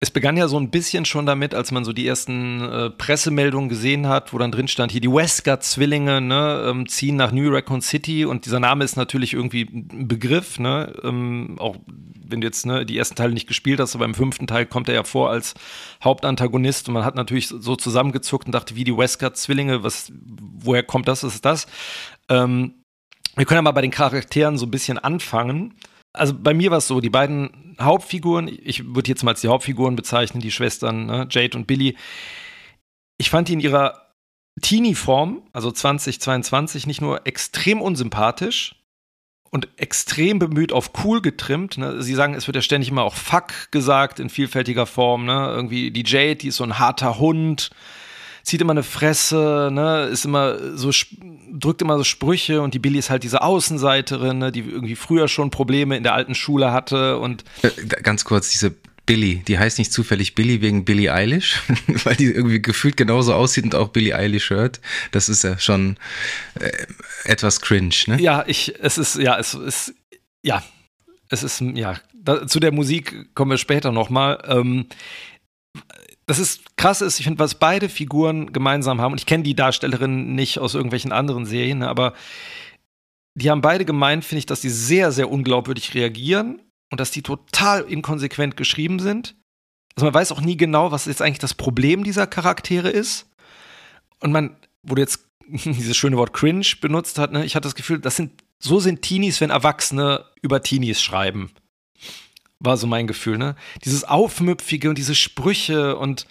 Es 0.00 0.12
begann 0.12 0.36
ja 0.36 0.46
so 0.46 0.60
ein 0.60 0.70
bisschen 0.70 1.04
schon 1.04 1.26
damit, 1.26 1.54
als 1.54 1.72
man 1.72 1.84
so 1.84 1.92
die 1.92 2.06
ersten 2.06 2.60
äh, 2.60 2.90
Pressemeldungen 2.90 3.68
gesehen 3.68 4.06
hat, 4.06 4.32
wo 4.32 4.38
dann 4.38 4.52
drin 4.52 4.68
stand, 4.68 4.92
hier 4.92 5.00
die 5.00 5.12
Wesker-Zwillinge 5.12 6.20
ne, 6.20 6.66
ähm, 6.68 6.88
ziehen 6.88 7.16
nach 7.16 7.32
New 7.32 7.50
Raccoon 7.50 7.80
City. 7.80 8.24
Und 8.24 8.46
dieser 8.46 8.60
Name 8.60 8.84
ist 8.84 8.96
natürlich 8.96 9.34
irgendwie 9.34 9.62
ein 9.62 10.06
Begriff, 10.06 10.60
ne, 10.60 10.94
ähm, 11.02 11.56
auch 11.58 11.76
wenn 12.24 12.40
du 12.40 12.46
jetzt 12.46 12.64
ne, 12.64 12.86
die 12.86 12.96
ersten 12.96 13.16
Teile 13.16 13.32
nicht 13.32 13.48
gespielt 13.48 13.80
hast, 13.80 13.96
aber 13.96 14.04
im 14.04 14.14
fünften 14.14 14.46
Teil 14.46 14.66
kommt 14.66 14.88
er 14.88 14.94
ja 14.94 15.02
vor 15.02 15.30
als 15.30 15.54
Hauptantagonist. 16.04 16.86
Und 16.86 16.94
man 16.94 17.04
hat 17.04 17.16
natürlich 17.16 17.48
so 17.48 17.74
zusammengezuckt 17.74 18.46
und 18.46 18.52
dachte, 18.52 18.76
wie 18.76 18.84
die 18.84 18.96
Wesker-Zwillinge, 18.96 19.82
woher 19.82 20.84
kommt 20.84 21.08
das, 21.08 21.24
ist 21.24 21.44
das? 21.44 21.66
Ähm, 22.28 22.84
wir 23.34 23.46
können 23.46 23.58
ja 23.58 23.62
mal 23.62 23.72
bei 23.72 23.82
den 23.82 23.90
Charakteren 23.90 24.58
so 24.58 24.66
ein 24.66 24.70
bisschen 24.70 24.98
anfangen 24.98 25.74
also 26.18 26.34
bei 26.34 26.54
mir 26.54 26.70
war 26.70 26.78
es 26.78 26.86
so, 26.86 27.00
die 27.00 27.10
beiden 27.10 27.76
Hauptfiguren, 27.80 28.48
ich 28.48 28.94
würde 28.94 29.08
jetzt 29.08 29.22
mal 29.22 29.32
als 29.32 29.40
die 29.40 29.48
Hauptfiguren 29.48 29.96
bezeichnen, 29.96 30.40
die 30.40 30.50
Schwestern 30.50 31.06
ne, 31.06 31.28
Jade 31.30 31.56
und 31.56 31.66
Billy, 31.66 31.96
ich 33.18 33.30
fand 33.30 33.48
die 33.48 33.54
in 33.54 33.60
ihrer 33.60 34.14
Teenie-Form, 34.60 35.42
also 35.52 35.70
2022, 35.70 36.86
nicht 36.86 37.00
nur 37.00 37.26
extrem 37.26 37.80
unsympathisch 37.80 38.74
und 39.50 39.68
extrem 39.76 40.38
bemüht 40.38 40.72
auf 40.72 40.90
cool 41.04 41.22
getrimmt. 41.22 41.78
Ne? 41.78 42.02
Sie 42.02 42.14
sagen, 42.14 42.34
es 42.34 42.46
wird 42.46 42.56
ja 42.56 42.62
ständig 42.62 42.90
immer 42.90 43.02
auch 43.02 43.14
Fuck 43.14 43.70
gesagt 43.70 44.20
in 44.20 44.30
vielfältiger 44.30 44.86
Form. 44.86 45.24
Ne? 45.24 45.52
Irgendwie 45.54 45.90
die 45.90 46.04
Jade, 46.04 46.36
die 46.36 46.48
ist 46.48 46.56
so 46.56 46.64
ein 46.64 46.78
harter 46.78 47.18
Hund 47.18 47.70
zieht 48.48 48.60
immer 48.60 48.72
eine 48.72 48.82
Fresse, 48.82 49.70
ne, 49.72 50.08
ist 50.10 50.24
immer 50.24 50.76
so, 50.76 50.90
drückt 51.52 51.82
immer 51.82 51.98
so 51.98 52.04
Sprüche 52.04 52.62
und 52.62 52.74
die 52.74 52.78
Billy 52.78 52.98
ist 52.98 53.10
halt 53.10 53.22
diese 53.22 53.42
Außenseiterin, 53.42 54.38
ne, 54.38 54.52
die 54.52 54.60
irgendwie 54.60 54.96
früher 54.96 55.28
schon 55.28 55.50
Probleme 55.50 55.96
in 55.96 56.02
der 56.02 56.14
alten 56.14 56.34
Schule 56.34 56.72
hatte 56.72 57.18
und. 57.18 57.44
Äh, 57.62 57.70
ganz 58.02 58.24
kurz, 58.24 58.50
diese 58.50 58.74
Billy, 59.04 59.42
die 59.46 59.58
heißt 59.58 59.78
nicht 59.78 59.92
zufällig 59.92 60.34
Billy 60.34 60.60
wegen 60.60 60.84
Billie 60.84 61.12
Eilish, 61.12 61.62
weil 62.04 62.16
die 62.16 62.26
irgendwie 62.26 62.60
gefühlt 62.60 62.96
genauso 62.96 63.34
aussieht 63.34 63.64
und 63.64 63.74
auch 63.74 63.88
Billie 63.88 64.14
Eilish 64.14 64.50
hört. 64.50 64.80
Das 65.12 65.28
ist 65.28 65.44
ja 65.44 65.58
schon 65.58 65.96
äh, 66.58 66.70
etwas 67.24 67.60
cringe, 67.60 67.94
ne? 68.06 68.20
Ja, 68.20 68.44
ich, 68.46 68.74
es 68.80 68.98
ist, 68.98 69.16
ja, 69.16 69.38
es 69.38 69.54
ist, 69.54 69.94
ja, 70.42 70.62
es 71.30 71.42
ist, 71.42 71.60
ja, 71.60 71.96
da, 72.14 72.46
zu 72.46 72.60
der 72.60 72.72
Musik 72.72 73.34
kommen 73.34 73.50
wir 73.50 73.58
später 73.58 73.92
nochmal. 73.92 74.42
Ähm, 74.46 74.86
das 76.26 76.38
ist 76.38 76.76
krass 76.76 77.00
ist, 77.00 77.18
ich 77.18 77.24
finde, 77.24 77.38
was 77.38 77.54
beide 77.54 77.88
Figuren 77.88 78.52
gemeinsam 78.52 79.00
haben, 79.00 79.12
und 79.12 79.18
ich 79.18 79.26
kenne 79.26 79.42
die 79.42 79.54
Darstellerin 79.54 80.34
nicht 80.34 80.58
aus 80.58 80.74
irgendwelchen 80.74 81.10
anderen 81.12 81.46
Serien, 81.46 81.82
aber 81.82 82.12
die 83.34 83.50
haben 83.50 83.62
beide 83.62 83.84
gemeint, 83.84 84.24
finde 84.24 84.40
ich, 84.40 84.46
dass 84.46 84.60
die 84.60 84.68
sehr, 84.68 85.10
sehr 85.12 85.30
unglaubwürdig 85.30 85.94
reagieren 85.94 86.60
und 86.90 87.00
dass 87.00 87.10
die 87.10 87.22
total 87.22 87.82
inkonsequent 87.82 88.56
geschrieben 88.56 88.98
sind. 88.98 89.36
Also 89.94 90.06
man 90.06 90.14
weiß 90.14 90.32
auch 90.32 90.40
nie 90.40 90.56
genau, 90.56 90.90
was 90.92 91.06
jetzt 91.06 91.22
eigentlich 91.22 91.38
das 91.38 91.54
Problem 91.54 92.04
dieser 92.04 92.26
Charaktere 92.26 92.90
ist. 92.90 93.26
Und 94.20 94.32
man, 94.32 94.56
wo 94.82 94.96
du 94.96 95.00
jetzt 95.00 95.28
dieses 95.46 95.96
schöne 95.96 96.16
Wort 96.16 96.32
cringe 96.32 96.66
benutzt 96.80 97.18
hat, 97.18 97.32
ne, 97.32 97.44
ich 97.44 97.54
hatte 97.54 97.68
das 97.68 97.74
Gefühl, 97.74 98.00
das 98.00 98.16
sind, 98.16 98.42
so 98.58 98.80
sind 98.80 99.02
Teenies, 99.02 99.40
wenn 99.40 99.50
Erwachsene 99.50 100.24
über 100.42 100.62
Teenies 100.62 101.00
schreiben 101.00 101.52
war 102.60 102.76
so 102.76 102.86
mein 102.86 103.06
Gefühl, 103.06 103.38
ne? 103.38 103.54
Dieses 103.84 104.04
Aufmüpfige 104.04 104.88
und 104.88 104.98
diese 104.98 105.14
Sprüche 105.14 105.96
und 105.96 106.26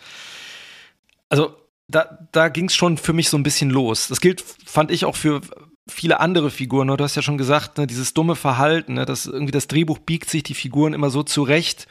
also 1.30 1.56
da, 1.88 2.28
da 2.32 2.50
ging 2.50 2.66
es 2.66 2.76
schon 2.76 2.98
für 2.98 3.14
mich 3.14 3.30
so 3.30 3.38
ein 3.38 3.44
bisschen 3.44 3.70
los. 3.70 4.08
Das 4.08 4.20
gilt, 4.20 4.42
fand 4.66 4.92
ich, 4.92 5.06
auch 5.06 5.16
für 5.16 5.42
viele 5.88 6.20
andere 6.20 6.52
Figuren. 6.52 6.90
Du 6.90 7.04
hast 7.04 7.16
ja 7.16 7.22
schon 7.22 7.38
gesagt, 7.38 7.78
ne, 7.78 7.88
dieses 7.88 8.14
dumme 8.14 8.36
Verhalten, 8.36 8.96
ne, 8.96 9.06
dass 9.06 9.26
irgendwie 9.26 9.52
das 9.52 9.68
Drehbuch 9.68 10.00
biegt 10.00 10.30
sich 10.30 10.44
die 10.44 10.54
Figuren 10.54 10.94
immer 10.94 11.10
so 11.10 11.24
zurecht, 11.24 11.88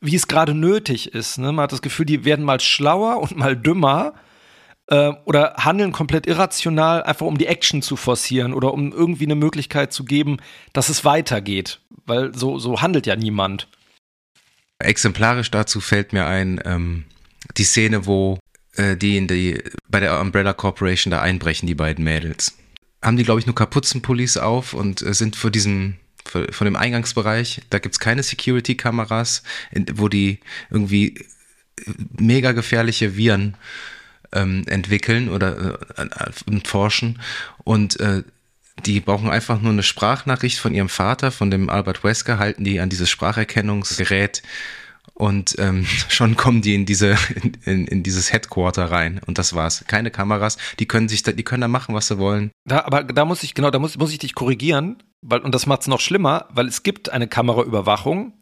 wie 0.00 0.16
es 0.16 0.26
gerade 0.26 0.54
nötig 0.54 1.14
ist. 1.14 1.38
Ne? 1.38 1.52
Man 1.52 1.64
hat 1.64 1.72
das 1.72 1.82
Gefühl, 1.82 2.06
die 2.06 2.24
werden 2.24 2.44
mal 2.44 2.60
schlauer 2.60 3.20
und 3.20 3.36
mal 3.36 3.56
dümmer 3.56 4.14
äh, 4.88 5.12
oder 5.24 5.54
handeln 5.58 5.92
komplett 5.92 6.26
irrational, 6.26 7.02
einfach 7.02 7.26
um 7.26 7.38
die 7.38 7.46
Action 7.46 7.82
zu 7.82 7.96
forcieren 7.96 8.52
oder 8.52 8.72
um 8.72 8.92
irgendwie 8.92 9.24
eine 9.24 9.34
Möglichkeit 9.34 9.92
zu 9.92 10.04
geben, 10.04 10.38
dass 10.72 10.88
es 10.88 11.04
weitergeht. 11.04 11.80
Weil 12.06 12.34
so, 12.34 12.58
so 12.58 12.80
handelt 12.80 13.06
ja 13.06 13.16
niemand. 13.16 13.68
Exemplarisch 14.78 15.50
dazu 15.50 15.80
fällt 15.80 16.12
mir 16.12 16.26
ein, 16.26 16.60
ähm, 16.64 17.04
die 17.56 17.64
Szene, 17.64 18.06
wo 18.06 18.38
äh, 18.76 18.96
die, 18.96 19.16
in 19.16 19.26
die 19.26 19.62
bei 19.88 20.00
der 20.00 20.20
Umbrella 20.20 20.52
Corporation 20.52 21.10
da 21.10 21.20
einbrechen, 21.20 21.66
die 21.66 21.74
beiden 21.74 22.04
Mädels. 22.04 22.56
Haben 23.02 23.16
die, 23.16 23.24
glaube 23.24 23.40
ich, 23.40 23.46
nur 23.46 23.54
Kapuzenpullis 23.54 24.36
auf 24.36 24.72
und 24.72 25.02
äh, 25.02 25.14
sind 25.14 25.36
vor 25.36 25.50
diesem 25.50 25.96
von 26.50 26.66
dem 26.66 26.76
Eingangsbereich, 26.76 27.62
da 27.70 27.78
gibt 27.78 27.94
es 27.94 28.00
keine 28.00 28.22
Security-Kameras, 28.22 29.42
wo 29.94 30.08
die 30.08 30.40
irgendwie 30.70 31.14
äh, 31.16 31.24
mega 32.18 32.52
gefährliche 32.52 33.16
Viren 33.16 33.56
ähm, 34.32 34.64
entwickeln 34.66 35.28
oder 35.28 35.78
äh, 35.96 36.60
forschen. 36.64 37.20
Und 37.64 37.98
äh, 38.00 38.22
die 38.86 39.00
brauchen 39.00 39.30
einfach 39.30 39.60
nur 39.60 39.72
eine 39.72 39.82
Sprachnachricht 39.82 40.58
von 40.58 40.74
ihrem 40.74 40.88
Vater, 40.88 41.30
von 41.30 41.50
dem 41.50 41.68
Albert 41.68 42.04
Wesker, 42.04 42.38
halten 42.38 42.64
die 42.64 42.80
an 42.80 42.88
dieses 42.88 43.10
Spracherkennungsgerät 43.10 44.42
und 45.14 45.56
ähm, 45.58 45.84
schon 46.08 46.36
kommen 46.36 46.62
die 46.62 46.74
in 46.74 46.86
diese 46.86 47.16
in, 47.34 47.56
in, 47.64 47.86
in, 47.86 48.02
dieses 48.02 48.32
Headquarter 48.32 48.90
rein 48.90 49.20
und 49.26 49.38
das 49.38 49.54
war's. 49.54 49.84
Keine 49.86 50.10
Kameras, 50.10 50.56
die 50.78 50.86
können 50.86 51.08
sich 51.08 51.22
da, 51.22 51.32
die 51.32 51.42
können 51.42 51.60
da 51.60 51.68
machen, 51.68 51.94
was 51.94 52.08
sie 52.08 52.18
wollen. 52.18 52.50
Da, 52.64 52.84
aber 52.84 53.02
da 53.02 53.24
muss 53.24 53.42
ich 53.42 53.54
genau, 53.54 53.70
da 53.70 53.78
muss, 53.78 53.98
muss 53.98 54.12
ich 54.12 54.18
dich 54.18 54.34
korrigieren, 54.34 55.02
weil 55.20 55.40
und 55.40 55.54
das 55.54 55.66
macht's 55.66 55.88
noch 55.88 56.00
schlimmer, 56.00 56.46
weil 56.50 56.66
es 56.66 56.82
gibt 56.82 57.10
eine 57.10 57.26
Kameraüberwachung 57.26 58.32
und 58.32 58.37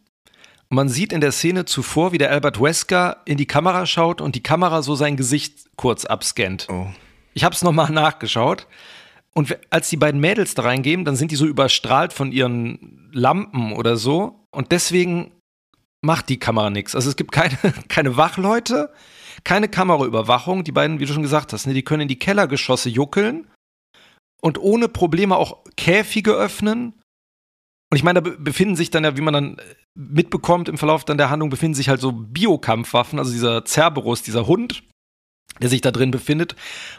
man 0.69 0.89
sieht 0.89 1.13
in 1.13 1.21
der 1.21 1.33
Szene 1.33 1.65
zuvor, 1.65 2.13
wie 2.13 2.19
der 2.19 2.31
Albert 2.31 2.61
Wesker 2.61 3.19
in 3.25 3.37
die 3.37 3.47
Kamera 3.47 3.87
schaut 3.87 4.21
und 4.21 4.35
die 4.35 4.43
Kamera 4.43 4.83
so 4.83 4.95
sein 4.95 5.17
Gesicht 5.17 5.67
kurz 5.77 6.05
abscannt. 6.05 6.67
Oh. 6.71 6.89
Ich 7.35 7.45
habe 7.45 7.55
es 7.55 7.63
nochmal 7.63 7.91
nachgeschaut. 7.93 8.67
Und 9.35 9.59
als 9.69 9.91
die 9.91 9.99
beiden 9.99 10.21
Mädels 10.21 10.55
da 10.55 10.63
reingehen, 10.63 11.05
dann 11.05 11.15
sind 11.15 11.31
die 11.31 11.37
so 11.37 11.47
überstrahlt 11.47 12.15
von 12.15 12.33
ihren 12.33 13.11
Lampen 13.13 13.73
oder 13.73 13.97
so. 13.97 14.47
Und 14.51 14.73
deswegen 14.73 15.33
macht 16.01 16.31
die 16.31 16.39
Kamera 16.39 16.71
nichts. 16.71 16.95
Also 16.95 17.11
es 17.11 17.17
gibt 17.17 17.33
keine, 17.33 17.57
keine 17.89 18.17
Wachleute, 18.17 18.91
keine 19.45 19.69
Kameraüberwachung. 19.69 20.65
Die 20.65 20.73
beiden, 20.73 20.99
wie 20.99 21.05
du 21.05 21.13
schon 21.13 21.23
gesagt 21.23 21.53
hast, 21.53 21.67
ne, 21.67 21.75
die 21.75 21.83
können 21.83 22.03
in 22.03 22.09
die 22.09 22.19
Kellergeschosse 22.19 22.89
juckeln 22.89 23.47
und 24.41 24.59
ohne 24.59 24.89
Probleme 24.89 25.37
auch 25.37 25.65
Käfige 25.77 26.33
öffnen 26.33 26.95
und 27.91 27.97
ich 27.97 28.03
meine, 28.03 28.21
da 28.21 28.31
befinden 28.39 28.75
sich 28.75 28.91
dann 28.91 29.05
ja, 29.05 29.17
wie 29.17 29.21
man 29.23 29.35
dann 29.35 29.57
mitbekommt 29.95 30.69
im 30.69 30.79
Verlauf 30.79 31.05
dann 31.05 31.19
der 31.19 31.31
Handlung, 31.31 31.51
befinden 31.51 31.75
sich 31.75 31.89
halt 31.89 32.01
so 32.01 32.13
Biokampfwaffen, 32.13 33.19
also 33.19 33.33
dieser 33.33 33.65
Cerberus, 33.65 34.23
dieser 34.23 34.47
Hund, 34.47 34.83
der 35.61 35.69
sich 35.69 35.83
da 35.83 35.93
drin 35.93 36.11
befindet. 36.11 36.57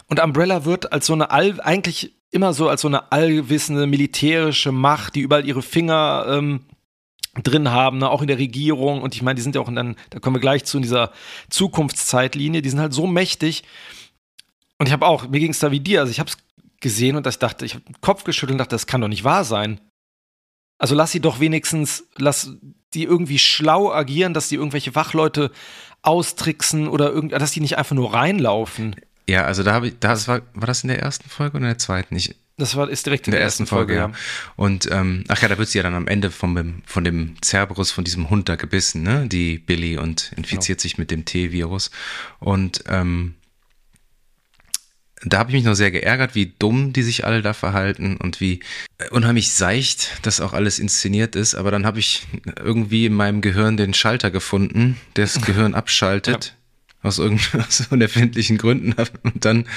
Und 0.07 0.21
Umbrella 0.21 0.63
wird 0.63 0.93
als 0.93 1.05
so 1.05 1.13
eine 1.13 1.29
all, 1.29 1.59
eigentlich 1.59 2.15
immer 2.31 2.53
so 2.53 2.69
als 2.69 2.81
so 2.81 2.87
eine 2.87 3.11
allwissende 3.11 3.85
militärische 3.85 4.71
Macht, 4.71 5.15
die 5.15 5.21
überall 5.21 5.45
ihre 5.45 5.61
Finger 5.61 6.25
ähm, 6.29 6.61
drin 7.43 7.69
haben, 7.69 7.99
ne, 7.99 8.09
auch 8.09 8.21
in 8.21 8.27
der 8.27 8.39
Regierung. 8.39 9.01
Und 9.01 9.13
ich 9.13 9.21
meine, 9.21 9.35
die 9.35 9.41
sind 9.41 9.55
ja 9.55 9.61
auch 9.61 9.67
in 9.69 9.75
dann, 9.75 9.95
da 10.09 10.19
kommen 10.19 10.37
wir 10.37 10.41
gleich 10.41 10.63
zu 10.63 10.77
in 10.77 10.83
dieser 10.83 11.11
Zukunftszeitlinie, 11.49 12.61
die 12.61 12.69
sind 12.69 12.79
halt 12.79 12.93
so 12.93 13.07
mächtig. 13.07 13.63
Und 14.77 14.87
ich 14.87 14.93
habe 14.93 15.05
auch, 15.05 15.27
mir 15.27 15.39
ging 15.39 15.51
es 15.51 15.59
da 15.59 15.71
wie 15.71 15.79
dir, 15.81 15.99
also 15.99 16.11
ich 16.11 16.19
habe 16.19 16.29
es 16.29 16.37
gesehen 16.79 17.15
und 17.15 17.27
ich 17.27 17.39
dachte, 17.39 17.65
ich 17.65 17.73
habe 17.73 17.83
den 17.83 17.99
Kopf 18.01 18.23
geschüttelt 18.23 18.53
und 18.53 18.59
dachte, 18.59 18.75
das 18.75 18.87
kann 18.87 19.01
doch 19.01 19.07
nicht 19.07 19.23
wahr 19.23 19.43
sein. 19.43 19.81
Also 20.77 20.95
lass 20.95 21.11
sie 21.11 21.19
doch 21.19 21.39
wenigstens, 21.39 22.05
lass 22.17 22.51
die 22.93 23.03
irgendwie 23.03 23.39
schlau 23.39 23.91
agieren, 23.91 24.33
dass 24.33 24.49
die 24.49 24.55
irgendwelche 24.55 24.95
Wachleute 24.95 25.51
austricksen 26.01 26.87
oder 26.87 27.11
irgend, 27.11 27.33
dass 27.33 27.51
die 27.51 27.61
nicht 27.61 27.77
einfach 27.77 27.95
nur 27.95 28.13
reinlaufen. 28.13 28.95
Ja, 29.29 29.43
also 29.43 29.63
da 29.63 29.73
habe 29.73 29.89
ich, 29.89 29.99
das 29.99 30.27
war, 30.27 30.41
war 30.53 30.67
das 30.67 30.83
in 30.83 30.87
der 30.87 30.99
ersten 30.99 31.29
Folge 31.29 31.57
oder 31.57 31.65
in 31.65 31.71
der 31.71 31.77
zweiten? 31.77 32.15
Ich, 32.15 32.35
das 32.55 32.75
war 32.75 32.89
ist 32.89 33.05
direkt 33.05 33.27
in, 33.27 33.31
in 33.31 33.33
der, 33.33 33.39
der, 33.39 33.45
ersten 33.45 33.67
Folge, 33.67 33.95
Folge 33.97 34.13
ja. 34.13 34.19
Und 34.55 34.89
ähm, 34.91 35.25
ach 35.27 35.41
ja, 35.41 35.47
da 35.47 35.57
wird 35.57 35.67
sie 35.67 35.79
ja 35.79 35.83
dann 35.83 35.95
am 35.95 36.07
Ende 36.07 36.31
vom, 36.31 36.81
von 36.85 37.03
dem 37.03 37.35
Cerberus, 37.43 37.91
von 37.91 38.03
diesem 38.03 38.29
Hund 38.29 38.47
da 38.47 38.55
gebissen, 38.55 39.03
ne? 39.03 39.27
Die 39.27 39.57
Billy 39.57 39.97
und 39.97 40.31
infiziert 40.37 40.79
genau. 40.79 40.83
sich 40.83 40.97
mit 40.97 41.11
dem 41.11 41.25
T-Virus. 41.25 41.91
Und 42.39 42.83
ähm, 42.87 43.35
da 45.23 45.39
habe 45.39 45.49
ich 45.49 45.55
mich 45.55 45.65
noch 45.65 45.73
sehr 45.73 45.91
geärgert, 45.91 46.35
wie 46.35 46.53
dumm 46.59 46.93
die 46.93 47.01
sich 47.01 47.25
alle 47.25 47.41
da 47.41 47.53
verhalten 47.53 48.17
und 48.17 48.39
wie 48.39 48.59
unheimlich 49.09 49.51
seicht 49.51 50.19
das 50.21 50.41
auch 50.41 50.53
alles 50.53 50.79
inszeniert 50.79 51.35
ist. 51.35 51.55
Aber 51.55 51.71
dann 51.71 51.85
habe 51.85 51.99
ich 51.99 52.27
irgendwie 52.63 53.07
in 53.07 53.13
meinem 53.13 53.41
Gehirn 53.41 53.77
den 53.77 53.93
Schalter 53.93 54.29
gefunden, 54.29 54.97
der 55.15 55.25
das 55.25 55.41
Gehirn 55.41 55.73
abschaltet. 55.75 56.45
Ja. 56.45 57.07
Aus 57.07 57.19
irgendwelchen 57.19 57.85
unerfindlichen 57.89 58.57
Gründen. 58.57 58.93
Und 59.23 59.45
dann 59.45 59.67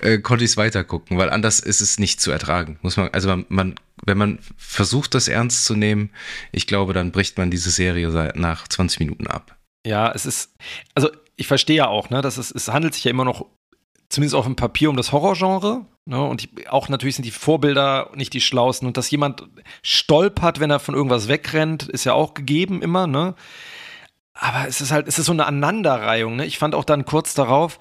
äh, 0.00 0.18
konnte 0.18 0.44
ich 0.44 0.52
es 0.52 0.56
weitergucken, 0.56 1.18
weil 1.18 1.30
anders 1.30 1.60
ist 1.60 1.80
es 1.80 1.98
nicht 1.98 2.20
zu 2.20 2.30
ertragen. 2.30 2.78
Muss 2.82 2.96
man, 2.96 3.08
also 3.08 3.28
man, 3.28 3.46
man, 3.48 3.74
wenn 4.04 4.18
man 4.18 4.38
versucht, 4.56 5.14
das 5.14 5.28
ernst 5.28 5.64
zu 5.64 5.74
nehmen, 5.74 6.10
ich 6.52 6.66
glaube, 6.66 6.92
dann 6.92 7.10
bricht 7.10 7.38
man 7.38 7.50
diese 7.50 7.70
Serie 7.70 8.32
nach 8.36 8.68
20 8.68 9.00
Minuten 9.00 9.26
ab. 9.26 9.56
Ja, 9.86 10.12
es 10.12 10.26
ist, 10.26 10.54
also 10.94 11.10
ich 11.36 11.46
verstehe 11.46 11.76
ja 11.76 11.86
auch, 11.88 12.10
ne, 12.10 12.20
dass 12.20 12.36
es, 12.36 12.50
es 12.50 12.68
handelt 12.68 12.94
sich 12.94 13.04
ja 13.04 13.10
immer 13.10 13.24
noch, 13.24 13.46
zumindest 14.08 14.34
auf 14.34 14.44
dem 14.44 14.56
Papier, 14.56 14.90
um 14.90 14.96
das 14.96 15.12
Horrorgenre. 15.12 15.84
Ne, 16.04 16.22
und 16.24 16.42
ich, 16.42 16.70
auch 16.70 16.88
natürlich 16.88 17.16
sind 17.16 17.24
die 17.24 17.30
Vorbilder 17.30 18.10
nicht 18.14 18.32
die 18.32 18.40
schlausten. 18.40 18.88
Und 18.88 18.96
dass 18.96 19.10
jemand 19.10 19.46
stolpert, 19.82 20.58
wenn 20.58 20.70
er 20.70 20.80
von 20.80 20.94
irgendwas 20.94 21.28
wegrennt, 21.28 21.82
ist 21.82 22.04
ja 22.04 22.14
auch 22.14 22.32
gegeben 22.32 22.80
immer, 22.80 23.06
ne? 23.06 23.34
Aber 24.32 24.66
es 24.68 24.80
ist 24.80 24.90
halt, 24.90 25.08
es 25.08 25.18
ist 25.18 25.26
so 25.26 25.32
eine 25.32 25.46
Aneinanderreihung, 25.46 26.36
ne? 26.36 26.46
Ich 26.46 26.58
fand 26.58 26.74
auch 26.74 26.84
dann 26.84 27.04
kurz 27.04 27.34
darauf, 27.34 27.78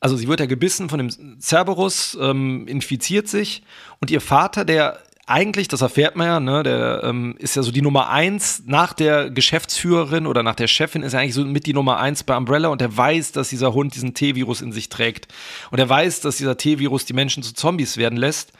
also 0.00 0.16
sie 0.16 0.28
wird 0.28 0.40
ja 0.40 0.46
gebissen 0.46 0.88
von 0.90 0.98
dem 0.98 1.40
Cerberus, 1.40 2.18
ähm, 2.20 2.66
infiziert 2.66 3.28
sich 3.28 3.62
und 4.00 4.10
ihr 4.10 4.20
Vater, 4.20 4.64
der 4.64 4.98
eigentlich, 5.30 5.68
das 5.68 5.80
erfährt 5.80 6.16
man 6.16 6.26
ja, 6.26 6.40
ne, 6.40 6.62
der 6.62 7.02
ähm, 7.04 7.36
ist 7.38 7.56
ja 7.56 7.62
so 7.62 7.70
die 7.70 7.82
Nummer 7.82 8.10
eins 8.10 8.62
nach 8.66 8.92
der 8.92 9.30
Geschäftsführerin 9.30 10.26
oder 10.26 10.42
nach 10.42 10.56
der 10.56 10.66
Chefin 10.66 11.02
ist 11.02 11.12
er 11.12 11.20
eigentlich 11.20 11.34
so 11.34 11.44
mit 11.44 11.66
die 11.66 11.72
Nummer 11.72 11.98
eins 11.98 12.24
bei 12.24 12.36
Umbrella 12.36 12.68
und 12.68 12.82
er 12.82 12.96
weiß, 12.96 13.32
dass 13.32 13.48
dieser 13.48 13.72
Hund 13.72 13.94
diesen 13.94 14.14
T-Virus 14.14 14.60
in 14.60 14.72
sich 14.72 14.88
trägt. 14.88 15.28
Und 15.70 15.78
er 15.78 15.88
weiß, 15.88 16.20
dass 16.20 16.36
dieser 16.36 16.56
T-Virus 16.56 17.04
die 17.04 17.12
Menschen 17.12 17.42
zu 17.42 17.54
Zombies 17.54 17.96
werden 17.96 18.18
lässt. 18.18 18.52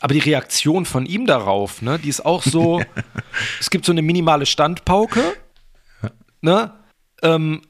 Aber 0.00 0.12
die 0.12 0.20
Reaktion 0.20 0.84
von 0.84 1.06
ihm 1.06 1.24
darauf, 1.26 1.80
ne, 1.80 1.98
die 1.98 2.08
ist 2.08 2.26
auch 2.26 2.42
so, 2.42 2.82
es 3.60 3.70
gibt 3.70 3.86
so 3.86 3.92
eine 3.92 4.02
minimale 4.02 4.44
Standpauke, 4.44 5.22
ne, 6.42 6.72
ähm, 7.22 7.62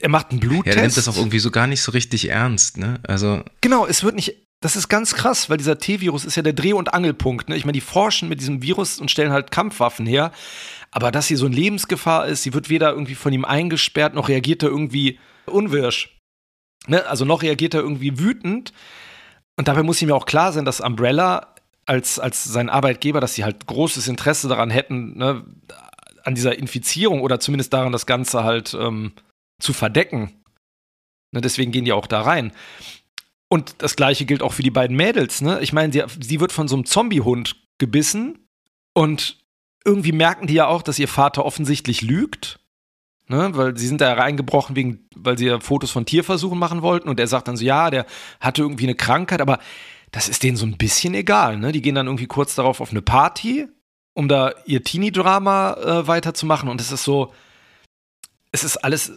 er 0.00 0.08
macht 0.08 0.30
einen 0.30 0.40
Bluttest. 0.40 0.66
Ja, 0.66 0.74
er 0.74 0.82
nimmt 0.82 0.96
das 0.96 1.08
auch 1.08 1.16
irgendwie 1.16 1.38
so 1.38 1.50
gar 1.50 1.66
nicht 1.66 1.80
so 1.80 1.92
richtig 1.92 2.28
ernst, 2.28 2.76
ne? 2.76 2.98
Also. 3.06 3.44
Genau, 3.60 3.86
es 3.86 4.02
wird 4.02 4.16
nicht, 4.16 4.34
das 4.62 4.76
ist 4.76 4.88
ganz 4.88 5.14
krass, 5.14 5.50
weil 5.50 5.56
dieser 5.56 5.78
T-Virus 5.78 6.24
ist 6.24 6.36
ja 6.36 6.42
der 6.42 6.52
Dreh- 6.52 6.72
und 6.72 6.94
Angelpunkt. 6.94 7.48
Ne? 7.48 7.56
Ich 7.56 7.64
meine, 7.64 7.74
die 7.74 7.80
forschen 7.80 8.28
mit 8.28 8.40
diesem 8.40 8.62
Virus 8.62 9.00
und 9.00 9.10
stellen 9.10 9.32
halt 9.32 9.50
Kampfwaffen 9.50 10.06
her. 10.06 10.30
Aber 10.92 11.10
dass 11.10 11.26
sie 11.26 11.34
so 11.34 11.46
in 11.46 11.52
Lebensgefahr 11.52 12.26
ist, 12.26 12.44
sie 12.44 12.54
wird 12.54 12.70
weder 12.70 12.92
irgendwie 12.92 13.16
von 13.16 13.32
ihm 13.32 13.44
eingesperrt, 13.44 14.14
noch 14.14 14.28
reagiert 14.28 14.62
er 14.62 14.68
irgendwie 14.68 15.18
unwirsch. 15.46 16.16
Ne? 16.86 17.04
Also 17.06 17.24
noch 17.24 17.42
reagiert 17.42 17.74
er 17.74 17.80
irgendwie 17.80 18.20
wütend. 18.20 18.72
Und 19.56 19.66
dabei 19.66 19.82
muss 19.82 20.00
ihm 20.00 20.10
ja 20.10 20.14
auch 20.14 20.26
klar 20.26 20.52
sein, 20.52 20.64
dass 20.64 20.80
Umbrella 20.80 21.54
als, 21.84 22.20
als 22.20 22.44
sein 22.44 22.68
Arbeitgeber, 22.68 23.20
dass 23.20 23.34
sie 23.34 23.42
halt 23.42 23.66
großes 23.66 24.06
Interesse 24.06 24.46
daran 24.46 24.70
hätten, 24.70 25.18
ne, 25.18 25.44
an 26.22 26.36
dieser 26.36 26.56
Infizierung 26.56 27.20
oder 27.20 27.40
zumindest 27.40 27.72
daran, 27.72 27.90
das 27.90 28.06
Ganze 28.06 28.44
halt 28.44 28.74
ähm, 28.74 29.12
zu 29.60 29.72
verdecken. 29.72 30.40
Ne, 31.32 31.40
deswegen 31.40 31.72
gehen 31.72 31.84
die 31.84 31.92
auch 31.92 32.06
da 32.06 32.22
rein. 32.22 32.52
Und 33.52 33.82
das 33.82 33.96
gleiche 33.96 34.24
gilt 34.24 34.42
auch 34.42 34.54
für 34.54 34.62
die 34.62 34.70
beiden 34.70 34.96
Mädels, 34.96 35.42
ne? 35.42 35.60
Ich 35.60 35.74
meine, 35.74 35.92
sie, 35.92 36.02
sie 36.22 36.40
wird 36.40 36.52
von 36.52 36.68
so 36.68 36.74
einem 36.74 36.86
Zombiehund 36.86 37.56
gebissen 37.76 38.48
und 38.94 39.44
irgendwie 39.84 40.12
merken 40.12 40.46
die 40.46 40.54
ja 40.54 40.68
auch, 40.68 40.80
dass 40.80 40.98
ihr 40.98 41.06
Vater 41.06 41.44
offensichtlich 41.44 42.00
lügt. 42.00 42.60
Ne, 43.28 43.50
weil 43.52 43.76
sie 43.76 43.86
sind 43.86 44.00
da 44.00 44.14
reingebrochen, 44.14 44.74
wegen, 44.74 45.06
weil 45.14 45.36
sie 45.36 45.48
ja 45.48 45.60
Fotos 45.60 45.90
von 45.90 46.06
Tierversuchen 46.06 46.58
machen 46.58 46.80
wollten 46.80 47.10
und 47.10 47.20
er 47.20 47.26
sagt 47.26 47.46
dann 47.46 47.58
so, 47.58 47.64
ja, 47.64 47.90
der 47.90 48.06
hatte 48.40 48.62
irgendwie 48.62 48.84
eine 48.84 48.94
Krankheit, 48.94 49.42
aber 49.42 49.58
das 50.12 50.30
ist 50.30 50.42
denen 50.42 50.56
so 50.56 50.64
ein 50.64 50.78
bisschen 50.78 51.12
egal. 51.12 51.58
Ne? 51.58 51.72
Die 51.72 51.82
gehen 51.82 51.94
dann 51.94 52.06
irgendwie 52.06 52.26
kurz 52.26 52.54
darauf 52.54 52.80
auf 52.80 52.90
eine 52.90 53.02
Party, 53.02 53.68
um 54.14 54.28
da 54.28 54.54
ihr 54.64 54.82
Teenie-Drama 54.82 55.74
äh, 55.74 56.06
weiterzumachen 56.06 56.70
und 56.70 56.80
es 56.80 56.90
ist 56.90 57.04
so, 57.04 57.34
es 58.50 58.64
ist 58.64 58.78
alles, 58.78 59.12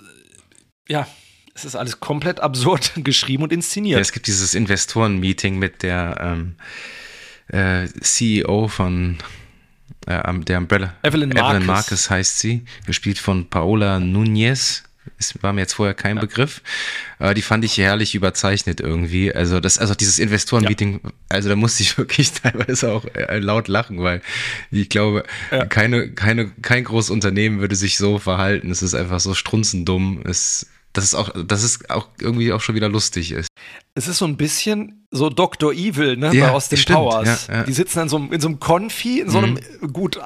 ja, 0.90 1.08
es 1.56 1.64
ist 1.64 1.76
alles 1.76 2.00
komplett 2.00 2.42
absurd 2.42 2.92
geschrieben 2.98 3.44
und 3.44 3.52
inszeniert. 3.52 3.98
Ja, 3.98 4.02
es 4.02 4.12
gibt 4.12 4.28
dieses 4.28 4.54
Investoren-Meeting 4.54 5.58
mit 5.58 5.82
der 5.82 6.18
ähm, 6.20 6.56
äh, 7.48 7.88
CEO 8.02 8.68
von 8.68 9.18
äh, 10.06 10.22
der 10.40 10.58
Umbrella. 10.60 10.94
Evelyn 11.02 11.30
Marcus. 11.30 11.50
Evelyn 11.50 11.66
Marcus 11.66 12.10
heißt 12.10 12.40
sie, 12.40 12.66
gespielt 12.86 13.18
von 13.18 13.50
Paola 13.50 14.00
Nunez. 14.00 14.84
Das 15.18 15.36
war 15.42 15.54
mir 15.54 15.62
jetzt 15.62 15.74
vorher 15.74 15.94
kein 15.94 16.18
ja. 16.18 16.22
Begriff. 16.22 16.62
Aber 17.20 17.34
die 17.34 17.44
fand 17.44 17.64
ich 17.64 17.78
herrlich 17.78 18.16
überzeichnet 18.16 18.82
irgendwie. 18.82 19.34
Also 19.34 19.60
das, 19.60 19.78
also 19.78 19.94
dieses 19.94 20.20
Investoren-Meeting, 20.20 21.00
ja. 21.04 21.12
also 21.30 21.48
da 21.48 21.56
musste 21.56 21.84
ich 21.84 21.98
wirklich 21.98 22.34
teilweise 22.34 22.92
auch 22.92 23.06
äh, 23.14 23.40
laut 23.40 23.70
lachen, 23.70 24.00
weil 24.02 24.22
ich 24.72 24.90
glaube, 24.90 25.24
ja. 25.52 25.66
keine, 25.66 26.10
keine, 26.10 26.50
kein 26.62 26.84
großes 26.84 27.12
Unternehmen 27.12 27.62
würde 27.62 27.78
sich 27.78 27.98
so 27.98 28.20
verhalten. 28.20 28.72
Es 28.72 28.82
ist 28.82 28.96
einfach 28.96 29.22
so 29.22 29.36
strunzendumm. 29.36 30.22
Es 30.26 30.68
dass 30.98 31.04
es 31.04 31.16
auch, 31.16 31.30
dass 31.46 31.64
es 31.64 31.90
auch 31.90 32.08
irgendwie 32.20 32.54
auch 32.54 32.62
schon 32.62 32.76
wieder 32.76 32.90
lustig 32.90 33.32
ist. 33.32 33.48
Es 33.94 34.08
ist 34.08 34.18
so 34.18 34.26
ein 34.26 34.38
bisschen 34.38 35.08
so 35.12 35.30
Dr. 35.30 35.74
Evil, 35.74 36.18
ne, 36.18 36.34
ja, 36.34 36.48
bei 36.48 36.52
Austin 36.54 36.78
stimmt, 36.78 37.00
Powers. 37.00 37.48
Ja, 37.48 37.54
ja. 37.56 37.64
Die 37.64 37.74
sitzen 37.74 38.02
in 38.02 38.10
so, 38.10 38.18
in 38.18 38.42
so 38.42 38.48
einem 38.48 38.60
Konfi, 38.60 39.20
in 39.20 39.30
so 39.30 39.38
einem 39.38 39.60
mhm. 39.82 39.94
gut 39.94 40.20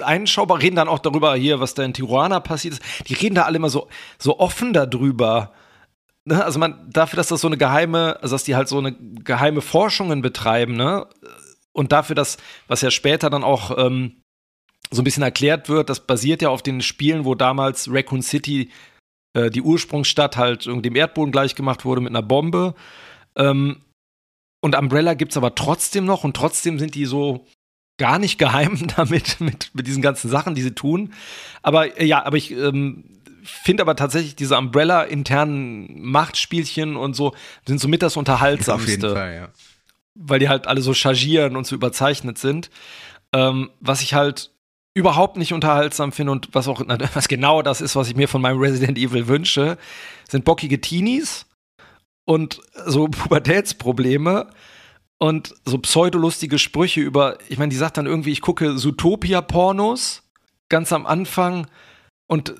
einschaubar, 0.00 0.60
reden 0.60 0.76
dann 0.76 0.88
auch 0.88 0.98
darüber 0.98 1.34
hier, 1.36 1.60
was 1.60 1.74
da 1.74 1.82
in 1.82 1.94
Tijuana 1.94 2.40
passiert 2.40 2.74
ist. 2.74 2.82
Die 3.08 3.14
reden 3.14 3.34
da 3.34 3.42
alle 3.42 3.56
immer 3.56 3.70
so, 3.70 3.88
so 4.18 4.38
offen 4.38 4.72
darüber. 4.72 5.52
Ne? 6.24 6.42
Also 6.42 6.58
man, 6.58 6.88
dafür, 6.90 7.16
dass 7.16 7.28
das 7.28 7.40
so 7.40 7.48
eine 7.48 7.58
geheime, 7.58 8.18
also 8.22 8.34
dass 8.34 8.44
die 8.44 8.56
halt 8.56 8.68
so 8.68 8.78
eine 8.78 8.94
geheime 8.94 9.60
Forschungen 9.60 10.22
betreiben, 10.22 10.74
ne? 10.74 11.06
Und 11.72 11.90
dafür, 11.90 12.14
dass, 12.14 12.36
was 12.68 12.82
ja 12.82 12.90
später 12.92 13.30
dann 13.30 13.42
auch 13.42 13.76
ähm, 13.76 14.22
so 14.92 15.02
ein 15.02 15.04
bisschen 15.04 15.24
erklärt 15.24 15.68
wird, 15.68 15.90
das 15.90 16.06
basiert 16.06 16.40
ja 16.40 16.48
auf 16.48 16.62
den 16.62 16.80
Spielen, 16.82 17.24
wo 17.24 17.34
damals 17.34 17.90
Raccoon 17.90 18.22
City 18.22 18.70
äh, 19.34 19.50
die 19.50 19.62
Ursprungsstadt 19.62 20.36
halt 20.36 20.66
dem 20.66 20.96
Erdboden 20.96 21.32
gleichgemacht 21.32 21.84
wurde 21.84 22.00
mit 22.00 22.10
einer 22.10 22.22
Bombe. 22.22 22.74
Ähm, 23.36 23.82
und 24.60 24.76
Umbrella 24.76 25.14
gibt 25.14 25.32
es 25.32 25.36
aber 25.36 25.54
trotzdem 25.54 26.06
noch 26.06 26.24
und 26.24 26.34
trotzdem 26.34 26.78
sind 26.78 26.94
die 26.94 27.04
so 27.04 27.46
gar 27.98 28.18
nicht 28.18 28.38
geheim 28.38 28.86
damit, 28.96 29.40
mit, 29.40 29.70
mit 29.74 29.86
diesen 29.86 30.02
ganzen 30.02 30.30
Sachen, 30.30 30.54
die 30.54 30.62
sie 30.62 30.74
tun. 30.74 31.12
Aber 31.62 32.00
äh, 32.00 32.06
ja, 32.06 32.24
aber 32.24 32.36
ich 32.36 32.50
ähm, 32.52 33.04
finde 33.44 33.82
aber 33.82 33.96
tatsächlich 33.96 34.36
diese 34.36 34.56
Umbrella-internen 34.56 36.00
Machtspielchen 36.00 36.96
und 36.96 37.14
so 37.14 37.34
sind 37.66 37.80
somit 37.80 38.02
das 38.02 38.16
Unterhaltsamste. 38.16 38.82
Auf 38.84 38.88
jeden 38.88 39.14
Fall, 39.14 39.34
ja. 39.34 39.48
Weil 40.14 40.38
die 40.38 40.48
halt 40.48 40.66
alle 40.66 40.80
so 40.80 40.94
chargieren 40.94 41.56
und 41.56 41.66
so 41.66 41.74
überzeichnet 41.74 42.38
sind. 42.38 42.70
Ähm, 43.32 43.70
was 43.80 44.00
ich 44.00 44.14
halt 44.14 44.53
überhaupt 44.94 45.36
nicht 45.36 45.52
unterhaltsam 45.52 46.12
finde 46.12 46.32
und 46.32 46.48
was 46.52 46.68
auch 46.68 46.80
was 47.14 47.28
genau 47.28 47.62
das 47.62 47.80
ist, 47.80 47.96
was 47.96 48.08
ich 48.08 48.16
mir 48.16 48.28
von 48.28 48.40
meinem 48.40 48.60
Resident 48.60 48.96
Evil 48.96 49.26
wünsche, 49.26 49.76
sind 50.28 50.44
bockige 50.44 50.80
Teenies 50.80 51.46
und 52.24 52.60
so 52.86 53.08
Pubertätsprobleme 53.08 54.46
und 55.18 55.54
so 55.64 55.78
pseudolustige 55.78 56.58
Sprüche 56.58 57.00
über, 57.00 57.38
ich 57.48 57.58
meine, 57.58 57.70
die 57.70 57.76
sagt 57.76 57.96
dann 57.96 58.06
irgendwie, 58.06 58.30
ich 58.30 58.40
gucke 58.40 58.76
Zootopia-Pornos 58.76 60.22
ganz 60.68 60.92
am 60.92 61.06
Anfang 61.06 61.66
und 62.26 62.54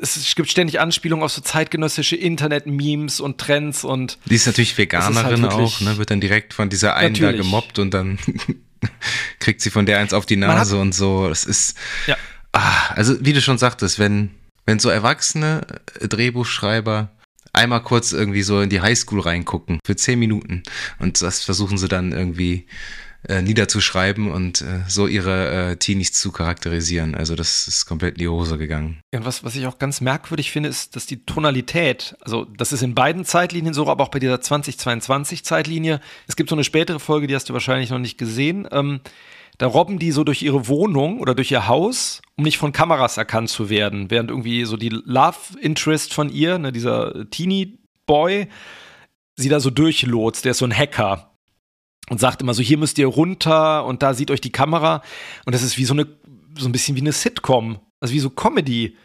es 0.00 0.34
gibt 0.34 0.50
ständig 0.50 0.80
Anspielungen 0.80 1.24
auf 1.24 1.32
so 1.32 1.40
zeitgenössische 1.40 2.16
Internet-Memes 2.16 3.20
und 3.20 3.38
Trends 3.38 3.84
und. 3.84 4.18
Die 4.26 4.34
ist 4.34 4.46
natürlich 4.46 4.76
Veganerin 4.76 5.42
halt 5.42 5.52
auch, 5.52 5.80
ne? 5.80 5.96
Wird 5.96 6.10
dann 6.10 6.20
direkt 6.20 6.52
von 6.52 6.68
dieser 6.68 6.96
einen 6.96 7.14
da 7.14 7.32
gemobbt 7.32 7.78
und 7.78 7.94
dann 7.94 8.18
kriegt 9.38 9.60
sie 9.60 9.70
von 9.70 9.86
der 9.86 9.98
eins 9.98 10.12
auf 10.12 10.26
die 10.26 10.36
Nase 10.36 10.78
und 10.78 10.94
so. 10.94 11.28
Das 11.28 11.44
ist. 11.44 11.76
Ja. 12.06 12.16
Ah, 12.52 12.92
also, 12.94 13.16
wie 13.24 13.32
du 13.32 13.40
schon 13.40 13.58
sagtest, 13.58 13.98
wenn, 13.98 14.30
wenn 14.64 14.78
so 14.78 14.88
erwachsene 14.88 15.66
Drehbuchschreiber 16.00 17.10
einmal 17.52 17.82
kurz 17.82 18.12
irgendwie 18.12 18.42
so 18.42 18.60
in 18.60 18.70
die 18.70 18.80
Highschool 18.80 19.20
reingucken 19.20 19.80
für 19.84 19.96
zehn 19.96 20.18
Minuten 20.18 20.62
und 20.98 21.22
das 21.22 21.44
versuchen 21.44 21.78
sie 21.78 21.88
dann 21.88 22.12
irgendwie 22.12 22.66
äh, 23.28 23.42
niederzuschreiben 23.42 24.30
und 24.30 24.60
äh, 24.60 24.82
so 24.86 25.06
ihre 25.06 25.70
äh, 25.70 25.76
Teenies 25.76 26.12
zu 26.12 26.30
charakterisieren. 26.30 27.14
Also 27.14 27.34
das 27.34 27.66
ist 27.66 27.86
komplett 27.86 28.14
in 28.14 28.18
die 28.18 28.28
Hose 28.28 28.58
gegangen. 28.58 29.00
Ja, 29.12 29.20
und 29.20 29.26
was, 29.26 29.42
was 29.44 29.56
ich 29.56 29.66
auch 29.66 29.78
ganz 29.78 30.00
merkwürdig 30.00 30.50
finde, 30.50 30.68
ist, 30.68 30.94
dass 30.94 31.06
die 31.06 31.24
Tonalität, 31.24 32.16
also 32.20 32.44
das 32.44 32.72
ist 32.72 32.82
in 32.82 32.94
beiden 32.94 33.24
Zeitlinien 33.24 33.72
so, 33.72 33.88
aber 33.88 34.04
auch 34.04 34.10
bei 34.10 34.18
dieser 34.18 34.36
2022-Zeitlinie, 34.36 36.00
es 36.26 36.36
gibt 36.36 36.50
so 36.50 36.56
eine 36.56 36.64
spätere 36.64 37.00
Folge, 37.00 37.26
die 37.26 37.34
hast 37.34 37.48
du 37.48 37.52
wahrscheinlich 37.54 37.90
noch 37.90 37.98
nicht 37.98 38.18
gesehen, 38.18 38.68
ähm, 38.70 39.00
da 39.58 39.66
robben 39.66 39.98
die 39.98 40.10
so 40.10 40.24
durch 40.24 40.42
ihre 40.42 40.66
Wohnung 40.68 41.20
oder 41.20 41.34
durch 41.34 41.50
ihr 41.50 41.68
Haus, 41.68 42.20
um 42.36 42.44
nicht 42.44 42.58
von 42.58 42.72
Kameras 42.72 43.16
erkannt 43.16 43.48
zu 43.48 43.70
werden, 43.70 44.10
während 44.10 44.30
irgendwie 44.30 44.64
so 44.64 44.76
die 44.76 44.88
Love 44.88 45.58
Interest 45.60 46.12
von 46.12 46.28
ihr, 46.28 46.58
ne, 46.58 46.72
dieser 46.72 47.30
Teenie 47.30 47.78
Boy, 48.06 48.48
sie 49.36 49.48
da 49.48 49.60
so 49.60 49.70
durchlotst, 49.70 50.44
der 50.44 50.50
ist 50.50 50.58
so 50.58 50.66
ein 50.66 50.76
Hacker 50.76 51.33
und 52.10 52.20
sagt 52.20 52.42
immer 52.42 52.54
so, 52.54 52.62
hier 52.62 52.78
müsst 52.78 52.98
ihr 52.98 53.06
runter 53.06 53.84
und 53.84 54.02
da 54.02 54.14
sieht 54.14 54.30
euch 54.30 54.40
die 54.40 54.52
Kamera. 54.52 55.02
Und 55.46 55.54
das 55.54 55.62
ist 55.62 55.78
wie 55.78 55.84
so 55.84 55.94
eine, 55.94 56.06
so 56.56 56.68
ein 56.68 56.72
bisschen 56.72 56.96
wie 56.96 57.00
eine 57.00 57.12
Sitcom, 57.12 57.80
also 58.00 58.14
wie 58.14 58.20
so 58.20 58.30
Comedy. 58.30 58.96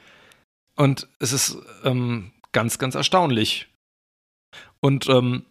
Und 0.76 1.08
es 1.20 1.34
ist 1.34 1.58
ähm, 1.84 2.32
ganz, 2.52 2.78
ganz 2.78 2.96
erstaunlich. 2.96 3.68
Und 4.82 5.08
ähm, 5.10 5.46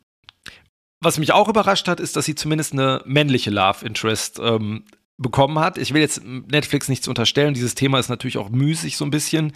was 1.00 1.18
mich 1.18 1.32
auch 1.32 1.48
überrascht 1.48 1.88
hat, 1.88 2.00
ist, 2.00 2.16
dass 2.16 2.24
sie 2.24 2.34
zumindest 2.34 2.72
eine 2.72 3.02
männliche 3.04 3.50
Love 3.50 3.84
Interest 3.84 4.38
ähm, 4.42 4.84
bekommen 5.16 5.58
hat. 5.58 5.78
Ich 5.78 5.94
will 5.94 6.00
jetzt 6.00 6.22
Netflix 6.24 6.88
nichts 6.88 7.08
unterstellen, 7.08 7.54
dieses 7.54 7.74
Thema 7.74 7.98
ist 7.98 8.08
natürlich 8.08 8.38
auch 8.38 8.50
müßig 8.50 8.96
so 8.96 9.04
ein 9.04 9.10
bisschen. 9.10 9.52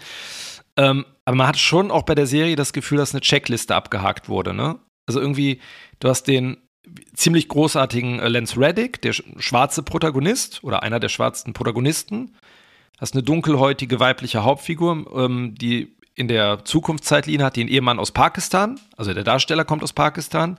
Ähm, 0.77 1.05
aber 1.25 1.37
man 1.37 1.47
hat 1.47 1.59
schon 1.59 1.91
auch 1.91 2.03
bei 2.03 2.15
der 2.15 2.27
Serie 2.27 2.57
das 2.57 2.73
Gefühl, 2.73 2.99
dass 2.99 3.13
eine 3.13 3.21
Checkliste 3.21 3.75
abgehakt 3.75 4.29
wurde, 4.29 4.55
ne? 4.55 4.79
Also 5.07 5.21
irgendwie, 5.21 5.61
du 6.01 6.09
hast 6.09 6.25
den 6.25 6.57
ziemlich 7.15 7.49
großartigen 7.49 8.19
äh, 8.19 8.29
Lance 8.29 8.59
Reddick, 8.59 9.01
der 9.03 9.13
schwarze 9.13 9.83
Protagonist 9.83 10.63
oder 10.65 10.83
einer 10.83 11.01
der 11.01 11.09
schwarzen 11.09 11.53
Protagonisten. 11.53 12.37
Hast 12.99 13.15
eine 13.15 13.23
dunkelhäutige 13.23 14.01
weibliche 14.01 14.45
Hauptfigur, 14.45 15.07
ähm, 15.15 15.55
die 15.55 15.97
in 16.15 16.29
der 16.29 16.65
Zukunftszeitlinie 16.65 17.47
hat 17.47 17.57
einen 17.57 17.69
Ehemann 17.69 17.99
aus 17.99 18.13
Pakistan, 18.13 18.79
also 18.97 19.15
der 19.15 19.25
Darsteller 19.25 19.65
kommt 19.65 19.83
aus 19.83 19.95
Pakistan. 19.95 20.59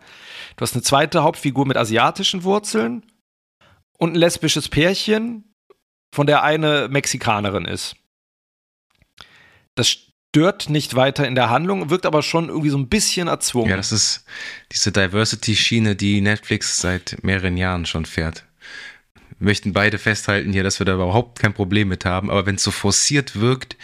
Du 0.55 0.61
hast 0.61 0.73
eine 0.73 0.81
zweite 0.81 1.21
Hauptfigur 1.23 1.67
mit 1.67 1.77
asiatischen 1.77 2.43
Wurzeln 2.43 3.05
und 3.99 4.13
ein 4.13 4.15
lesbisches 4.15 4.67
Pärchen, 4.67 5.53
von 6.13 6.27
der 6.27 6.43
eine 6.43 6.87
Mexikanerin 6.89 7.65
ist. 7.65 7.95
Das 9.75 10.12
stört 10.33 10.67
nicht 10.67 10.95
weiter 10.95 11.27
in 11.27 11.35
der 11.35 11.51
Handlung, 11.51 11.91
wirkt 11.91 12.07
aber 12.07 12.23
schon 12.23 12.49
irgendwie 12.49 12.71
so 12.71 12.77
ein 12.79 12.87
bisschen 12.87 13.27
erzwungen. 13.27 13.69
Ja, 13.69 13.77
das 13.77 13.91
ist 13.91 14.25
diese 14.71 14.91
Diversity-Schiene, 14.91 15.95
die 15.95 16.21
Netflix 16.21 16.79
seit 16.79 17.23
mehreren 17.23 17.55
Jahren 17.55 17.85
schon 17.85 18.07
fährt. 18.07 18.43
Wir 19.37 19.45
möchten 19.45 19.73
beide 19.73 19.99
festhalten 19.99 20.51
hier, 20.51 20.63
dass 20.63 20.79
wir 20.79 20.87
da 20.87 20.95
überhaupt 20.95 21.37
kein 21.37 21.53
Problem 21.53 21.87
mit 21.87 22.03
haben, 22.03 22.31
aber 22.31 22.47
wenn 22.47 22.55
es 22.55 22.63
so 22.63 22.71
forciert 22.71 23.39
wirkt, 23.39 23.77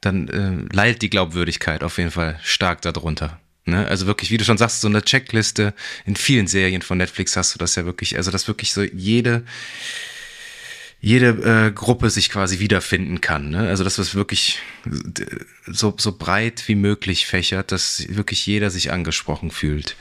dann 0.00 0.28
äh, 0.28 0.72
leidet 0.72 1.02
die 1.02 1.10
Glaubwürdigkeit 1.10 1.82
auf 1.82 1.98
jeden 1.98 2.12
Fall 2.12 2.38
stark 2.44 2.80
darunter. 2.82 3.40
Ne? 3.64 3.84
Also 3.88 4.06
wirklich, 4.06 4.30
wie 4.30 4.38
du 4.38 4.44
schon 4.44 4.58
sagst, 4.58 4.82
so 4.82 4.88
eine 4.88 5.02
Checkliste 5.02 5.74
in 6.04 6.14
vielen 6.14 6.46
Serien 6.46 6.82
von 6.82 6.98
Netflix 6.98 7.36
hast 7.36 7.56
du 7.56 7.58
das 7.58 7.74
ja 7.74 7.84
wirklich, 7.84 8.16
also 8.16 8.30
dass 8.30 8.46
wirklich 8.46 8.72
so 8.72 8.82
jede 8.82 9.42
jede 11.02 11.66
äh, 11.66 11.72
Gruppe 11.72 12.10
sich 12.10 12.30
quasi 12.30 12.60
wiederfinden 12.60 13.20
kann. 13.20 13.50
Ne? 13.50 13.68
Also 13.68 13.82
dass 13.82 13.98
es 13.98 14.14
wirklich 14.14 14.60
so, 15.66 15.92
so 15.98 16.16
breit 16.16 16.62
wie 16.68 16.76
möglich 16.76 17.26
fächert, 17.26 17.72
dass 17.72 18.06
wirklich 18.08 18.46
jeder 18.46 18.70
sich 18.70 18.92
angesprochen 18.92 19.50
fühlt. 19.50 19.96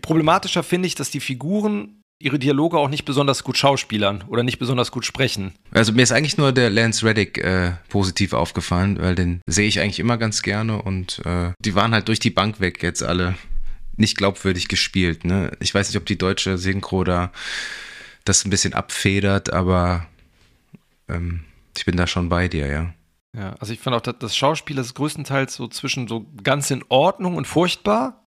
Problematischer 0.00 0.62
finde 0.62 0.86
ich, 0.88 0.94
dass 0.94 1.10
die 1.10 1.20
Figuren 1.20 2.00
ihre 2.18 2.38
Dialoge 2.38 2.78
auch 2.78 2.88
nicht 2.88 3.04
besonders 3.04 3.44
gut 3.44 3.58
schauspielern 3.58 4.24
oder 4.28 4.42
nicht 4.42 4.58
besonders 4.58 4.90
gut 4.90 5.04
sprechen. 5.04 5.52
Also 5.72 5.92
mir 5.92 6.02
ist 6.02 6.12
eigentlich 6.12 6.38
nur 6.38 6.52
der 6.52 6.70
Lance 6.70 7.04
Reddick 7.04 7.36
äh, 7.36 7.72
positiv 7.90 8.32
aufgefallen, 8.32 8.98
weil 8.98 9.14
den 9.14 9.42
sehe 9.46 9.68
ich 9.68 9.80
eigentlich 9.80 9.98
immer 9.98 10.16
ganz 10.16 10.42
gerne 10.42 10.80
und 10.80 11.20
äh, 11.26 11.52
die 11.60 11.74
waren 11.74 11.92
halt 11.92 12.08
durch 12.08 12.18
die 12.18 12.30
Bank 12.30 12.60
weg 12.60 12.82
jetzt 12.82 13.02
alle 13.02 13.34
nicht 13.96 14.16
glaubwürdig 14.16 14.68
gespielt. 14.68 15.26
Ne? 15.26 15.52
Ich 15.60 15.74
weiß 15.74 15.88
nicht, 15.88 15.98
ob 15.98 16.06
die 16.06 16.16
deutsche 16.16 16.56
Synchro 16.56 17.04
da 17.04 17.30
das 18.24 18.46
ein 18.46 18.50
bisschen 18.50 18.72
abfedert, 18.72 19.52
aber 19.52 20.06
ähm, 21.08 21.44
ich 21.76 21.84
bin 21.84 21.96
da 21.96 22.06
schon 22.06 22.28
bei 22.28 22.48
dir, 22.48 22.66
ja. 22.66 22.94
Ja, 23.36 23.54
also 23.60 23.72
ich 23.72 23.80
fand 23.80 23.94
auch, 23.94 24.12
das 24.12 24.36
Schauspiel 24.36 24.78
ist 24.78 24.94
größtenteils 24.94 25.54
so 25.54 25.68
zwischen 25.68 26.08
so 26.08 26.26
ganz 26.42 26.70
in 26.70 26.84
Ordnung 26.88 27.36
und 27.36 27.46
furchtbar. 27.46 28.22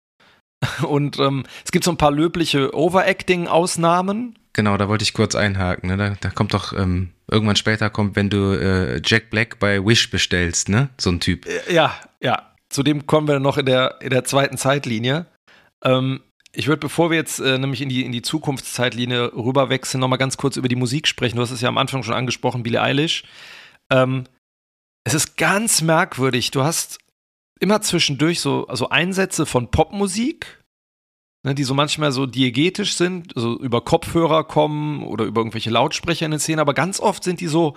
Und 0.83 1.19
ähm, 1.19 1.45
es 1.63 1.73
gibt 1.73 1.85
so 1.85 1.91
ein 1.91 1.99
paar 1.99 2.11
löbliche 2.11 2.75
Overacting-Ausnahmen. 2.75 4.39
Genau, 4.55 4.79
da 4.79 4.89
wollte 4.89 5.03
ich 5.03 5.13
kurz 5.13 5.35
einhaken. 5.35 5.91
Ne? 5.91 5.97
Da, 5.99 6.17
da 6.19 6.31
kommt 6.31 6.55
doch 6.55 6.73
ähm, 6.73 7.11
irgendwann 7.31 7.57
später 7.57 7.91
kommt, 7.91 8.17
wenn 8.17 8.31
du 8.31 8.53
äh, 8.53 9.03
Jack 9.05 9.29
Black 9.29 9.59
bei 9.59 9.85
Wish 9.85 10.11
bestellst, 10.11 10.71
ne? 10.71 10.89
So 10.99 11.11
ein 11.11 11.21
Typ. 11.21 11.45
Äh, 11.47 11.75
ja, 11.75 11.95
ja. 12.21 12.55
Zu 12.71 12.83
dem 12.83 13.07
kommen 13.07 13.29
wir 13.29 13.41
noch 13.41 13.59
in 13.59 13.67
der, 13.67 13.99
in 14.01 14.11
der 14.11 14.25
zweiten 14.25 14.57
Zeitlinie. 14.57 15.27
Ähm, 15.85 16.21
ich 16.55 16.69
würde, 16.69 16.81
bevor 16.81 17.11
wir 17.11 17.17
jetzt 17.17 17.41
äh, 17.41 17.59
nämlich 17.59 17.81
in 17.81 17.89
die, 17.89 18.05
in 18.05 18.13
die 18.13 18.23
Zukunftszeitlinie 18.23 19.33
rüberwechseln, 19.35 20.01
nochmal 20.01 20.19
ganz 20.19 20.37
kurz 20.37 20.57
über 20.57 20.69
die 20.69 20.77
Musik 20.77 21.07
sprechen. 21.07 21.37
Du 21.37 21.43
hast 21.43 21.51
es 21.51 21.61
ja 21.61 21.69
am 21.69 21.79
Anfang 21.79 22.03
schon 22.03 22.15
angesprochen, 22.15 22.63
Billie 22.63 22.81
Eilish. 22.81 23.25
Ähm, 23.91 24.25
es 25.05 25.15
ist 25.15 25.37
ganz 25.37 25.83
merkwürdig. 25.83 26.51
Du 26.51 26.63
hast 26.63 26.99
immer 27.61 27.81
zwischendurch 27.83 28.41
so 28.41 28.67
also 28.67 28.89
Einsätze 28.89 29.47
von 29.47 29.71
Popmusik, 29.71 30.63
ne, 31.45 31.55
die 31.55 31.65
so 31.65 31.75
manchmal 31.75 32.13
so 32.13 32.27
diegetisch 32.27 32.95
sind, 32.95 33.37
also 33.37 33.59
über 33.59 33.83
Kopfhörer 33.83 34.45
kommen 34.45 35.03
oder 35.03 35.25
über 35.25 35.41
irgendwelche 35.41 35.71
Lautsprecher 35.71 36.25
in 36.27 36.33
den 36.33 36.41
Szenen, 36.41 36.61
aber 36.61 36.75
ganz 36.75 37.01
oft 37.01 37.25
sind 37.25 37.41
die 37.41 37.49
so 37.49 37.77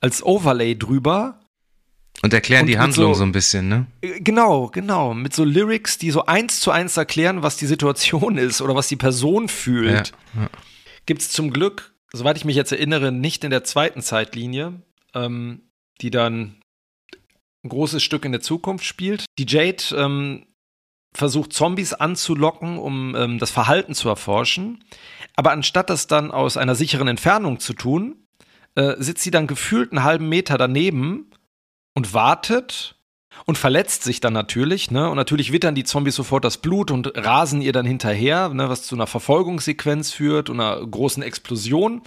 als 0.00 0.22
Overlay 0.22 0.76
drüber 0.76 1.39
und 2.22 2.34
erklären 2.34 2.62
und 2.62 2.66
die 2.68 2.78
Handlung 2.78 3.14
so, 3.14 3.20
so, 3.20 3.24
ein 3.24 3.32
bisschen, 3.32 3.68
ne? 3.68 3.86
Äh, 4.02 4.20
genau, 4.20 4.68
genau. 4.68 5.14
Mit 5.14 5.34
so 5.34 5.44
Lyrics, 5.44 5.98
die 5.98 6.10
so 6.10 6.26
eins 6.26 6.60
zu 6.60 6.70
eins 6.70 6.96
erklären, 6.96 7.42
was 7.42 7.56
die 7.56 7.66
Situation 7.66 8.36
ist 8.38 8.60
oder 8.60 8.74
was 8.74 8.88
die 8.88 8.96
Person 8.96 9.48
fühlt. 9.48 10.12
Ja, 10.34 10.42
ja. 10.42 10.50
Gibt 11.06 11.22
es 11.22 11.30
zum 11.30 11.50
Glück, 11.50 11.94
soweit 12.12 12.36
ich 12.36 12.44
mich 12.44 12.56
jetzt 12.56 12.72
erinnere, 12.72 13.12
nicht 13.12 13.44
in 13.44 13.50
der 13.50 13.64
zweiten 13.64 14.02
Zeitlinie, 14.02 14.82
ähm, 15.14 15.62
die 16.00 16.10
dann 16.10 16.56
ein 17.64 17.68
großes 17.68 18.02
Stück 18.02 18.24
in 18.24 18.32
der 18.32 18.40
Zukunft 18.40 18.84
spielt. 18.84 19.24
Die 19.38 19.46
Jade 19.46 19.82
ähm, 19.96 20.46
versucht, 21.14 21.52
Zombies 21.52 21.92
anzulocken, 21.92 22.78
um 22.78 23.14
ähm, 23.16 23.38
das 23.38 23.50
Verhalten 23.50 23.94
zu 23.94 24.08
erforschen. 24.08 24.84
Aber 25.36 25.52
anstatt 25.52 25.90
das 25.90 26.06
dann 26.06 26.30
aus 26.30 26.56
einer 26.56 26.74
sicheren 26.74 27.08
Entfernung 27.08 27.60
zu 27.60 27.72
tun, 27.72 28.26
äh, 28.74 28.94
sitzt 28.98 29.22
sie 29.22 29.30
dann 29.30 29.46
gefühlt 29.46 29.90
einen 29.90 30.04
halben 30.04 30.28
Meter 30.28 30.58
daneben 30.58 31.30
und 31.94 32.14
wartet 32.14 32.96
und 33.46 33.58
verletzt 33.58 34.02
sich 34.02 34.20
dann 34.20 34.32
natürlich, 34.32 34.90
ne? 34.90 35.08
Und 35.08 35.16
natürlich 35.16 35.52
wittern 35.52 35.74
die 35.74 35.84
Zombies 35.84 36.14
sofort 36.14 36.44
das 36.44 36.58
Blut 36.58 36.90
und 36.90 37.12
rasen 37.16 37.62
ihr 37.62 37.72
dann 37.72 37.86
hinterher, 37.86 38.48
ne? 38.50 38.68
was 38.68 38.82
zu 38.82 38.94
einer 38.94 39.06
Verfolgungssequenz 39.06 40.12
führt 40.12 40.50
und 40.50 40.60
einer 40.60 40.84
großen 40.84 41.22
Explosion. 41.22 42.02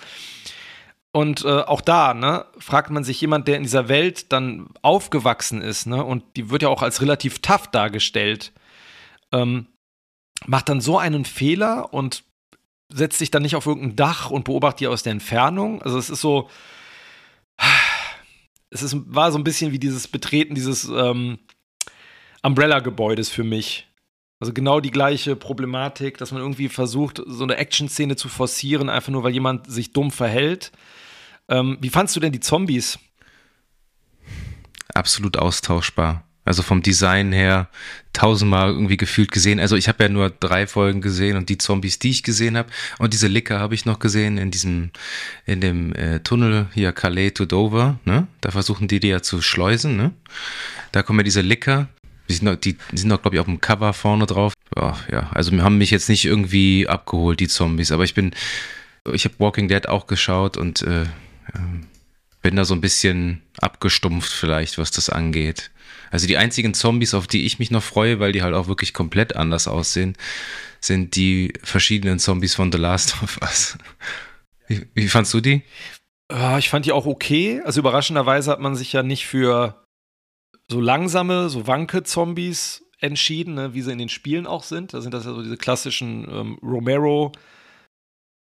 Und 1.12 1.46
äh, 1.46 1.62
auch 1.62 1.82
da, 1.82 2.15
ne, 2.15 2.46
fragt 2.58 2.89
man 2.89 3.04
sich 3.04 3.22
jemand, 3.22 3.48
der 3.48 3.58
in 3.58 3.63
dieser 3.63 3.88
Welt 3.88 4.32
dann 4.32 4.69
aufgewachsen 4.82 5.62
ist, 5.62 5.86
ne, 5.86 6.04
und 6.04 6.24
die 6.36 6.50
wird 6.50 6.63
ja 6.63 6.69
auch 6.69 6.82
als 6.82 7.02
relativ 7.02 7.39
tough 7.39 7.67
dargestellt, 7.67 8.52
ähm, 9.32 9.67
macht 10.48 10.69
dann 10.69 10.82
so 10.82 10.98
einen 10.98 11.24
Fehler 11.26 11.93
und 11.93 12.24
setzt 12.91 13.19
sich 13.19 13.30
dann 13.30 13.43
nicht 13.43 13.56
auf 13.56 13.67
irgendein 13.67 13.96
Dach 13.96 14.32
und 14.32 14.46
beobachtet 14.46 14.80
die 14.82 14.88
aus 14.88 15.04
der 15.04 15.12
Entfernung. 15.12 15.84
Also 15.84 16.00
es 16.00 16.10
ist 16.10 16.22
so, 16.22 16.50
es 18.74 18.82
ist, 18.82 18.96
war 19.06 19.32
so 19.32 19.38
ein 19.38 19.44
bisschen 19.44 19.72
wie 19.72 19.80
dieses 19.80 20.08
Betreten 20.08 20.56
dieses 20.56 20.86
ähm, 20.86 21.38
Umbrella-Gebäudes 22.42 23.30
für 23.30 23.44
mich. 23.44 23.88
Also 24.40 24.52
genau 24.52 24.80
die 24.80 24.92
gleiche 24.92 25.36
Problematik, 25.36 26.18
dass 26.18 26.32
man 26.32 26.42
irgendwie 26.42 26.68
versucht, 26.68 27.22
so 27.26 27.44
eine 27.44 27.56
Action-Szene 27.56 28.16
zu 28.16 28.28
forcieren, 28.28 28.90
einfach 28.90 29.12
nur 29.12 29.24
weil 29.24 29.32
jemand 29.32 29.72
sich 29.72 29.94
dumm 29.94 30.12
verhält. 30.12 30.72
Ähm, 31.48 31.78
wie 31.80 31.90
fandst 31.90 32.16
du 32.16 32.20
denn 32.20 32.34
die 32.34 32.40
Zombies? 32.40 33.00
Absolut 34.94 35.38
austauschbar. 35.38 36.28
Also 36.45 36.62
vom 36.62 36.82
Design 36.82 37.32
her 37.32 37.69
tausendmal 38.12 38.69
irgendwie 38.69 38.97
gefühlt 38.97 39.32
gesehen. 39.32 39.60
Also 39.60 39.75
ich 39.75 39.88
habe 39.88 40.03
ja 40.03 40.10
nur 40.10 40.29
drei 40.29 40.67
Folgen 40.67 41.01
gesehen 41.01 41.38
und 41.38 41.49
die 41.49 41.58
Zombies, 41.58 41.99
die 41.99 42.10
ich 42.10 42.23
gesehen 42.23 42.58
habe 42.58 42.69
und 42.99 43.13
diese 43.13 43.27
Licker 43.27 43.60
habe 43.60 43.75
ich 43.75 43.86
noch 43.86 43.99
gesehen 43.99 44.38
in 44.38 44.51
diesem, 44.51 44.91
in 45.45 45.62
dem 45.62 45.95
äh, 45.95 46.19
Tunnel 46.19 46.67
hier 46.73 46.91
Calais 46.91 47.32
to 47.32 47.45
Dover. 47.45 47.99
Ne? 48.06 48.27
Da 48.41 48.51
versuchen 48.51 48.88
die 48.88 48.99
die 48.99 49.08
ja 49.08 49.21
zu 49.21 49.41
schleusen. 49.41 49.95
Ne? 49.95 50.12
Da 50.91 51.01
kommen 51.01 51.19
ja 51.19 51.23
diese 51.23 51.41
Licker. 51.41 51.88
Die 52.29 52.34
sind, 52.34 52.45
noch, 52.45 52.56
die 52.56 52.77
sind 52.93 53.10
noch, 53.10 53.21
glaube 53.21 53.36
ich, 53.36 53.39
auf 53.41 53.47
dem 53.47 53.60
Cover 53.60 53.93
vorne 53.93 54.25
drauf. 54.25 54.53
Oh, 54.75 54.93
ja, 55.12 55.29
also 55.34 55.51
haben 55.62 55.77
mich 55.77 55.91
jetzt 55.91 56.08
nicht 56.08 56.23
irgendwie 56.23 56.88
abgeholt, 56.88 57.41
die 57.41 57.49
Zombies. 57.49 57.91
Aber 57.91 58.06
ich 58.06 58.13
bin, 58.13 58.32
ich 59.12 59.25
habe 59.25 59.36
Walking 59.39 59.67
Dead 59.67 59.89
auch 59.89 60.08
geschaut 60.08 60.56
und 60.56 60.84
äh, 60.84 61.06
bin 62.41 62.56
da 62.56 62.65
so 62.65 62.73
ein 62.73 62.82
bisschen 62.82 63.41
abgestumpft 63.60 64.32
vielleicht, 64.32 64.77
was 64.77 64.91
das 64.91 65.10
angeht. 65.10 65.71
Also 66.13 66.28
die 66.28 66.38
einzigen 66.38 66.76
Zombies, 66.76 67.15
auf 67.15 67.26
die 67.26 67.43
ich 67.43 67.58
mich 67.58 67.71
noch 67.71 67.82
freue, 67.82 68.19
weil 68.19 68.34
die 68.34 68.43
halt 68.43 68.54
auch 68.54 68.67
wirklich 68.67 68.93
komplett 68.93 69.36
anders 69.36 69.67
aussehen, 69.67 70.15
sind 70.80 71.15
die 71.15 71.54
verschiedenen 71.63 72.19
Zombies 72.19 72.54
von 72.54 72.71
The 72.71 72.78
Last 72.78 73.15
of 73.23 73.39
Us. 73.41 73.80
Wie, 74.67 74.86
wie 74.93 75.08
fandst 75.08 75.34
du 75.34 75.41
die? 75.41 75.63
ich 76.60 76.69
fand 76.69 76.86
die 76.86 76.91
auch 76.91 77.08
okay. 77.08 77.62
Also 77.65 77.80
überraschenderweise 77.80 78.52
hat 78.52 78.60
man 78.60 78.76
sich 78.76 78.93
ja 78.93 79.02
nicht 79.02 79.26
für 79.26 79.84
so 80.67 80.80
langsame, 80.80 81.49
so 81.49 81.65
wanke 81.65 82.04
Zombies 82.04 82.86
entschieden, 82.99 83.56
ne, 83.56 83.73
wie 83.73 83.82
sie 83.82 83.91
in 83.91 83.97
den 83.97 84.10
Spielen 84.10 84.45
auch 84.45 84.63
sind. 84.63 84.93
Da 84.93 85.02
sind 85.02 85.15
das 85.15 85.26
ja 85.26 85.34
so 85.34 85.41
diese 85.41 85.58
klassischen 85.58 86.28
ähm, 86.30 86.60
Romero- 86.62 87.32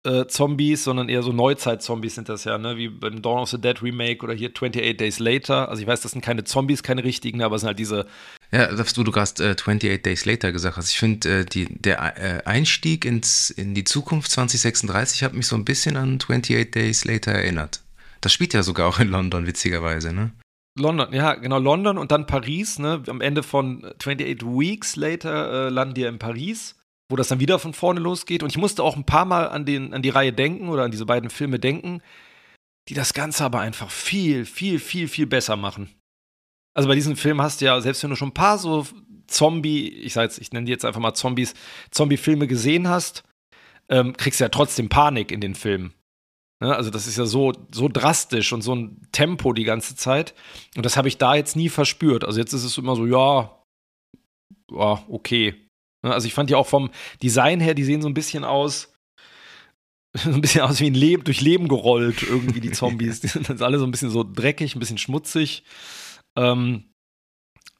äh, 0.05 0.27
Zombies, 0.27 0.83
sondern 0.83 1.09
eher 1.09 1.23
so 1.23 1.31
Neuzeit-Zombies 1.31 2.15
sind 2.15 2.29
das 2.29 2.43
ja, 2.43 2.57
ne? 2.57 2.77
Wie 2.77 2.89
beim 2.89 3.21
Dawn 3.21 3.39
of 3.39 3.49
the 3.49 3.59
Dead 3.59 3.81
Remake 3.81 4.23
oder 4.23 4.33
hier 4.33 4.49
28 4.49 4.97
Days 4.97 5.19
Later. 5.19 5.69
Also 5.69 5.81
ich 5.81 5.87
weiß, 5.87 6.01
das 6.01 6.11
sind 6.11 6.21
keine 6.21 6.43
Zombies, 6.43 6.83
keine 6.83 7.03
richtigen, 7.03 7.41
aber 7.41 7.55
es 7.55 7.61
sind 7.61 7.67
halt 7.67 7.79
diese. 7.79 8.05
Ja, 8.51 8.67
dass 8.67 8.93
du, 8.93 9.03
du 9.03 9.11
gerade 9.11 9.43
äh, 9.43 9.51
28 9.51 10.01
Days 10.01 10.25
Later 10.25 10.51
gesagt 10.51 10.77
hast. 10.77 10.89
Ich 10.89 10.99
finde, 10.99 11.39
äh, 11.39 11.45
der 11.45 12.17
äh, 12.17 12.43
Einstieg 12.45 13.05
ins, 13.05 13.49
in 13.49 13.73
die 13.73 13.85
Zukunft 13.85 14.29
2036 14.31 15.23
hat 15.23 15.33
mich 15.33 15.47
so 15.47 15.55
ein 15.55 15.65
bisschen 15.65 15.95
an 15.95 16.15
28 16.21 16.71
Days 16.71 17.05
Later 17.05 17.31
erinnert. 17.31 17.81
Das 18.21 18.31
spielt 18.33 18.53
ja 18.53 18.63
sogar 18.63 18.87
auch 18.87 18.99
in 18.99 19.09
London, 19.09 19.47
witzigerweise, 19.47 20.13
ne? 20.13 20.31
London, 20.77 21.13
ja, 21.13 21.35
genau, 21.35 21.59
London 21.59 21.97
und 21.97 22.11
dann 22.11 22.25
Paris, 22.25 22.79
ne? 22.79 23.03
Am 23.07 23.21
Ende 23.21 23.43
von 23.43 23.85
28 23.85 24.41
Weeks 24.41 24.95
Later 24.95 25.67
äh, 25.67 25.69
landen 25.69 25.93
die 25.93 26.01
ja 26.01 26.09
in 26.09 26.19
Paris 26.19 26.75
wo 27.13 27.15
das 27.15 27.27
dann 27.27 27.39
wieder 27.39 27.59
von 27.59 27.75
vorne 27.75 27.99
losgeht. 27.99 28.41
Und 28.41 28.49
ich 28.49 28.57
musste 28.57 28.81
auch 28.81 28.95
ein 28.95 29.05
paar 29.05 29.25
Mal 29.25 29.47
an, 29.47 29.65
den, 29.65 29.93
an 29.93 30.01
die 30.01 30.09
Reihe 30.09 30.33
denken 30.33 30.67
oder 30.67 30.81
an 30.81 30.89
diese 30.89 31.05
beiden 31.05 31.29
Filme 31.29 31.59
denken, 31.59 32.01
die 32.89 32.95
das 32.95 33.13
Ganze 33.13 33.45
aber 33.45 33.59
einfach 33.59 33.91
viel, 33.91 34.45
viel, 34.45 34.79
viel, 34.79 35.07
viel 35.07 35.27
besser 35.27 35.55
machen. 35.55 35.91
Also 36.75 36.89
bei 36.89 36.95
diesem 36.95 37.15
Film 37.15 37.39
hast 37.39 37.61
du 37.61 37.65
ja, 37.65 37.79
selbst 37.81 38.01
wenn 38.01 38.09
du 38.09 38.15
schon 38.15 38.29
ein 38.29 38.33
paar 38.33 38.57
so 38.57 38.87
Zombie, 39.27 39.89
ich 39.89 40.13
sag 40.13 40.23
jetzt, 40.23 40.39
ich 40.39 40.51
nenne 40.53 40.65
die 40.65 40.71
jetzt 40.71 40.85
einfach 40.85 40.99
mal 40.99 41.13
Zombies, 41.13 41.53
Zombie-Filme 41.91 42.47
gesehen 42.47 42.87
hast, 42.87 43.23
ähm, 43.89 44.17
kriegst 44.17 44.39
du 44.39 44.45
ja 44.45 44.49
trotzdem 44.49 44.89
Panik 44.89 45.31
in 45.31 45.39
den 45.39 45.53
Filmen. 45.53 45.93
Ne? 46.61 46.75
Also 46.75 46.89
das 46.89 47.05
ist 47.05 47.19
ja 47.19 47.27
so, 47.27 47.53
so 47.71 47.89
drastisch 47.89 48.53
und 48.53 48.63
so 48.63 48.73
ein 48.73 49.07
Tempo 49.11 49.53
die 49.53 49.65
ganze 49.65 49.95
Zeit. 49.95 50.33
Und 50.75 50.83
das 50.83 50.97
habe 50.97 51.09
ich 51.09 51.19
da 51.19 51.35
jetzt 51.35 51.55
nie 51.55 51.69
verspürt. 51.69 52.23
Also 52.23 52.39
jetzt 52.39 52.53
ist 52.53 52.63
es 52.63 52.79
immer 52.79 52.95
so, 52.95 53.05
ja, 53.05 53.55
ja 54.71 55.03
okay. 55.07 55.63
Ne? 56.03 56.13
Also 56.13 56.27
ich 56.27 56.33
fand 56.33 56.49
ja 56.49 56.57
auch 56.57 56.67
vom 56.67 56.91
Design 57.21 57.59
her, 57.59 57.73
die 57.73 57.83
sehen 57.83 58.01
so 58.01 58.07
ein 58.07 58.13
bisschen 58.13 58.43
aus, 58.43 58.93
so 60.13 60.29
ein 60.29 60.41
bisschen 60.41 60.61
aus 60.61 60.79
wie 60.79 60.87
ein 60.87 60.93
Leben, 60.93 61.23
durch 61.23 61.41
Leben 61.41 61.67
gerollt, 61.67 62.21
irgendwie 62.21 62.61
die 62.61 62.71
Zombies. 62.73 63.21
die 63.21 63.27
sind 63.27 63.61
alle 63.61 63.79
so 63.79 63.85
ein 63.85 63.91
bisschen 63.91 64.11
so 64.11 64.23
dreckig, 64.23 64.75
ein 64.75 64.79
bisschen 64.79 64.97
schmutzig. 64.97 65.63
Ähm, 66.35 66.85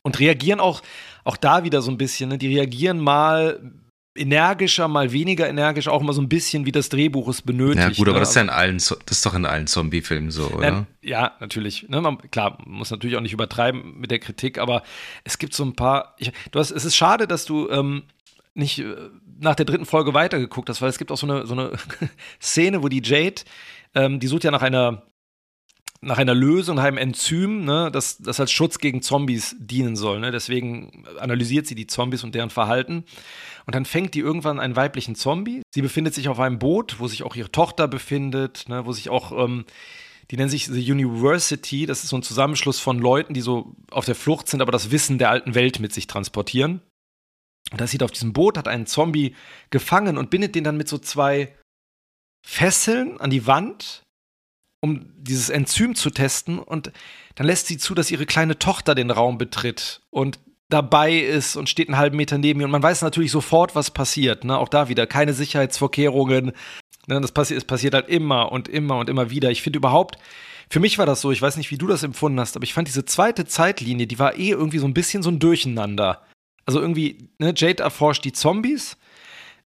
und 0.02 0.20
reagieren 0.20 0.60
auch, 0.60 0.82
auch 1.24 1.38
da 1.38 1.64
wieder 1.64 1.82
so 1.82 1.90
ein 1.90 1.98
bisschen, 1.98 2.30
ne? 2.30 2.38
die 2.38 2.54
reagieren 2.54 3.00
mal 3.00 3.74
energischer, 4.16 4.88
mal 4.88 5.12
weniger 5.12 5.48
energisch, 5.48 5.88
auch 5.88 6.02
immer 6.02 6.14
so 6.14 6.22
ein 6.22 6.30
bisschen, 6.30 6.66
wie 6.66 6.72
das 6.72 6.90
Drehbuch 6.90 7.28
es 7.28 7.42
benötigt. 7.42 7.80
Ja, 7.80 7.90
gut, 7.90 8.08
aber 8.08 8.18
ne? 8.18 8.20
das 8.20 8.30
ist 8.30 8.36
ja 8.36 8.42
in 8.44 8.50
allen, 8.50 8.78
das 8.78 8.92
ist 9.10 9.26
doch 9.26 9.34
in 9.34 9.46
allen 9.46 9.68
Zombie-Filmen 9.68 10.32
so, 10.32 10.48
oder? 10.48 10.68
Ja, 10.68 10.86
ja 11.02 11.32
natürlich. 11.40 11.90
Ne, 11.90 12.00
man, 12.02 12.18
klar, 12.30 12.58
man 12.66 12.78
muss 12.78 12.92
natürlich 12.92 13.18
auch 13.18 13.22
nicht 13.22 13.34
übertreiben 13.34 14.00
mit 14.00 14.12
der 14.12 14.20
Kritik, 14.20 14.58
aber 14.58 14.84
es 15.24 15.38
gibt 15.38 15.54
so 15.54 15.64
ein 15.64 15.76
paar. 15.76 16.16
Ich, 16.20 16.32
du 16.52 16.60
hast, 16.60 16.72
es 16.72 16.86
ist 16.86 16.96
schade, 16.96 17.28
dass 17.28 17.46
du 17.46 17.70
ähm, 17.70 18.04
nicht 18.54 18.80
äh, 18.80 18.96
nach 19.40 19.56
der 19.56 19.66
dritten 19.66 19.86
Folge 19.86 20.14
weitergeguckt 20.14 20.70
hast, 20.70 20.82
weil 20.82 20.90
es 20.90 21.00
gibt 21.00 21.12
auch 21.12 21.18
so 21.18 21.28
eine, 21.28 21.48
so 21.48 21.54
eine 21.54 21.72
Szene, 22.42 22.84
wo 22.84 22.90
die 22.90 23.02
Jade, 23.04 23.42
ähm, 23.96 24.20
die 24.20 24.28
sucht 24.28 24.44
ja 24.44 24.52
nach 24.52 24.62
einer 24.62 25.04
nach 26.04 26.18
einer 26.18 26.36
Lösung, 26.36 26.76
nach 26.76 26.84
einem 26.84 26.98
Enzym, 26.98 27.64
ne, 27.64 27.90
das, 27.92 28.18
das 28.18 28.40
als 28.40 28.52
Schutz 28.52 28.80
gegen 28.80 29.02
Zombies 29.02 29.56
dienen 29.58 29.96
soll. 29.96 30.20
Ne? 30.20 30.32
Deswegen 30.32 31.06
analysiert 31.18 31.66
sie 31.66 31.76
die 31.76 31.88
Zombies 31.88 32.24
und 32.26 32.36
deren 32.36 32.50
Verhalten. 32.50 33.06
Und 33.66 33.76
dann 33.76 33.86
fängt 33.86 34.14
die 34.14 34.20
irgendwann 34.20 34.60
einen 34.60 34.76
weiblichen 34.76 35.16
Zombie. 35.16 35.62
Sie 35.74 35.82
befindet 35.82 36.14
sich 36.14 36.28
auf 36.28 36.40
einem 36.40 36.60
Boot, 36.60 37.00
wo 37.00 37.08
sich 37.08 37.24
auch 37.24 37.36
ihre 37.36 37.52
Tochter 37.52 37.88
befindet, 37.88 38.68
ne, 38.68 38.86
wo 38.86 38.92
sich 38.92 39.10
auch, 39.10 39.32
ähm, 39.32 39.66
die 40.32 40.38
nennen 40.38 40.50
sich 40.50 40.66
The 40.66 40.92
University. 40.92 41.86
Das 41.86 42.04
ist 42.04 42.10
so 42.10 42.18
ein 42.18 42.24
Zusammenschluss 42.24 42.80
von 42.80 43.00
Leuten, 43.00 43.34
die 43.34 43.42
so 43.42 43.76
auf 43.92 44.06
der 44.06 44.16
Flucht 44.16 44.50
sind, 44.50 44.62
aber 44.62 44.72
das 44.72 44.92
Wissen 44.92 45.18
der 45.18 45.30
alten 45.30 45.56
Welt 45.56 45.80
mit 45.80 45.94
sich 45.94 46.08
transportieren. 46.08 46.82
Und 47.72 47.80
da 47.80 47.88
sieht 47.88 48.04
auf 48.04 48.12
diesem 48.12 48.34
Boot, 48.34 48.58
hat 48.58 48.68
einen 48.68 48.86
Zombie 48.86 49.36
gefangen 49.70 50.18
und 50.18 50.30
bindet 50.30 50.56
den 50.56 50.64
dann 50.64 50.78
mit 50.78 50.90
so 50.90 50.98
zwei 50.98 51.56
Fesseln 52.46 53.20
an 53.20 53.30
die 53.30 53.48
Wand, 53.48 54.04
um 54.82 55.12
dieses 55.16 55.50
Enzym 55.50 55.96
zu 55.96 56.10
testen. 56.10 56.60
Und 56.60 56.92
dann 57.36 57.48
lässt 57.48 57.68
sie 57.68 57.78
zu, 57.78 57.96
dass 57.96 58.12
ihre 58.12 58.26
kleine 58.26 58.60
Tochter 58.60 58.96
den 58.96 59.12
Raum 59.12 59.38
betritt. 59.38 60.02
Und 60.10 60.40
dabei 60.74 61.20
ist 61.20 61.56
und 61.56 61.70
steht 61.70 61.88
einen 61.88 61.98
halben 61.98 62.18
Meter 62.18 62.38
neben 62.40 62.58
mir. 62.58 62.66
Und 62.66 62.72
man 62.72 62.84
weiß 62.84 63.04
natürlich 63.04 63.32
sofort, 63.32 63.76
was 63.76 63.92
passiert. 63.92 64.44
Ne? 64.44 64.58
Auch 64.58 64.70
da 64.70 64.90
wieder 64.90 65.06
keine 65.06 65.34
Sicherheitsvorkehrungen. 65.34 66.52
Ne? 67.08 67.22
Das 67.22 67.32
passi 67.32 67.54
es 67.54 67.64
passiert 67.64 67.94
halt 67.94 68.10
immer 68.10 68.52
und 68.52 68.68
immer 68.68 68.98
und 68.98 69.08
immer 69.10 69.30
wieder. 69.30 69.52
Ich 69.52 69.62
finde 69.62 69.78
überhaupt, 69.78 70.18
für 70.70 70.80
mich 70.80 70.98
war 70.98 71.06
das 71.06 71.22
so, 71.22 71.32
ich 71.32 71.42
weiß 71.42 71.58
nicht, 71.58 71.70
wie 71.70 71.78
du 71.78 71.86
das 71.86 72.02
empfunden 72.02 72.40
hast, 72.40 72.56
aber 72.56 72.64
ich 72.64 72.74
fand 72.74 72.88
diese 72.88 73.06
zweite 73.06 73.46
Zeitlinie, 73.46 74.08
die 74.08 74.18
war 74.18 74.36
eh 74.36 74.50
irgendwie 74.50 74.80
so 74.80 74.88
ein 74.88 74.96
bisschen 74.96 75.22
so 75.22 75.30
ein 75.30 75.40
Durcheinander. 75.40 76.24
Also 76.66 76.80
irgendwie, 76.80 77.30
ne, 77.38 77.54
Jade 77.56 77.84
erforscht 77.84 78.26
die 78.26 78.34
Zombies. 78.34 78.98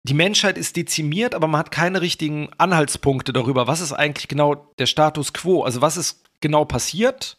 Die 0.03 0.13
Menschheit 0.13 0.57
ist 0.57 0.75
dezimiert, 0.75 1.33
aber 1.33 1.47
man 1.47 1.59
hat 1.59 1.71
keine 1.71 2.01
richtigen 2.01 2.49
Anhaltspunkte 2.57 3.33
darüber, 3.33 3.65
was 3.65 3.81
ist 3.81 3.93
eigentlich 3.93 4.27
genau 4.27 4.71
der 4.77 4.85
Status 4.85 5.33
quo. 5.33 5.63
Also 5.63 5.81
was 5.81 5.97
ist 5.97 6.23
genau 6.41 6.65
passiert 6.65 7.37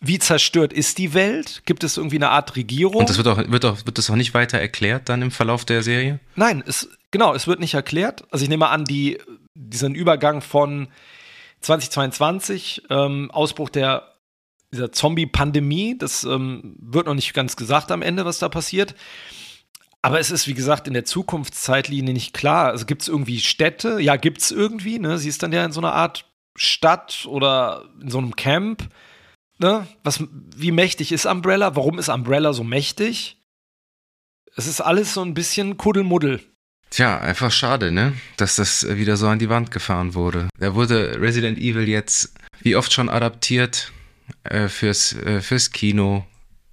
wie 0.00 0.18
zerstört 0.18 0.72
ist 0.72 0.98
die 0.98 1.14
Welt? 1.14 1.62
Gibt 1.66 1.84
es 1.84 1.96
irgendwie 1.96 2.16
eine 2.16 2.30
Art 2.30 2.56
Regierung? 2.56 2.96
Und 2.96 3.08
das 3.08 3.16
wird 3.16 3.28
auch, 3.28 3.38
wird 3.38 3.64
auch, 3.64 3.86
wird 3.86 3.98
das 3.98 4.10
auch 4.10 4.16
nicht 4.16 4.34
weiter 4.34 4.58
erklärt 4.58 5.08
dann 5.08 5.22
im 5.22 5.30
Verlauf 5.30 5.64
der 5.64 5.82
Serie? 5.82 6.20
Nein, 6.36 6.62
es, 6.66 6.88
genau, 7.10 7.34
es 7.34 7.46
wird 7.46 7.60
nicht 7.60 7.74
erklärt. 7.74 8.24
Also 8.30 8.42
ich 8.42 8.48
nehme 8.48 8.68
an, 8.68 8.84
die, 8.84 9.18
diesen 9.54 9.94
Übergang 9.94 10.40
von 10.42 10.88
2022, 11.60 12.82
ähm, 12.90 13.30
Ausbruch 13.30 13.70
der 13.70 14.10
dieser 14.74 14.92
Zombie-Pandemie, 14.92 15.96
das 15.96 16.24
ähm, 16.24 16.74
wird 16.80 17.06
noch 17.06 17.14
nicht 17.14 17.32
ganz 17.32 17.54
gesagt 17.54 17.92
am 17.92 18.02
Ende, 18.02 18.24
was 18.24 18.40
da 18.40 18.48
passiert. 18.48 18.94
Aber 20.02 20.20
es 20.20 20.30
ist, 20.30 20.46
wie 20.46 20.54
gesagt, 20.54 20.86
in 20.86 20.94
der 20.94 21.04
Zukunftszeitlinie 21.04 22.12
nicht 22.12 22.34
klar. 22.34 22.66
Also 22.66 22.84
gibt 22.84 23.02
es 23.02 23.08
irgendwie 23.08 23.38
Städte? 23.38 24.00
Ja, 24.00 24.16
gibt 24.16 24.42
es 24.42 24.50
irgendwie. 24.50 24.98
Ne? 24.98 25.16
Sie 25.18 25.28
ist 25.28 25.42
dann 25.42 25.52
ja 25.52 25.64
in 25.64 25.72
so 25.72 25.80
einer 25.80 25.94
Art 25.94 26.26
Stadt 26.56 27.24
oder 27.26 27.84
in 28.02 28.10
so 28.10 28.18
einem 28.18 28.36
Camp 28.36 28.88
ne, 29.58 29.86
was, 30.02 30.22
wie 30.56 30.72
mächtig 30.72 31.12
ist 31.12 31.26
Umbrella? 31.26 31.76
Warum 31.76 31.98
ist 31.98 32.08
Umbrella 32.08 32.52
so 32.52 32.64
mächtig? 32.64 33.38
Es 34.56 34.66
ist 34.66 34.80
alles 34.80 35.14
so 35.14 35.22
ein 35.22 35.34
bisschen 35.34 35.76
Kuddelmuddel. 35.76 36.40
Tja, 36.90 37.18
einfach 37.18 37.50
schade, 37.50 37.90
ne? 37.90 38.12
Dass 38.36 38.56
das 38.56 38.86
wieder 38.88 39.16
so 39.16 39.26
an 39.26 39.40
die 39.40 39.48
Wand 39.48 39.72
gefahren 39.72 40.14
wurde. 40.14 40.48
Da 40.58 40.74
wurde 40.74 41.20
Resident 41.20 41.58
Evil 41.58 41.88
jetzt 41.88 42.34
wie 42.62 42.76
oft 42.76 42.92
schon 42.92 43.08
adaptiert 43.08 43.90
äh, 44.44 44.68
fürs, 44.68 45.12
äh, 45.14 45.40
fürs 45.40 45.72
Kino, 45.72 46.24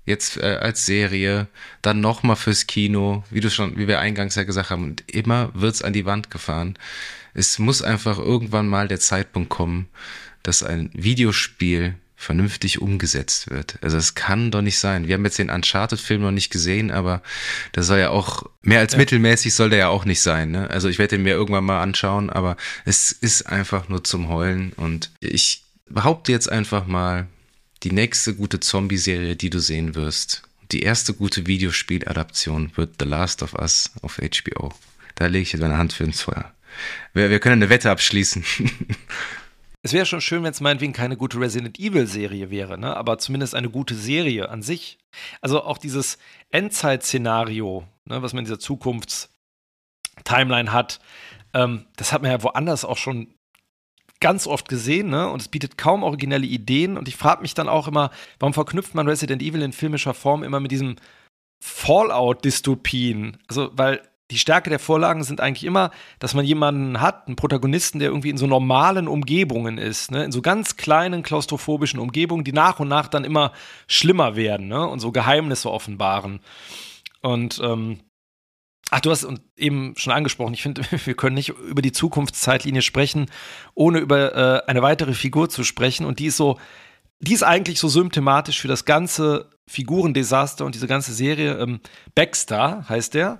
jetzt 0.05 0.37
äh, 0.37 0.57
als 0.61 0.85
Serie, 0.85 1.47
dann 1.81 2.01
nochmal 2.01 2.35
fürs 2.35 2.67
Kino, 2.67 3.23
wie 3.31 3.39
du 3.39 3.49
schon, 3.49 3.77
wie 3.77 3.87
wir 3.87 3.99
eingangs 3.99 4.35
ja 4.35 4.43
gesagt 4.43 4.69
haben, 4.69 4.83
und 4.83 5.03
immer 5.11 5.49
wird's 5.53 5.81
an 5.81 5.93
die 5.93 6.05
Wand 6.05 6.29
gefahren. 6.29 6.77
Es 7.33 7.59
muss 7.59 7.81
einfach 7.81 8.19
irgendwann 8.19 8.67
mal 8.67 8.87
der 8.87 8.99
Zeitpunkt 8.99 9.49
kommen, 9.49 9.87
dass 10.43 10.63
ein 10.63 10.91
Videospiel 10.93 11.95
vernünftig 12.21 12.81
umgesetzt 12.81 13.49
wird. 13.49 13.79
Also 13.81 13.97
es 13.97 14.13
kann 14.13 14.51
doch 14.51 14.61
nicht 14.61 14.77
sein. 14.77 15.07
Wir 15.07 15.15
haben 15.15 15.25
jetzt 15.25 15.39
den 15.39 15.49
Uncharted-Film 15.49 16.21
noch 16.21 16.31
nicht 16.31 16.51
gesehen, 16.51 16.91
aber 16.91 17.23
das 17.71 17.87
soll 17.87 17.97
ja 17.97 18.11
auch, 18.11 18.43
mehr 18.61 18.79
als 18.79 18.93
ja. 18.93 18.99
mittelmäßig 18.99 19.55
soll 19.55 19.71
der 19.71 19.79
ja 19.79 19.87
auch 19.87 20.05
nicht 20.05 20.21
sein. 20.21 20.51
Ne? 20.51 20.69
Also 20.69 20.87
ich 20.87 20.99
werde 20.99 21.15
ihn 21.15 21.23
mir 21.23 21.33
irgendwann 21.33 21.63
mal 21.63 21.81
anschauen, 21.81 22.29
aber 22.29 22.57
es 22.85 23.11
ist 23.11 23.47
einfach 23.47 23.89
nur 23.89 24.03
zum 24.03 24.29
Heulen 24.29 24.71
und 24.73 25.09
ich 25.19 25.63
behaupte 25.89 26.31
jetzt 26.31 26.51
einfach 26.51 26.85
mal, 26.85 27.27
die 27.83 27.91
nächste 27.91 28.35
gute 28.35 28.59
Zombie-Serie, 28.59 29.35
die 29.35 29.49
du 29.49 29.57
sehen 29.57 29.95
wirst, 29.95 30.43
die 30.71 30.83
erste 30.83 31.15
gute 31.15 31.47
Videospieladaption 31.47 32.71
wird 32.75 32.97
The 32.99 33.05
Last 33.05 33.41
of 33.41 33.55
Us 33.55 33.89
auf 34.03 34.17
HBO. 34.17 34.71
Da 35.15 35.25
lege 35.25 35.41
ich 35.41 35.53
jetzt 35.53 35.61
meine 35.61 35.77
Hand 35.77 35.93
für 35.93 36.03
ins 36.03 36.21
Feuer. 36.21 36.53
Wir, 37.15 37.31
wir 37.31 37.39
können 37.39 37.63
eine 37.63 37.71
Wette 37.71 37.89
abschließen. 37.89 38.45
Es 39.83 39.93
wäre 39.93 40.05
schon 40.05 40.21
schön, 40.21 40.43
wenn 40.43 40.51
es 40.51 40.61
meinetwegen 40.61 40.93
keine 40.93 41.17
gute 41.17 41.39
Resident 41.39 41.79
Evil-Serie 41.79 42.51
wäre, 42.51 42.77
ne? 42.77 42.95
aber 42.95 43.17
zumindest 43.17 43.55
eine 43.55 43.69
gute 43.69 43.95
Serie 43.95 44.49
an 44.49 44.61
sich. 44.61 44.99
Also 45.41 45.63
auch 45.63 45.79
dieses 45.79 46.19
Endzeit-Szenario, 46.51 47.85
ne, 48.05 48.21
was 48.21 48.33
man 48.33 48.39
in 48.39 48.45
dieser 48.45 48.59
Zukunftstimeline 48.59 50.71
hat, 50.71 50.99
ähm, 51.53 51.85
das 51.95 52.11
hat 52.13 52.21
man 52.21 52.29
ja 52.31 52.43
woanders 52.43 52.85
auch 52.85 52.97
schon 52.97 53.33
ganz 54.19 54.45
oft 54.47 54.69
gesehen, 54.69 55.09
ne? 55.09 55.29
Und 55.29 55.41
es 55.41 55.49
bietet 55.49 55.77
kaum 55.77 56.03
originelle 56.03 56.45
Ideen. 56.45 56.97
Und 56.97 57.07
ich 57.07 57.17
frage 57.17 57.41
mich 57.41 57.55
dann 57.55 57.67
auch 57.67 57.87
immer, 57.87 58.11
warum 58.39 58.53
verknüpft 58.53 58.95
man 58.95 59.07
Resident 59.07 59.41
Evil 59.41 59.63
in 59.63 59.73
filmischer 59.73 60.13
Form 60.13 60.43
immer 60.43 60.59
mit 60.59 60.71
diesem 60.71 60.95
Fallout-Dystopien? 61.61 63.37
Also, 63.47 63.71
weil 63.73 64.01
die 64.31 64.37
Stärke 64.37 64.69
der 64.69 64.79
Vorlagen 64.79 65.23
sind 65.23 65.41
eigentlich 65.41 65.65
immer, 65.65 65.91
dass 66.19 66.33
man 66.33 66.45
jemanden 66.45 67.01
hat, 67.01 67.27
einen 67.27 67.35
Protagonisten, 67.35 67.99
der 67.99 68.09
irgendwie 68.09 68.29
in 68.29 68.37
so 68.37 68.47
normalen 68.47 69.07
Umgebungen 69.07 69.77
ist, 69.77 70.09
ne? 70.09 70.23
in 70.23 70.31
so 70.31 70.41
ganz 70.41 70.77
kleinen 70.77 71.21
klaustrophobischen 71.21 71.99
Umgebungen, 71.99 72.43
die 72.43 72.53
nach 72.53 72.79
und 72.79 72.87
nach 72.87 73.07
dann 73.07 73.25
immer 73.25 73.51
schlimmer 73.87 74.35
werden 74.35 74.67
ne? 74.67 74.87
und 74.87 74.99
so 74.99 75.11
Geheimnisse 75.11 75.69
offenbaren. 75.69 76.39
Und 77.21 77.61
ähm, 77.63 77.99
Ach, 78.93 78.99
du 78.99 79.09
hast 79.09 79.25
eben 79.55 79.93
schon 79.95 80.11
angesprochen, 80.11 80.53
ich 80.53 80.61
finde, 80.61 80.81
wir 81.05 81.13
können 81.13 81.35
nicht 81.35 81.49
über 81.49 81.81
die 81.81 81.93
Zukunftszeitlinie 81.93 82.81
sprechen, 82.81 83.27
ohne 83.73 83.99
über 83.99 84.35
äh, 84.35 84.69
eine 84.69 84.81
weitere 84.81 85.13
Figur 85.13 85.49
zu 85.49 85.63
sprechen. 85.63 86.05
Und 86.05 86.19
die 86.19 86.25
ist 86.25 86.35
so, 86.35 86.59
die 87.19 87.33
ist 87.33 87.43
eigentlich 87.43 87.79
so 87.79 87.87
symptomatisch 87.87 88.59
für 88.59 88.67
das 88.67 88.83
ganze 88.83 89.49
Figurendesaster 89.69 90.65
und 90.65 90.75
diese 90.75 90.87
ganze 90.87 91.13
Serie. 91.13 91.57
Ähm, 91.57 91.79
Baxter 92.15 92.85
heißt 92.89 93.13
der. 93.13 93.39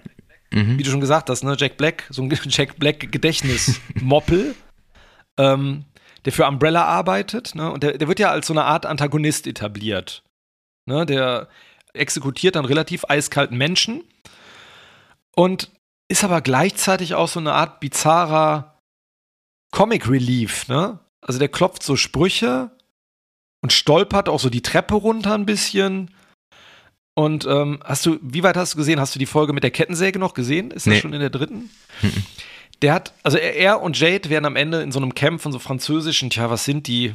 Mhm. 0.53 0.77
Wie 0.77 0.83
du 0.83 0.91
schon 0.91 1.01
gesagt 1.01 1.29
hast, 1.29 1.43
ne? 1.43 1.55
Jack 1.57 1.77
Black, 1.77 2.05
so 2.09 2.21
ein 2.21 2.29
Jack 2.45 2.77
Black 2.77 3.11
Gedächtnismoppel, 3.11 4.55
ähm, 5.37 5.85
der 6.25 6.33
für 6.33 6.45
Umbrella 6.45 6.85
arbeitet, 6.85 7.55
ne? 7.55 7.71
Und 7.71 7.83
der, 7.83 7.97
der 7.97 8.07
wird 8.07 8.19
ja 8.19 8.31
als 8.31 8.47
so 8.47 8.53
eine 8.53 8.65
Art 8.65 8.85
Antagonist 8.85 9.47
etabliert. 9.47 10.23
Ne? 10.85 11.05
Der 11.05 11.47
exekutiert 11.93 12.55
dann 12.55 12.65
relativ 12.65 13.05
eiskalten 13.07 13.57
Menschen 13.57 14.03
und 15.35 15.69
ist 16.07 16.23
aber 16.23 16.41
gleichzeitig 16.41 17.15
auch 17.15 17.27
so 17.27 17.39
eine 17.39 17.53
Art 17.53 17.79
bizarrer 17.79 18.79
Comic 19.71 20.09
Relief, 20.09 20.67
ne? 20.67 20.99
Also 21.21 21.39
der 21.39 21.49
klopft 21.49 21.83
so 21.83 21.95
Sprüche 21.95 22.71
und 23.61 23.71
stolpert 23.71 24.27
auch 24.27 24.39
so 24.39 24.49
die 24.49 24.63
Treppe 24.63 24.95
runter 24.95 25.33
ein 25.35 25.45
bisschen 25.45 26.11
und 27.13 27.45
ähm, 27.45 27.79
hast 27.83 28.05
du, 28.05 28.17
wie 28.21 28.43
weit 28.43 28.55
hast 28.55 28.73
du 28.73 28.77
gesehen? 28.77 28.99
Hast 28.99 29.15
du 29.15 29.19
die 29.19 29.25
Folge 29.25 29.53
mit 29.53 29.63
der 29.63 29.71
Kettensäge 29.71 30.19
noch 30.19 30.33
gesehen? 30.33 30.71
Ist 30.71 30.87
das 30.87 30.93
nee. 30.93 31.01
schon 31.01 31.13
in 31.13 31.19
der 31.19 31.29
dritten? 31.29 31.69
Mhm. 32.01 32.23
Der 32.81 32.93
hat, 32.93 33.13
also 33.23 33.37
er, 33.37 33.55
er, 33.55 33.81
und 33.81 33.99
Jade 33.99 34.29
werden 34.29 34.45
am 34.45 34.55
Ende 34.55 34.81
in 34.81 34.91
so 34.91 34.99
einem 34.99 35.13
Camp 35.13 35.41
von 35.41 35.51
so 35.51 35.59
französischen, 35.59 36.29
tja, 36.29 36.49
was 36.49 36.65
sind 36.65 36.87
die? 36.87 37.13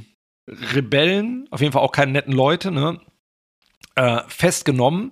Rebellen, 0.49 1.49
auf 1.51 1.61
jeden 1.61 1.73
Fall 1.73 1.83
auch 1.83 1.91
keine 1.91 2.13
netten 2.13 2.33
Leute, 2.33 2.71
ne? 2.71 3.01
Äh, 3.97 4.21
festgenommen. 4.29 5.11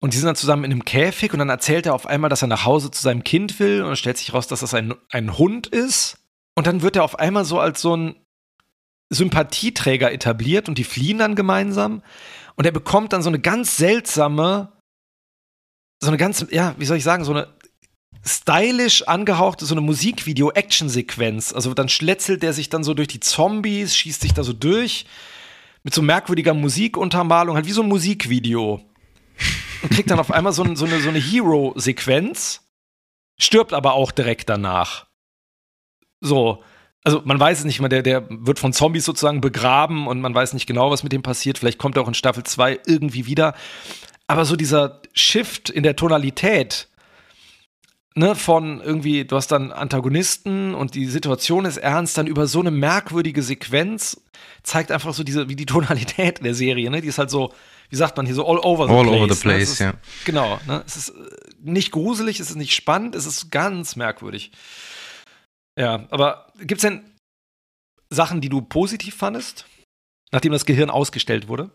Und 0.00 0.14
die 0.14 0.18
sind 0.18 0.26
dann 0.26 0.36
zusammen 0.36 0.64
in 0.64 0.72
einem 0.72 0.86
Käfig 0.86 1.34
und 1.34 1.40
dann 1.40 1.50
erzählt 1.50 1.84
er 1.84 1.94
auf 1.94 2.06
einmal, 2.06 2.30
dass 2.30 2.40
er 2.40 2.48
nach 2.48 2.64
Hause 2.64 2.90
zu 2.90 3.02
seinem 3.02 3.22
Kind 3.22 3.60
will 3.60 3.82
und 3.82 3.88
dann 3.88 3.96
stellt 3.96 4.16
sich 4.16 4.32
raus, 4.32 4.46
dass 4.46 4.60
das 4.60 4.72
ein, 4.72 4.94
ein 5.10 5.36
Hund 5.36 5.66
ist. 5.66 6.16
Und 6.56 6.66
dann 6.66 6.80
wird 6.80 6.96
er 6.96 7.04
auf 7.04 7.18
einmal 7.18 7.44
so 7.44 7.60
als 7.60 7.82
so 7.82 7.94
ein 7.94 8.16
Sympathieträger 9.10 10.10
etabliert 10.10 10.68
und 10.68 10.78
die 10.78 10.84
fliehen 10.84 11.18
dann 11.18 11.34
gemeinsam. 11.34 12.02
Und 12.56 12.64
er 12.64 12.72
bekommt 12.72 13.12
dann 13.12 13.22
so 13.22 13.28
eine 13.28 13.38
ganz 13.38 13.76
seltsame, 13.76 14.72
so 16.00 16.08
eine 16.08 16.16
ganz, 16.16 16.46
ja, 16.50 16.74
wie 16.78 16.84
soll 16.84 16.96
ich 16.96 17.04
sagen, 17.04 17.24
so 17.24 17.32
eine 17.32 17.48
stylisch 18.24 19.02
angehauchte, 19.08 19.64
so 19.64 19.74
eine 19.74 19.80
Musikvideo-Action-Sequenz. 19.80 21.52
Also 21.52 21.72
dann 21.74 21.88
schletzelt 21.88 22.42
der 22.42 22.52
sich 22.52 22.68
dann 22.68 22.84
so 22.84 22.94
durch 22.94 23.08
die 23.08 23.20
Zombies, 23.20 23.96
schießt 23.96 24.20
sich 24.20 24.34
da 24.34 24.44
so 24.44 24.52
durch 24.52 25.06
mit 25.82 25.94
so 25.94 26.02
merkwürdiger 26.02 26.52
Musikuntermalung, 26.52 27.56
halt 27.56 27.66
wie 27.66 27.72
so 27.72 27.82
ein 27.82 27.88
Musikvideo. 27.88 28.84
Und 29.82 29.90
kriegt 29.90 30.10
dann 30.10 30.20
auf 30.20 30.30
einmal 30.30 30.52
so, 30.52 30.62
so 30.74 30.84
eine, 30.84 31.00
so 31.00 31.08
eine 31.08 31.18
Hero-Sequenz, 31.18 32.68
stirbt 33.40 33.72
aber 33.72 33.94
auch 33.94 34.12
direkt 34.12 34.50
danach. 34.50 35.06
So. 36.20 36.62
Also 37.02 37.22
man 37.24 37.40
weiß 37.40 37.60
es 37.60 37.64
nicht, 37.64 37.80
der, 37.80 38.02
der 38.02 38.26
wird 38.28 38.58
von 38.58 38.72
Zombies 38.72 39.04
sozusagen 39.04 39.40
begraben 39.40 40.06
und 40.06 40.20
man 40.20 40.34
weiß 40.34 40.52
nicht 40.52 40.66
genau, 40.66 40.90
was 40.90 41.02
mit 41.02 41.12
dem 41.12 41.22
passiert. 41.22 41.58
Vielleicht 41.58 41.78
kommt 41.78 41.96
er 41.96 42.02
auch 42.02 42.08
in 42.08 42.14
Staffel 42.14 42.44
2 42.44 42.80
irgendwie 42.86 43.26
wieder. 43.26 43.54
Aber 44.26 44.44
so 44.44 44.54
dieser 44.54 45.00
Shift 45.12 45.70
in 45.70 45.82
der 45.82 45.96
Tonalität, 45.96 46.88
ne, 48.14 48.34
von 48.34 48.80
irgendwie, 48.80 49.24
du 49.24 49.36
hast 49.36 49.48
dann 49.48 49.72
Antagonisten 49.72 50.74
und 50.74 50.94
die 50.94 51.06
Situation 51.06 51.64
ist 51.64 51.78
ernst, 51.78 52.18
dann 52.18 52.26
über 52.26 52.46
so 52.46 52.60
eine 52.60 52.70
merkwürdige 52.70 53.42
Sequenz 53.42 54.20
zeigt 54.62 54.92
einfach 54.92 55.14
so 55.14 55.24
diese, 55.24 55.48
wie 55.48 55.56
die 55.56 55.66
Tonalität 55.74 56.44
der 56.44 56.54
Serie, 56.54 56.90
ne, 56.90 57.00
die 57.00 57.08
ist 57.08 57.18
halt 57.18 57.30
so, 57.30 57.52
wie 57.88 57.96
sagt 57.96 58.16
man 58.16 58.26
hier, 58.26 58.34
so 58.34 58.46
all 58.46 58.58
over 58.58 58.86
the 58.86 58.92
all 58.92 59.04
place. 59.04 59.12
All 59.12 59.22
over 59.22 59.34
the 59.34 59.48
ne? 59.48 59.54
place, 59.54 59.78
ja. 59.78 59.94
Genau, 60.24 60.60
ne, 60.66 60.84
es 60.86 60.96
ist 60.96 61.08
äh, 61.10 61.12
nicht 61.62 61.92
gruselig, 61.92 62.40
es 62.40 62.50
ist 62.50 62.56
nicht 62.56 62.74
spannend, 62.74 63.14
es 63.14 63.26
ist 63.26 63.50
ganz 63.50 63.96
merkwürdig. 63.96 64.52
Ja, 65.80 66.06
aber 66.10 66.52
gibt's 66.60 66.82
denn 66.82 67.00
Sachen, 68.10 68.42
die 68.42 68.50
du 68.50 68.60
positiv 68.60 69.14
fandest, 69.14 69.64
nachdem 70.30 70.52
das 70.52 70.66
Gehirn 70.66 70.90
ausgestellt 70.90 71.48
wurde? 71.48 71.70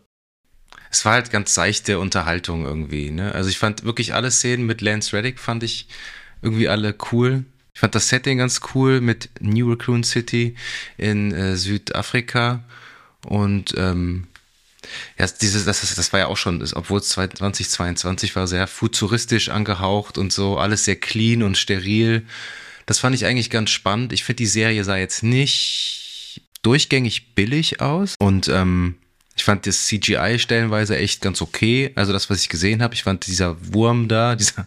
Es 0.92 1.04
war 1.04 1.14
halt 1.14 1.32
ganz 1.32 1.54
seichte 1.54 1.98
Unterhaltung 1.98 2.64
irgendwie. 2.64 3.10
Ne? 3.10 3.32
Also 3.32 3.50
ich 3.50 3.58
fand 3.58 3.82
wirklich 3.82 4.14
alle 4.14 4.30
Szenen 4.30 4.64
mit 4.64 4.80
Lance 4.80 5.12
Reddick 5.16 5.40
fand 5.40 5.64
ich 5.64 5.88
irgendwie 6.40 6.68
alle 6.68 6.94
cool. 7.10 7.46
Ich 7.74 7.80
fand 7.80 7.96
das 7.96 8.08
Setting 8.08 8.38
ganz 8.38 8.60
cool 8.74 9.00
mit 9.00 9.28
New 9.40 9.70
Raccoon 9.70 10.04
City 10.04 10.54
in 10.96 11.32
äh, 11.32 11.56
Südafrika 11.56 12.62
und 13.24 13.74
ähm, 13.76 14.28
ja, 15.18 15.26
dieses, 15.26 15.64
das, 15.64 15.80
das 15.96 16.12
war 16.12 16.20
ja 16.20 16.26
auch 16.28 16.36
schon, 16.36 16.64
obwohl 16.74 17.00
es 17.00 17.08
2022 17.08 18.36
war, 18.36 18.46
sehr 18.46 18.68
futuristisch 18.68 19.48
angehaucht 19.48 20.16
und 20.16 20.32
so, 20.32 20.58
alles 20.58 20.84
sehr 20.84 20.94
clean 20.94 21.42
und 21.42 21.58
steril. 21.58 22.24
Das 22.86 22.98
fand 23.00 23.14
ich 23.14 23.26
eigentlich 23.26 23.50
ganz 23.50 23.70
spannend. 23.70 24.12
Ich 24.12 24.24
finde, 24.24 24.38
die 24.38 24.46
Serie 24.46 24.84
sah 24.84 24.96
jetzt 24.96 25.22
nicht 25.22 26.42
durchgängig 26.62 27.34
billig 27.34 27.80
aus 27.80 28.14
und 28.18 28.48
ähm, 28.48 28.96
ich 29.36 29.44
fand 29.44 29.66
das 29.66 29.84
CGI 29.86 30.38
stellenweise 30.38 30.96
echt 30.96 31.20
ganz 31.20 31.42
okay. 31.42 31.92
Also 31.94 32.12
das, 32.12 32.30
was 32.30 32.40
ich 32.40 32.48
gesehen 32.48 32.82
habe, 32.82 32.94
ich 32.94 33.02
fand 33.02 33.26
dieser 33.26 33.56
Wurm 33.72 34.08
da, 34.08 34.34
dieser, 34.36 34.66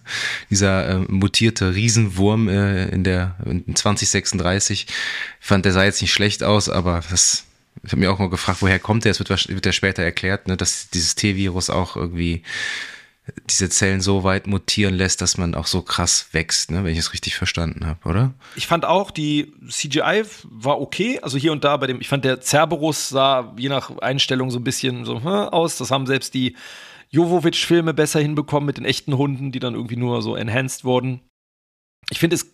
dieser 0.49 0.87
äh, 0.89 0.99
mutierte 1.07 1.73
Riesenwurm 1.73 2.47
äh, 2.47 2.87
in 2.89 3.03
der 3.03 3.35
in 3.45 3.75
2036, 3.75 4.85
ich 4.87 5.45
fand 5.45 5.65
der 5.65 5.73
sah 5.73 5.83
jetzt 5.83 6.01
nicht 6.01 6.13
schlecht 6.13 6.43
aus, 6.43 6.69
aber 6.69 7.01
das, 7.09 7.45
ich 7.83 7.91
habe 7.91 8.01
mir 8.01 8.11
auch 8.11 8.19
mal 8.19 8.29
gefragt, 8.29 8.61
woher 8.61 8.79
kommt 8.79 9.05
der? 9.05 9.11
Es 9.11 9.19
wird, 9.19 9.29
wird 9.29 9.65
ja 9.65 9.71
später 9.71 10.03
erklärt, 10.03 10.47
ne, 10.47 10.55
dass 10.55 10.89
dieses 10.89 11.15
T-Virus 11.15 11.71
auch 11.71 11.95
irgendwie 11.95 12.43
diese 13.49 13.69
Zellen 13.69 14.01
so 14.01 14.23
weit 14.23 14.47
mutieren 14.47 14.95
lässt, 14.95 15.21
dass 15.21 15.37
man 15.37 15.55
auch 15.55 15.67
so 15.67 15.81
krass 15.81 16.27
wächst, 16.31 16.71
ne, 16.71 16.83
wenn 16.83 16.93
ich 16.93 16.99
es 16.99 17.13
richtig 17.13 17.35
verstanden 17.35 17.85
habe, 17.85 18.07
oder? 18.07 18.33
Ich 18.55 18.67
fand 18.67 18.85
auch, 18.85 19.11
die 19.11 19.53
CGI 19.69 20.23
war 20.43 20.79
okay. 20.79 21.19
Also 21.21 21.37
hier 21.37 21.51
und 21.51 21.63
da 21.63 21.77
bei 21.77 21.87
dem, 21.87 22.01
ich 22.01 22.07
fand 22.07 22.25
der 22.25 22.41
Cerberus 22.41 23.09
sah 23.09 23.53
je 23.57 23.69
nach 23.69 23.97
Einstellung 23.99 24.51
so 24.51 24.59
ein 24.59 24.63
bisschen 24.63 25.05
so 25.05 25.21
hm, 25.21 25.27
aus. 25.27 25.77
Das 25.77 25.91
haben 25.91 26.07
selbst 26.07 26.33
die 26.33 26.55
Jovovic-Filme 27.11 27.93
besser 27.93 28.19
hinbekommen 28.19 28.67
mit 28.67 28.77
den 28.77 28.85
echten 28.85 29.17
Hunden, 29.17 29.51
die 29.51 29.59
dann 29.59 29.73
irgendwie 29.73 29.97
nur 29.97 30.21
so 30.21 30.35
enhanced 30.35 30.83
wurden. 30.83 31.21
Ich 32.09 32.19
finde 32.19 32.35
es 32.35 32.53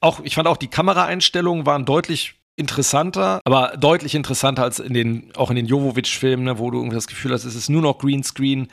auch, 0.00 0.20
ich 0.24 0.34
fand 0.34 0.48
auch 0.48 0.56
die 0.56 0.68
Kameraeinstellungen 0.68 1.64
waren 1.64 1.84
deutlich 1.84 2.34
interessanter, 2.56 3.40
aber 3.44 3.76
deutlich 3.78 4.14
interessanter 4.14 4.62
als 4.62 4.78
in 4.78 4.92
den, 4.92 5.32
auch 5.36 5.50
in 5.50 5.56
den 5.56 5.66
Jovovic-Filmen, 5.66 6.44
ne, 6.44 6.58
wo 6.58 6.70
du 6.70 6.78
irgendwie 6.78 6.96
das 6.96 7.06
Gefühl 7.06 7.32
hast, 7.32 7.44
es 7.44 7.54
ist 7.54 7.70
nur 7.70 7.82
noch 7.82 7.98
Greenscreen. 7.98 8.68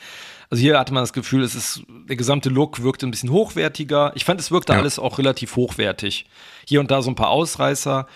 Also 0.51 0.61
hier 0.61 0.79
hatte 0.79 0.93
man 0.93 1.03
das 1.03 1.13
Gefühl, 1.13 1.43
es 1.43 1.53
ist, 1.53 1.83
der 1.87 2.15
gesamte 2.15 2.49
Look 2.49 2.81
wirkte 2.81 3.05
ein 3.05 3.11
bisschen 3.11 3.29
hochwertiger. 3.29 4.11
Ich 4.15 4.25
fand, 4.25 4.39
es 4.39 4.49
wirkte 4.49 4.73
ja. 4.73 4.79
alles 4.79 4.97
auch 4.97 5.19
relativ 5.19 5.55
hochwertig. 5.55 6.25
Hier 6.67 6.79
und 6.79 6.89
da 6.89 7.01
so 7.01 7.11
ein 7.11 7.15
paar 7.15 7.29
Ausreißer. 7.29 8.07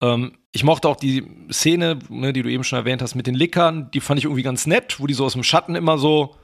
Ähm, 0.00 0.38
ich 0.52 0.62
mochte 0.62 0.88
auch 0.88 0.96
die 0.96 1.26
Szene, 1.50 1.98
ne, 2.08 2.32
die 2.32 2.42
du 2.42 2.50
eben 2.50 2.62
schon 2.62 2.78
erwähnt 2.78 3.02
hast, 3.02 3.16
mit 3.16 3.26
den 3.26 3.34
Lickern. 3.34 3.90
Die 3.90 4.00
fand 4.00 4.18
ich 4.18 4.24
irgendwie 4.24 4.44
ganz 4.44 4.66
nett, 4.66 5.00
wo 5.00 5.08
die 5.08 5.14
so 5.14 5.24
aus 5.24 5.32
dem 5.32 5.42
Schatten 5.42 5.74
immer 5.74 5.98
so 5.98 6.36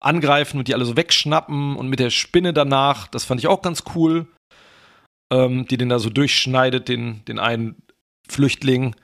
angreifen 0.00 0.58
und 0.58 0.68
die 0.68 0.74
alle 0.74 0.84
so 0.84 0.98
wegschnappen 0.98 1.76
und 1.76 1.88
mit 1.88 1.98
der 1.98 2.10
Spinne 2.10 2.52
danach. 2.52 3.08
Das 3.08 3.24
fand 3.24 3.40
ich 3.40 3.46
auch 3.46 3.62
ganz 3.62 3.84
cool. 3.94 4.26
Ähm, 5.32 5.66
die 5.66 5.78
den 5.78 5.88
da 5.88 5.98
so 5.98 6.10
durchschneidet, 6.10 6.88
den, 6.88 7.24
den 7.24 7.38
einen 7.38 7.76
Flüchtling. 8.28 8.94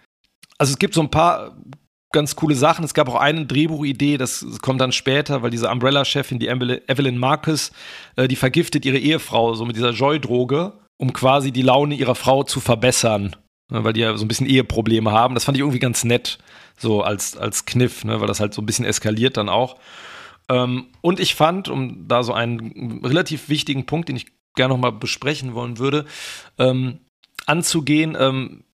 Also 0.59 0.75
es 0.75 0.79
gibt 0.79 0.93
so 0.93 1.01
ein 1.01 1.11
paar 1.11 1.57
ganz 2.13 2.37
coole 2.37 2.55
Sachen. 2.55 2.85
Es 2.85 2.95
gab 2.95 3.09
auch 3.09 3.17
eine 3.17 3.47
Drehbuchidee, 3.47 4.17
das 4.17 4.45
kommt 4.63 4.81
dann 4.81 4.93
später, 4.93 5.43
weil 5.43 5.51
diese 5.51 5.71
Umbrella-Chefin, 5.71 6.39
die 6.39 6.49
Evelyn 6.49 7.19
Marcus, 7.19 7.73
äh, 8.17 8.29
die 8.29 8.37
vergiftet 8.37 8.85
ihre 8.85 8.99
Ehefrau 8.99 9.55
so 9.55 9.65
mit 9.65 9.77
dieser 9.77 9.91
Joy-Droge, 9.91 10.73
um 10.99 11.13
quasi 11.13 11.53
die 11.53 11.63
Laune 11.63 11.95
ihrer 11.95 12.15
Frau 12.15 12.43
zu 12.43 12.61
verbessern. 12.61 13.37
Ne, 13.71 13.85
weil 13.85 13.93
die 13.93 14.01
ja 14.01 14.17
so 14.17 14.25
ein 14.25 14.29
bisschen 14.29 14.49
Eheprobleme 14.49 15.13
haben. 15.13 15.35
Das 15.35 15.45
fand 15.45 15.57
ich 15.57 15.61
irgendwie 15.61 15.79
ganz 15.79 16.03
nett, 16.03 16.39
so 16.77 17.03
als, 17.03 17.37
als 17.37 17.67
Kniff, 17.67 18.05
ne, 18.05 18.21
weil 18.21 18.27
das 18.27 18.41
halt 18.41 18.53
so 18.53 18.61
ein 18.61 18.67
bisschen 18.67 18.85
eskaliert 18.85 19.37
dann 19.37 19.49
auch. 19.49 19.77
Ähm, 20.49 20.89
und 21.01 21.21
ich 21.21 21.37
fand, 21.37 21.69
um 21.69 22.09
da 22.09 22.25
so 22.25 22.33
einen 22.33 23.05
relativ 23.05 23.49
wichtigen 23.49 23.87
Punkt, 23.87 24.09
den 24.09 24.17
ich 24.17 24.27
gerne 24.57 24.75
nochmal 24.75 24.93
besprechen 24.93 25.55
wollen 25.55 25.79
würde, 25.79 26.05
ähm, 26.59 26.99
anzugehen, 27.47 28.17
ähm, 28.19 28.65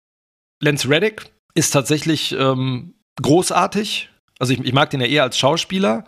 Lance 0.61 0.89
Reddick 0.89 1.31
ist 1.55 1.71
tatsächlich 1.71 2.33
ähm, 2.33 2.95
großartig. 3.23 4.11
Also 4.39 4.53
ich, 4.53 4.61
ich 4.61 4.73
mag 4.73 4.91
den 4.91 5.01
ja 5.01 5.07
eher 5.07 5.23
als 5.23 5.39
Schauspieler. 5.39 6.05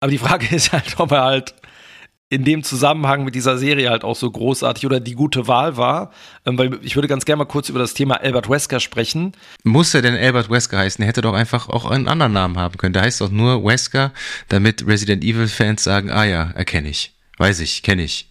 Aber 0.00 0.10
die 0.10 0.18
Frage 0.18 0.46
ist 0.54 0.72
halt, 0.72 0.98
ob 0.98 1.12
er 1.12 1.22
halt 1.22 1.54
in 2.32 2.44
dem 2.44 2.62
Zusammenhang 2.62 3.24
mit 3.24 3.34
dieser 3.34 3.58
Serie 3.58 3.90
halt 3.90 4.04
auch 4.04 4.16
so 4.16 4.30
großartig 4.30 4.86
oder 4.86 5.00
die 5.00 5.14
gute 5.14 5.48
Wahl 5.48 5.76
war. 5.76 6.12
Ähm, 6.46 6.56
weil 6.56 6.78
ich 6.82 6.96
würde 6.96 7.06
ganz 7.06 7.26
gerne 7.26 7.38
mal 7.38 7.44
kurz 7.44 7.68
über 7.68 7.78
das 7.78 7.92
Thema 7.92 8.22
Albert 8.22 8.48
Wesker 8.48 8.80
sprechen. 8.80 9.32
Muss 9.64 9.92
er 9.92 10.00
denn 10.00 10.14
Albert 10.14 10.48
Wesker 10.48 10.78
heißen? 10.78 11.02
Er 11.04 11.08
hätte 11.08 11.20
doch 11.20 11.34
einfach 11.34 11.68
auch 11.68 11.84
einen 11.84 12.08
anderen 12.08 12.32
Namen 12.32 12.58
haben 12.58 12.78
können. 12.78 12.94
Der 12.94 13.02
heißt 13.02 13.20
doch 13.20 13.30
nur 13.30 13.62
Wesker, 13.62 14.12
damit 14.48 14.86
Resident 14.86 15.22
Evil-Fans 15.22 15.84
sagen, 15.84 16.10
ah 16.10 16.24
ja, 16.24 16.50
erkenne 16.52 16.88
ich. 16.88 17.14
Weiß 17.36 17.60
ich, 17.60 17.82
kenne 17.82 18.02
ich. 18.02 18.30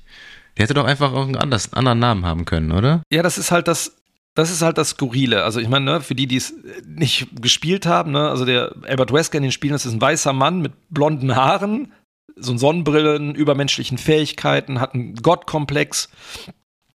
Der 0.57 0.63
hätte 0.63 0.73
doch 0.73 0.85
einfach 0.85 1.13
auch 1.13 1.27
einen 1.27 1.37
anderen 1.37 1.99
Namen 1.99 2.25
haben 2.25 2.45
können, 2.45 2.71
oder? 2.71 3.03
Ja, 3.11 3.21
das 3.21 3.37
ist 3.37 3.51
halt 3.51 3.67
das 3.67 4.00
das 4.33 4.51
ist 4.51 4.61
halt 4.61 4.77
das 4.77 4.89
Skurrile. 4.91 5.43
Also 5.43 5.59
ich 5.59 5.67
meine, 5.67 5.85
ne, 5.85 6.01
für 6.01 6.15
die, 6.15 6.27
die 6.27 6.37
es 6.37 6.53
nicht 6.85 7.41
gespielt 7.41 7.85
haben, 7.85 8.11
ne, 8.11 8.29
also 8.29 8.45
der 8.45 8.73
Albert 8.83 9.11
Wesker 9.11 9.37
in 9.37 9.43
den 9.43 9.51
Spielen, 9.51 9.73
das 9.73 9.85
ist 9.85 9.93
ein 9.93 10.01
weißer 10.01 10.33
Mann 10.33 10.61
mit 10.61 10.73
blonden 10.89 11.35
Haaren, 11.35 11.91
so 12.37 12.53
ein 12.53 12.57
Sonnenbrillen, 12.57 13.35
übermenschlichen 13.35 13.97
Fähigkeiten, 13.97 14.79
hat 14.79 14.93
einen 14.93 15.15
Gottkomplex 15.15 16.09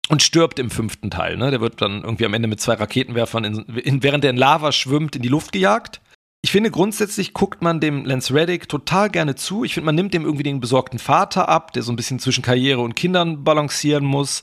und 0.08 0.22
stirbt 0.22 0.58
im 0.58 0.70
fünften 0.70 1.10
Teil. 1.10 1.36
Ne? 1.36 1.50
Der 1.50 1.60
wird 1.60 1.82
dann 1.82 2.02
irgendwie 2.02 2.26
am 2.26 2.34
Ende 2.34 2.48
mit 2.48 2.60
zwei 2.60 2.74
Raketenwerfern, 2.74 3.44
in, 3.44 3.58
in, 3.78 4.02
während 4.02 4.24
er 4.24 4.30
in 4.30 4.36
Lava 4.36 4.70
schwimmt, 4.70 5.16
in 5.16 5.22
die 5.22 5.28
Luft 5.28 5.52
gejagt. 5.52 6.00
Ich 6.42 6.52
finde, 6.52 6.70
grundsätzlich 6.70 7.32
guckt 7.32 7.62
man 7.62 7.80
dem 7.80 8.04
Lance 8.04 8.34
Reddick 8.34 8.68
total 8.68 9.08
gerne 9.08 9.34
zu. 9.34 9.64
Ich 9.64 9.72
finde, 9.72 9.86
man 9.86 9.94
nimmt 9.94 10.12
dem 10.12 10.24
irgendwie 10.24 10.42
den 10.42 10.60
besorgten 10.60 10.98
Vater 10.98 11.48
ab, 11.48 11.72
der 11.72 11.82
so 11.82 11.90
ein 11.90 11.96
bisschen 11.96 12.18
zwischen 12.18 12.42
Karriere 12.42 12.82
und 12.82 12.94
Kindern 12.94 13.44
balancieren 13.44 14.04
muss 14.04 14.42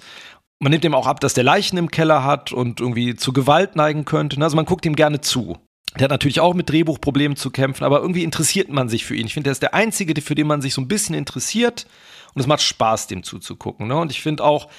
man 0.62 0.70
nimmt 0.70 0.86
ihm 0.86 0.93
auch 0.93 1.07
ab, 1.07 1.20
dass 1.20 1.34
der 1.34 1.43
Leichen 1.43 1.78
im 1.78 1.89
Keller 1.89 2.24
hat 2.24 2.51
und 2.51 2.80
irgendwie 2.80 3.16
zu 3.16 3.34
Gewalt 3.34 3.76
neigen 3.76 4.05
könnte. 4.05 4.39
Also 4.41 4.55
man 4.55 4.66
guckt 4.66 4.86
ihm 4.86 4.95
gerne 4.95 5.20
zu. 5.20 5.57
Der 5.95 6.03
hat 6.03 6.12
natürlich 6.12 6.39
auch 6.39 6.53
mit 6.53 6.70
Drehbuchproblemen 6.70 7.36
zu 7.36 7.49
kämpfen, 7.49 7.84
aber 7.84 7.99
irgendwie 7.99 8.24
interessiert 8.24 8.70
man 8.70 8.88
sich 8.88 9.03
für 9.03 9.16
ihn. 9.16 9.26
Ich 9.26 9.34
finde, 9.34 9.45
der 9.45 9.53
ist 9.53 9.64
der 9.64 9.74
Einzige, 9.74 10.22
für 10.22 10.36
den 10.36 10.45
man 10.45 10.62
sich 10.62 10.76
so 10.76 10.82
ein 10.82 10.88
bisschen 10.88 11.16
interessiert. 11.16 11.88
Und 12.36 12.41
es 12.41 12.47
macht 12.47 12.62
Spaß, 12.62 13.07
dem 13.07 13.24
zuzugucken. 13.24 13.88
Ne? 13.88 13.97
Und 13.97 14.12
ich 14.12 14.22
finde 14.22 14.43
auch, 14.43 14.70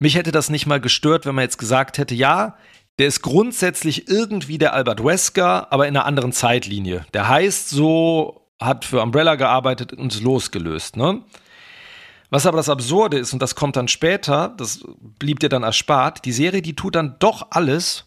mich 0.00 0.16
hätte 0.16 0.32
das 0.32 0.50
nicht 0.50 0.66
mal 0.66 0.80
gestört, 0.80 1.26
wenn 1.26 1.36
man 1.36 1.44
jetzt 1.44 1.58
gesagt 1.58 1.96
hätte, 1.96 2.16
ja, 2.16 2.56
der 2.98 3.06
ist 3.06 3.22
grundsätzlich 3.22 4.08
irgendwie 4.08 4.58
der 4.58 4.74
Albert 4.74 5.02
Wesker, 5.04 5.72
aber 5.72 5.86
in 5.86 5.96
einer 5.96 6.06
anderen 6.06 6.32
Zeitlinie. 6.32 7.06
Der 7.14 7.28
heißt 7.28 7.70
so, 7.70 8.48
hat 8.60 8.84
für 8.84 9.00
Umbrella 9.00 9.36
gearbeitet 9.36 9.92
und 9.92 10.12
ist 10.12 10.22
losgelöst. 10.22 10.96
Ne? 10.96 11.22
Was 12.34 12.46
aber 12.46 12.56
das 12.56 12.68
Absurde 12.68 13.16
ist, 13.16 13.32
und 13.32 13.40
das 13.40 13.54
kommt 13.54 13.76
dann 13.76 13.86
später, 13.86 14.48
das 14.56 14.84
blieb 15.20 15.38
dir 15.38 15.48
dann 15.48 15.62
erspart, 15.62 16.24
die 16.24 16.32
Serie, 16.32 16.62
die 16.62 16.74
tut 16.74 16.96
dann 16.96 17.14
doch 17.20 17.46
alles, 17.52 18.06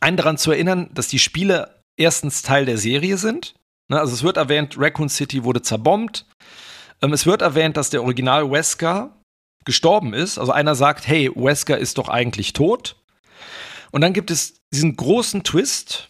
einen 0.00 0.16
daran 0.16 0.36
zu 0.36 0.50
erinnern, 0.50 0.90
dass 0.94 1.06
die 1.06 1.20
Spiele 1.20 1.80
erstens 1.96 2.42
Teil 2.42 2.66
der 2.66 2.76
Serie 2.76 3.18
sind. 3.18 3.54
Ne, 3.88 4.00
also 4.00 4.14
es 4.14 4.24
wird 4.24 4.36
erwähnt, 4.36 4.74
Raccoon 4.78 5.08
City 5.08 5.44
wurde 5.44 5.62
zerbombt. 5.62 6.26
Ähm, 7.02 7.12
es 7.12 7.24
wird 7.24 7.40
erwähnt, 7.40 7.76
dass 7.76 7.90
der 7.90 8.02
Original 8.02 8.50
Wesker 8.50 9.16
gestorben 9.64 10.12
ist. 10.12 10.38
Also 10.38 10.50
einer 10.50 10.74
sagt, 10.74 11.06
hey, 11.06 11.30
Wesker 11.32 11.78
ist 11.78 11.98
doch 11.98 12.08
eigentlich 12.08 12.54
tot. 12.54 12.96
Und 13.92 14.00
dann 14.00 14.12
gibt 14.12 14.32
es 14.32 14.54
diesen 14.74 14.96
großen 14.96 15.44
Twist 15.44 16.08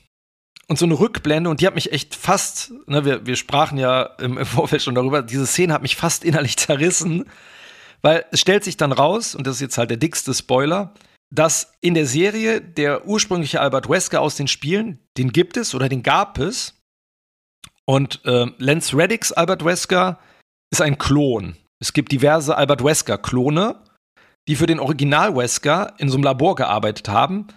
und 0.72 0.78
so 0.78 0.86
eine 0.86 0.98
Rückblende 0.98 1.50
und 1.50 1.60
die 1.60 1.66
hat 1.66 1.74
mich 1.74 1.92
echt 1.92 2.14
fast, 2.14 2.72
ne, 2.86 3.04
wir, 3.04 3.26
wir 3.26 3.36
sprachen 3.36 3.76
ja 3.76 4.04
im, 4.18 4.38
im 4.38 4.46
Vorfeld 4.46 4.80
schon 4.80 4.94
darüber, 4.94 5.20
diese 5.20 5.46
Szene 5.46 5.74
hat 5.74 5.82
mich 5.82 5.96
fast 5.96 6.24
innerlich 6.24 6.56
zerrissen, 6.56 7.26
weil 8.00 8.24
es 8.30 8.40
stellt 8.40 8.64
sich 8.64 8.78
dann 8.78 8.90
raus, 8.90 9.34
und 9.34 9.46
das 9.46 9.56
ist 9.56 9.60
jetzt 9.60 9.76
halt 9.76 9.90
der 9.90 9.98
dickste 9.98 10.32
Spoiler, 10.32 10.94
dass 11.30 11.74
in 11.82 11.92
der 11.92 12.06
Serie 12.06 12.62
der 12.62 13.06
ursprüngliche 13.06 13.60
Albert 13.60 13.90
Wesker 13.90 14.22
aus 14.22 14.36
den 14.36 14.48
Spielen, 14.48 14.98
den 15.18 15.30
gibt 15.30 15.58
es 15.58 15.74
oder 15.74 15.90
den 15.90 16.02
gab 16.02 16.38
es. 16.38 16.74
Und 17.84 18.24
äh, 18.24 18.46
Lance 18.56 18.96
Reddicks 18.96 19.30
Albert 19.30 19.66
Wesker 19.66 20.18
ist 20.70 20.80
ein 20.80 20.96
Klon. 20.96 21.54
Es 21.80 21.92
gibt 21.92 22.12
diverse 22.12 22.56
Albert 22.56 22.82
Wesker-Klone, 22.82 23.76
die 24.48 24.56
für 24.56 24.66
den 24.66 24.80
Original 24.80 25.36
Wesker 25.36 25.92
in 25.98 26.08
so 26.08 26.16
einem 26.16 26.24
Labor 26.24 26.54
gearbeitet 26.54 27.10
haben. 27.10 27.48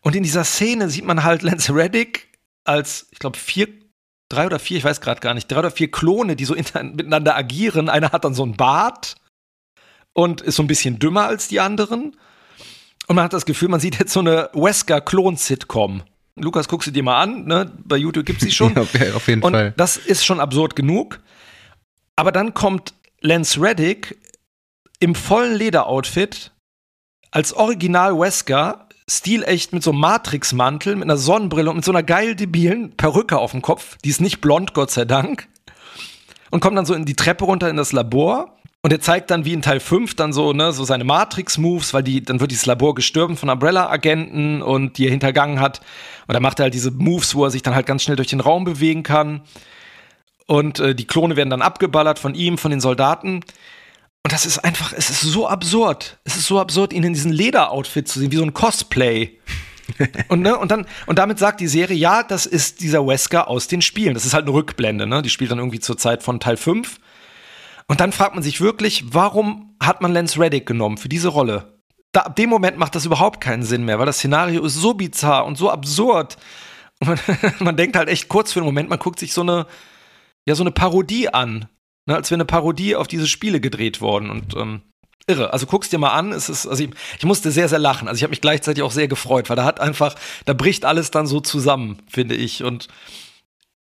Und 0.00 0.14
in 0.14 0.22
dieser 0.22 0.44
Szene 0.44 0.88
sieht 0.90 1.04
man 1.04 1.24
halt 1.24 1.42
Lance 1.42 1.74
Reddick 1.74 2.35
als, 2.68 3.06
ich 3.10 3.18
glaube, 3.18 3.38
vier, 3.38 3.68
drei 4.28 4.46
oder 4.46 4.58
vier, 4.58 4.78
ich 4.78 4.84
weiß 4.84 5.00
gerade 5.00 5.20
gar 5.20 5.34
nicht, 5.34 5.50
drei 5.50 5.58
oder 5.58 5.70
vier 5.70 5.90
Klone, 5.90 6.36
die 6.36 6.44
so 6.44 6.54
miteinander 6.82 7.36
agieren. 7.36 7.88
Einer 7.88 8.12
hat 8.12 8.24
dann 8.24 8.34
so 8.34 8.42
einen 8.42 8.56
Bart 8.56 9.16
und 10.12 10.40
ist 10.40 10.56
so 10.56 10.62
ein 10.62 10.66
bisschen 10.66 10.98
dümmer 10.98 11.26
als 11.26 11.48
die 11.48 11.60
anderen. 11.60 12.16
Und 13.06 13.16
man 13.16 13.24
hat 13.24 13.32
das 13.32 13.46
Gefühl, 13.46 13.68
man 13.68 13.80
sieht 13.80 13.98
jetzt 13.98 14.12
so 14.12 14.20
eine 14.20 14.50
Wesker-Klon-Sitcom. 14.52 16.02
Lukas, 16.38 16.68
guck 16.68 16.84
sie 16.84 16.92
dir 16.92 17.02
mal 17.02 17.20
an, 17.20 17.44
ne? 17.46 17.72
Bei 17.84 17.96
YouTube 17.96 18.26
gibt 18.26 18.40
sie 18.40 18.50
schon. 18.50 18.74
ja, 18.74 18.82
auf 19.14 19.28
jeden 19.28 19.42
und 19.42 19.52
Fall. 19.52 19.72
Das 19.76 19.96
ist 19.96 20.24
schon 20.24 20.40
absurd 20.40 20.76
genug. 20.76 21.20
Aber 22.16 22.32
dann 22.32 22.52
kommt 22.52 22.94
Lance 23.20 23.60
Reddick 23.60 24.18
im 24.98 25.14
vollen 25.14 25.54
Lederoutfit 25.54 26.52
als 27.30 27.52
Original 27.52 28.18
Wesker, 28.18 28.85
stilecht 29.08 29.72
mit 29.72 29.82
so 29.82 29.92
einem 29.92 30.00
Matrix-Mantel, 30.00 30.96
mit 30.96 31.04
einer 31.04 31.16
Sonnenbrille 31.16 31.70
und 31.70 31.76
mit 31.76 31.84
so 31.84 31.92
einer 31.92 32.02
geil 32.02 32.34
debilen 32.34 32.96
Perücke 32.96 33.38
auf 33.38 33.52
dem 33.52 33.62
Kopf. 33.62 33.96
Die 34.04 34.08
ist 34.08 34.20
nicht 34.20 34.40
blond, 34.40 34.74
Gott 34.74 34.90
sei 34.90 35.04
Dank. 35.04 35.48
Und 36.50 36.60
kommt 36.60 36.76
dann 36.76 36.86
so 36.86 36.94
in 36.94 37.04
die 37.04 37.16
Treppe 37.16 37.44
runter 37.44 37.68
in 37.68 37.76
das 37.76 37.92
Labor 37.92 38.56
und 38.86 38.92
er 38.92 39.00
zeigt 39.00 39.32
dann 39.32 39.44
wie 39.44 39.52
in 39.52 39.62
Teil 39.62 39.80
5 39.80 40.14
dann 40.14 40.32
so, 40.32 40.52
ne, 40.52 40.72
so 40.72 40.84
seine 40.84 41.02
Matrix-Moves, 41.02 41.92
weil 41.92 42.04
die, 42.04 42.22
dann 42.22 42.38
wird 42.38 42.52
dieses 42.52 42.66
Labor 42.66 42.94
gestürmt 42.94 43.36
von 43.36 43.48
Umbrella-Agenten 43.48 44.62
und 44.62 44.98
die 44.98 45.06
er 45.06 45.10
hintergangen 45.10 45.58
hat. 45.58 45.80
Und 46.28 46.34
dann 46.34 46.42
macht 46.42 46.60
er 46.60 46.64
halt 46.64 46.74
diese 46.74 46.92
Moves, 46.92 47.34
wo 47.34 47.44
er 47.44 47.50
sich 47.50 47.62
dann 47.62 47.74
halt 47.74 47.86
ganz 47.86 48.04
schnell 48.04 48.14
durch 48.14 48.28
den 48.28 48.38
Raum 48.38 48.62
bewegen 48.62 49.02
kann. 49.02 49.42
Und 50.46 50.78
äh, 50.78 50.94
die 50.94 51.06
Klone 51.06 51.34
werden 51.34 51.50
dann 51.50 51.62
abgeballert 51.62 52.20
von 52.20 52.36
ihm, 52.36 52.58
von 52.58 52.70
den 52.70 52.80
Soldaten. 52.80 53.40
Und 54.26 54.32
das 54.32 54.44
ist 54.44 54.58
einfach, 54.58 54.92
es 54.92 55.08
ist 55.08 55.20
so 55.20 55.46
absurd. 55.46 56.18
Es 56.24 56.34
ist 56.34 56.48
so 56.48 56.58
absurd, 56.58 56.92
ihn 56.92 57.04
in 57.04 57.12
diesem 57.12 57.30
Lederoutfit 57.30 58.08
zu 58.08 58.18
sehen, 58.18 58.32
wie 58.32 58.36
so 58.36 58.42
ein 58.42 58.54
Cosplay. 58.54 59.38
und, 60.28 60.40
ne, 60.40 60.58
und, 60.58 60.72
dann, 60.72 60.84
und 61.06 61.20
damit 61.20 61.38
sagt 61.38 61.60
die 61.60 61.68
Serie, 61.68 61.96
ja, 61.96 62.24
das 62.24 62.44
ist 62.44 62.80
dieser 62.80 63.06
Wesker 63.06 63.46
aus 63.46 63.68
den 63.68 63.82
Spielen. 63.82 64.14
Das 64.14 64.26
ist 64.26 64.34
halt 64.34 64.46
eine 64.46 64.52
Rückblende, 64.52 65.06
ne? 65.06 65.22
Die 65.22 65.30
spielt 65.30 65.52
dann 65.52 65.60
irgendwie 65.60 65.78
zur 65.78 65.96
Zeit 65.96 66.24
von 66.24 66.40
Teil 66.40 66.56
5. 66.56 66.98
Und 67.86 68.00
dann 68.00 68.10
fragt 68.10 68.34
man 68.34 68.42
sich 68.42 68.60
wirklich, 68.60 69.04
warum 69.14 69.76
hat 69.78 70.02
man 70.02 70.12
Lance 70.12 70.40
Reddick 70.40 70.66
genommen 70.66 70.96
für 70.96 71.08
diese 71.08 71.28
Rolle? 71.28 71.78
Da, 72.10 72.22
ab 72.22 72.34
dem 72.34 72.50
Moment 72.50 72.78
macht 72.78 72.96
das 72.96 73.06
überhaupt 73.06 73.40
keinen 73.40 73.62
Sinn 73.62 73.84
mehr, 73.84 74.00
weil 74.00 74.06
das 74.06 74.16
Szenario 74.16 74.64
ist 74.64 74.74
so 74.74 74.94
bizarr 74.94 75.46
und 75.46 75.56
so 75.56 75.70
absurd. 75.70 76.36
Und 76.98 77.06
man, 77.06 77.18
man 77.60 77.76
denkt 77.76 77.96
halt 77.96 78.08
echt 78.08 78.26
kurz 78.26 78.52
für 78.52 78.58
einen 78.58 78.66
Moment, 78.66 78.90
man 78.90 78.98
guckt 78.98 79.20
sich 79.20 79.32
so 79.32 79.42
eine, 79.42 79.68
ja, 80.46 80.56
so 80.56 80.64
eine 80.64 80.72
Parodie 80.72 81.28
an. 81.28 81.68
Ne, 82.06 82.14
als 82.14 82.30
wäre 82.30 82.36
eine 82.36 82.44
Parodie 82.44 82.94
auf 82.94 83.08
diese 83.08 83.26
Spiele 83.26 83.60
gedreht 83.60 84.00
worden. 84.00 84.30
Und 84.30 84.54
ähm, 84.56 84.82
irre. 85.26 85.52
Also 85.52 85.66
guck's 85.66 85.88
dir 85.88 85.98
mal 85.98 86.12
an. 86.12 86.32
Es 86.32 86.48
ist, 86.48 86.66
also 86.66 86.84
ich, 86.84 86.90
ich 87.18 87.24
musste 87.24 87.50
sehr, 87.50 87.68
sehr 87.68 87.78
lachen. 87.78 88.08
Also 88.08 88.18
ich 88.18 88.22
habe 88.22 88.30
mich 88.30 88.40
gleichzeitig 88.40 88.82
auch 88.82 88.92
sehr 88.92 89.08
gefreut, 89.08 89.48
weil 89.50 89.56
da 89.56 89.64
hat 89.64 89.80
einfach, 89.80 90.14
da 90.44 90.52
bricht 90.52 90.84
alles 90.84 91.10
dann 91.10 91.26
so 91.26 91.40
zusammen, 91.40 92.02
finde 92.08 92.36
ich. 92.36 92.62
Und 92.62 92.88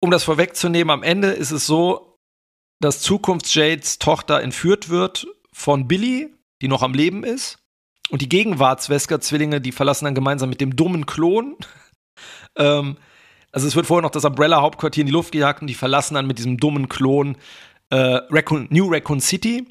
um 0.00 0.10
das 0.10 0.24
vorwegzunehmen, 0.24 0.90
am 0.90 1.02
Ende 1.02 1.28
ist 1.28 1.50
es 1.50 1.66
so, 1.66 2.18
dass 2.80 3.00
Zukunfts-Jades 3.00 3.98
Tochter 3.98 4.40
entführt 4.42 4.88
wird 4.88 5.26
von 5.52 5.88
Billy, 5.88 6.34
die 6.62 6.68
noch 6.68 6.82
am 6.82 6.94
Leben 6.94 7.24
ist. 7.24 7.58
Und 8.10 8.22
die 8.22 8.28
Gegenwarts-Wesker-Zwillinge, 8.28 9.60
die 9.60 9.72
verlassen 9.72 10.06
dann 10.06 10.14
gemeinsam 10.14 10.50
mit 10.50 10.60
dem 10.60 10.76
dummen 10.76 11.06
Klon. 11.06 11.56
ähm, 12.56 12.96
also 13.52 13.66
es 13.66 13.76
wird 13.76 13.86
vorher 13.86 14.02
noch 14.02 14.10
das 14.10 14.24
Umbrella-Hauptquartier 14.24 15.02
in 15.02 15.06
die 15.06 15.12
Luft 15.12 15.32
gejagt 15.32 15.60
und 15.62 15.68
die 15.68 15.74
verlassen 15.74 16.14
dann 16.14 16.26
mit 16.26 16.38
diesem 16.38 16.56
dummen 16.56 16.88
Klon 16.88 17.36
äh, 17.90 18.20
Raccoon, 18.30 18.68
New 18.70 18.88
Raccoon 18.90 19.20
City. 19.20 19.66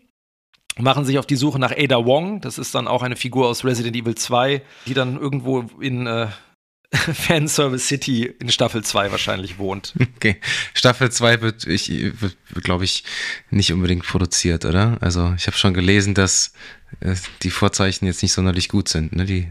Machen 0.77 1.03
sich 1.03 1.17
auf 1.17 1.25
die 1.25 1.35
Suche 1.35 1.59
nach 1.59 1.71
Ada 1.71 2.05
Wong. 2.05 2.39
Das 2.39 2.57
ist 2.57 2.73
dann 2.73 2.87
auch 2.87 3.01
eine 3.01 3.17
Figur 3.17 3.47
aus 3.47 3.65
Resident 3.65 3.97
Evil 3.97 4.15
2, 4.15 4.61
die 4.85 4.93
dann 4.93 5.19
irgendwo 5.19 5.61
in 5.81 6.07
äh, 6.07 6.27
Fanservice 6.93 7.87
City 7.87 8.25
in 8.39 8.49
Staffel 8.49 8.83
2 8.83 9.11
wahrscheinlich 9.11 9.57
wohnt. 9.57 9.93
Okay. 10.19 10.37
Staffel 10.73 11.09
2 11.09 11.41
wird, 11.41 11.65
ich, 11.65 11.89
wird, 11.89 12.35
glaube 12.61 12.83
ich, 12.83 13.05
nicht 13.51 13.71
unbedingt 13.71 14.05
produziert, 14.05 14.65
oder? 14.65 14.97
Also 14.99 15.33
ich 15.37 15.47
habe 15.47 15.55
schon 15.55 15.73
gelesen, 15.73 16.13
dass 16.13 16.51
äh, 16.99 17.15
die 17.41 17.51
Vorzeichen 17.51 18.05
jetzt 18.05 18.21
nicht 18.21 18.33
sonderlich 18.33 18.67
gut 18.67 18.89
sind. 18.89 19.15
Ne? 19.15 19.25
Die, 19.25 19.47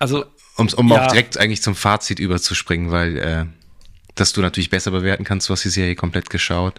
also, 0.00 0.24
um, 0.56 0.68
um 0.74 0.88
ja. 0.88 1.04
auch 1.04 1.12
direkt 1.12 1.38
eigentlich 1.38 1.62
zum 1.62 1.76
Fazit 1.76 2.18
überzuspringen, 2.18 2.90
weil 2.90 3.18
äh, 3.18 3.46
dass 4.14 4.32
du 4.32 4.40
natürlich 4.40 4.70
besser 4.70 4.90
bewerten 4.90 5.24
kannst, 5.24 5.48
du 5.48 5.52
hast 5.52 5.64
die 5.64 5.70
Serie 5.70 5.94
komplett 5.94 6.28
geschaut. 6.28 6.74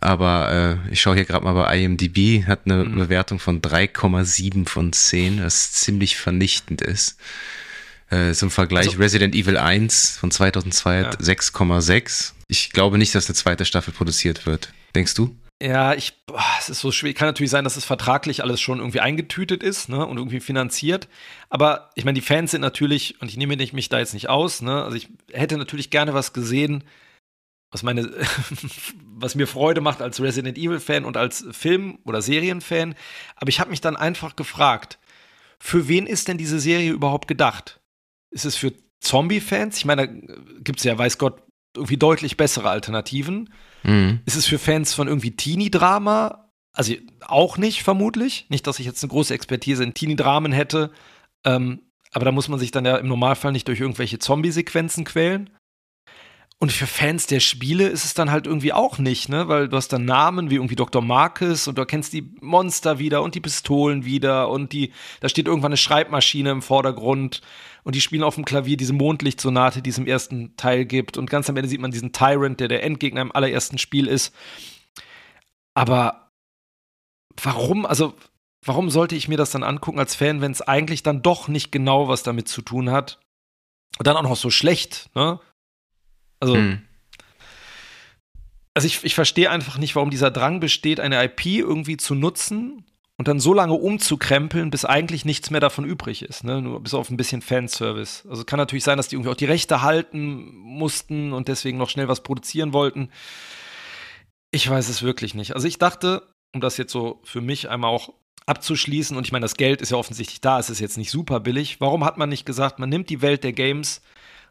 Aber 0.00 0.78
äh, 0.88 0.92
ich 0.92 1.00
schaue 1.00 1.16
hier 1.16 1.24
gerade 1.24 1.44
mal 1.44 1.52
bei 1.54 1.78
IMDb, 1.82 2.46
hat 2.46 2.60
eine 2.64 2.84
Mhm. 2.84 2.94
Bewertung 2.96 3.38
von 3.38 3.60
3,7 3.60 4.66
von 4.68 4.92
10, 4.92 5.42
was 5.42 5.72
ziemlich 5.72 6.16
vernichtend 6.16 6.80
ist. 6.82 7.16
Äh, 8.10 8.32
zum 8.32 8.50
Vergleich 8.50 8.88
Also- 8.88 8.98
Resident 8.98 9.34
Evil 9.34 9.56
1 9.56 10.16
von 10.18 10.30
2002 10.30 11.04
hat 11.04 11.20
6,6. 11.22 12.34
Ich 12.48 12.70
glaube 12.70 12.98
nicht, 12.98 13.14
dass 13.14 13.26
eine 13.26 13.34
zweite 13.34 13.64
Staffel 13.64 13.92
produziert 13.94 14.46
wird. 14.46 14.72
Denkst 14.94 15.14
du? 15.14 15.36
Ja, 15.62 15.92
ich, 15.94 16.14
boah, 16.26 16.42
es 16.58 16.70
ist 16.70 16.80
so 16.80 16.90
schwer. 16.90 17.12
Kann 17.12 17.28
natürlich 17.28 17.50
sein, 17.50 17.64
dass 17.64 17.76
es 17.76 17.84
vertraglich 17.84 18.42
alles 18.42 18.60
schon 18.62 18.78
irgendwie 18.78 19.00
eingetütet 19.00 19.62
ist, 19.62 19.88
ne, 19.90 20.04
und 20.06 20.16
irgendwie 20.16 20.40
finanziert. 20.40 21.06
Aber 21.50 21.90
ich 21.96 22.04
meine, 22.06 22.14
die 22.18 22.24
Fans 22.24 22.50
sind 22.52 22.62
natürlich, 22.62 23.20
und 23.20 23.28
ich 23.28 23.36
nehme 23.36 23.54
mich 23.56 23.88
da 23.90 23.98
jetzt 23.98 24.14
nicht 24.14 24.28
aus, 24.30 24.62
ne, 24.62 24.82
also 24.82 24.96
ich 24.96 25.08
hätte 25.32 25.58
natürlich 25.58 25.90
gerne 25.90 26.14
was 26.14 26.32
gesehen, 26.32 26.82
was 27.70 27.82
meine, 27.82 28.10
was 29.04 29.34
mir 29.34 29.46
Freude 29.46 29.80
macht 29.80 30.02
als 30.02 30.20
Resident 30.20 30.58
Evil 30.58 30.80
Fan 30.80 31.04
und 31.04 31.16
als 31.16 31.44
Film- 31.52 31.98
oder 32.04 32.22
Serienfan. 32.22 32.94
Aber 33.36 33.48
ich 33.48 33.60
habe 33.60 33.70
mich 33.70 33.80
dann 33.80 33.96
einfach 33.96 34.36
gefragt, 34.36 34.98
für 35.58 35.88
wen 35.88 36.06
ist 36.06 36.28
denn 36.28 36.38
diese 36.38 36.58
Serie 36.58 36.90
überhaupt 36.90 37.28
gedacht? 37.28 37.80
Ist 38.30 38.46
es 38.46 38.56
für 38.56 38.72
Zombie-Fans? 39.00 39.76
Ich 39.76 39.84
meine, 39.84 40.06
da 40.06 40.12
gibt 40.60 40.78
es 40.78 40.84
ja, 40.84 40.96
weiß 40.96 41.18
Gott, 41.18 41.42
irgendwie 41.76 41.96
deutlich 41.96 42.36
bessere 42.36 42.70
Alternativen. 42.70 43.52
Mhm. 43.82 44.20
Ist 44.24 44.36
es 44.36 44.46
für 44.46 44.58
Fans 44.58 44.94
von 44.94 45.06
irgendwie 45.06 45.36
Teenie-Drama? 45.36 46.50
Also 46.72 46.94
auch 47.26 47.58
nicht, 47.58 47.82
vermutlich. 47.82 48.46
Nicht, 48.48 48.66
dass 48.66 48.78
ich 48.78 48.86
jetzt 48.86 49.02
eine 49.02 49.10
große 49.10 49.34
Expertise 49.34 49.84
in 49.84 49.94
Teenie-Dramen 49.94 50.52
hätte. 50.52 50.92
Ähm, 51.44 51.82
aber 52.12 52.24
da 52.24 52.32
muss 52.32 52.48
man 52.48 52.58
sich 52.58 52.70
dann 52.70 52.84
ja 52.84 52.96
im 52.96 53.08
Normalfall 53.08 53.52
nicht 53.52 53.68
durch 53.68 53.80
irgendwelche 53.80 54.18
Zombie-Sequenzen 54.18 55.04
quälen. 55.04 55.50
Und 56.62 56.72
für 56.72 56.86
Fans 56.86 57.26
der 57.26 57.40
Spiele 57.40 57.88
ist 57.88 58.04
es 58.04 58.12
dann 58.12 58.30
halt 58.30 58.46
irgendwie 58.46 58.74
auch 58.74 58.98
nicht, 58.98 59.30
ne? 59.30 59.48
Weil 59.48 59.70
du 59.70 59.78
hast 59.78 59.94
dann 59.94 60.04
Namen 60.04 60.50
wie 60.50 60.56
irgendwie 60.56 60.76
Dr. 60.76 61.00
Marcus 61.00 61.66
und 61.66 61.78
du 61.78 61.82
erkennst 61.82 62.12
die 62.12 62.34
Monster 62.42 62.98
wieder 62.98 63.22
und 63.22 63.34
die 63.34 63.40
Pistolen 63.40 64.04
wieder 64.04 64.50
und 64.50 64.74
die, 64.74 64.92
da 65.20 65.30
steht 65.30 65.46
irgendwann 65.46 65.70
eine 65.70 65.78
Schreibmaschine 65.78 66.50
im 66.50 66.60
Vordergrund 66.60 67.40
und 67.82 67.94
die 67.94 68.02
spielen 68.02 68.22
auf 68.22 68.34
dem 68.34 68.44
Klavier 68.44 68.76
diese 68.76 68.92
Mondlichtsonate, 68.92 69.80
die 69.80 69.88
es 69.88 69.96
im 69.96 70.06
ersten 70.06 70.54
Teil 70.56 70.84
gibt. 70.84 71.16
Und 71.16 71.30
ganz 71.30 71.48
am 71.48 71.56
Ende 71.56 71.70
sieht 71.70 71.80
man 71.80 71.92
diesen 71.92 72.12
Tyrant, 72.12 72.60
der 72.60 72.68
der 72.68 72.82
Endgegner 72.82 73.22
im 73.22 73.32
allerersten 73.32 73.78
Spiel 73.78 74.06
ist. 74.06 74.34
Aber 75.72 76.30
warum, 77.42 77.86
also 77.86 78.12
warum 78.62 78.90
sollte 78.90 79.16
ich 79.16 79.28
mir 79.28 79.38
das 79.38 79.50
dann 79.50 79.62
angucken 79.62 79.98
als 79.98 80.14
Fan, 80.14 80.42
wenn 80.42 80.52
es 80.52 80.60
eigentlich 80.60 81.02
dann 81.02 81.22
doch 81.22 81.48
nicht 81.48 81.72
genau 81.72 82.08
was 82.08 82.22
damit 82.22 82.48
zu 82.48 82.60
tun 82.60 82.90
hat? 82.90 83.18
Und 83.98 84.06
dann 84.06 84.18
auch 84.18 84.22
noch 84.22 84.36
so 84.36 84.50
schlecht, 84.50 85.08
ne? 85.14 85.40
Also, 86.40 86.56
Mhm. 86.56 86.82
also 88.74 88.86
ich, 88.86 89.04
ich 89.04 89.14
verstehe 89.14 89.50
einfach 89.50 89.78
nicht, 89.78 89.94
warum 89.96 90.10
dieser 90.10 90.30
Drang 90.30 90.60
besteht, 90.60 91.00
eine 91.00 91.22
IP 91.24 91.46
irgendwie 91.46 91.96
zu 91.96 92.14
nutzen 92.14 92.84
und 93.18 93.28
dann 93.28 93.38
so 93.40 93.52
lange 93.52 93.74
umzukrempeln, 93.74 94.70
bis 94.70 94.86
eigentlich 94.86 95.26
nichts 95.26 95.50
mehr 95.50 95.60
davon 95.60 95.84
übrig 95.84 96.22
ist, 96.22 96.42
ne? 96.42 96.62
Nur 96.62 96.82
bis 96.82 96.94
auf 96.94 97.10
ein 97.10 97.18
bisschen 97.18 97.42
Fanservice. 97.42 98.26
Also 98.30 98.44
kann 98.44 98.56
natürlich 98.58 98.84
sein, 98.84 98.96
dass 98.96 99.08
die 99.08 99.16
irgendwie 99.16 99.30
auch 99.30 99.36
die 99.36 99.44
Rechte 99.44 99.82
halten 99.82 100.54
mussten 100.56 101.32
und 101.34 101.48
deswegen 101.48 101.76
noch 101.76 101.90
schnell 101.90 102.08
was 102.08 102.22
produzieren 102.22 102.72
wollten. 102.72 103.10
Ich 104.50 104.68
weiß 104.68 104.88
es 104.88 105.02
wirklich 105.02 105.34
nicht. 105.34 105.54
Also 105.54 105.68
ich 105.68 105.78
dachte, 105.78 106.26
um 106.54 106.60
das 106.60 106.76
jetzt 106.78 106.92
so 106.92 107.20
für 107.24 107.40
mich 107.40 107.68
einmal 107.68 107.90
auch 107.90 108.14
abzuschließen, 108.46 109.16
und 109.16 109.26
ich 109.26 109.32
meine, 109.32 109.44
das 109.44 109.56
Geld 109.56 109.82
ist 109.82 109.90
ja 109.90 109.98
offensichtlich 109.98 110.40
da, 110.40 110.58
es 110.58 110.70
ist 110.70 110.80
jetzt 110.80 110.96
nicht 110.96 111.10
super 111.10 111.40
billig. 111.40 111.80
Warum 111.80 112.04
hat 112.04 112.16
man 112.16 112.30
nicht 112.30 112.46
gesagt, 112.46 112.78
man 112.78 112.88
nimmt 112.88 113.10
die 113.10 113.20
Welt 113.20 113.44
der 113.44 113.52
Games 113.52 114.00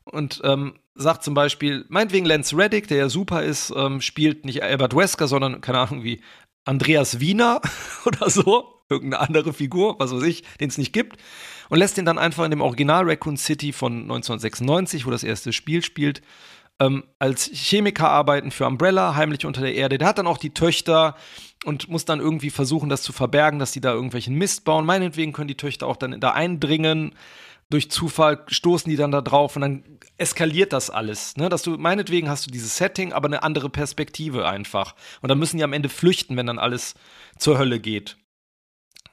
und 0.05 0.41
ähm, 0.43 0.75
sagt 0.99 1.23
zum 1.23 1.33
Beispiel, 1.33 1.85
meinetwegen 1.89 2.25
Lance 2.25 2.55
Reddick, 2.55 2.87
der 2.87 2.97
ja 2.97 3.09
super 3.09 3.43
ist, 3.43 3.73
ähm, 3.75 4.01
spielt 4.01 4.45
nicht 4.45 4.61
Albert 4.61 4.95
Wesker, 4.95 5.27
sondern, 5.27 5.61
keine 5.61 5.79
Ahnung, 5.79 6.03
wie 6.03 6.21
Andreas 6.65 7.19
Wiener 7.19 7.61
oder 8.05 8.29
so, 8.29 8.81
irgendeine 8.89 9.23
andere 9.27 9.53
Figur, 9.53 9.95
was 9.99 10.13
weiß 10.13 10.23
ich, 10.23 10.43
den 10.59 10.69
es 10.69 10.77
nicht 10.77 10.93
gibt, 10.93 11.17
und 11.69 11.79
lässt 11.79 11.97
den 11.97 12.05
dann 12.05 12.17
einfach 12.17 12.43
in 12.43 12.51
dem 12.51 12.61
Original 12.61 13.05
Raccoon 13.09 13.37
City 13.37 13.71
von 13.71 13.93
1996, 14.03 15.05
wo 15.05 15.11
das 15.11 15.23
erste 15.23 15.53
Spiel 15.53 15.83
spielt, 15.83 16.21
ähm, 16.79 17.03
als 17.19 17.49
Chemiker 17.53 18.09
arbeiten 18.09 18.51
für 18.51 18.65
Umbrella, 18.65 19.15
heimlich 19.15 19.45
unter 19.45 19.61
der 19.61 19.75
Erde. 19.75 19.97
Der 19.97 20.07
hat 20.07 20.17
dann 20.17 20.27
auch 20.27 20.37
die 20.37 20.53
Töchter 20.53 21.15
und 21.65 21.89
muss 21.89 22.05
dann 22.05 22.19
irgendwie 22.19 22.49
versuchen, 22.49 22.89
das 22.89 23.03
zu 23.03 23.11
verbergen, 23.11 23.59
dass 23.59 23.71
die 23.71 23.81
da 23.81 23.93
irgendwelchen 23.93 24.35
Mist 24.35 24.63
bauen. 24.63 24.85
Meinetwegen 24.85 25.33
können 25.33 25.49
die 25.49 25.57
Töchter 25.57 25.87
auch 25.87 25.97
dann 25.97 26.19
da 26.19 26.31
eindringen. 26.31 27.13
Durch 27.71 27.91
Zufall 27.91 28.43
stoßen 28.47 28.89
die 28.89 28.95
dann 28.95 29.11
da 29.11 29.21
drauf 29.21 29.55
und 29.55 29.61
dann 29.61 29.83
eskaliert 30.17 30.73
das 30.73 30.89
alles. 30.89 31.37
Ne? 31.37 31.49
Dass 31.49 31.61
du, 31.61 31.77
meinetwegen 31.77 32.29
hast 32.29 32.47
du 32.47 32.51
dieses 32.51 32.77
Setting, 32.77 33.13
aber 33.13 33.27
eine 33.27 33.43
andere 33.43 33.69
Perspektive 33.69 34.47
einfach. 34.47 34.95
Und 35.21 35.29
dann 35.29 35.37
müssen 35.37 35.57
die 35.57 35.63
am 35.63 35.73
Ende 35.73 35.89
flüchten, 35.89 36.35
wenn 36.35 36.47
dann 36.47 36.59
alles 36.59 36.95
zur 37.37 37.57
Hölle 37.57 37.79
geht. 37.79 38.17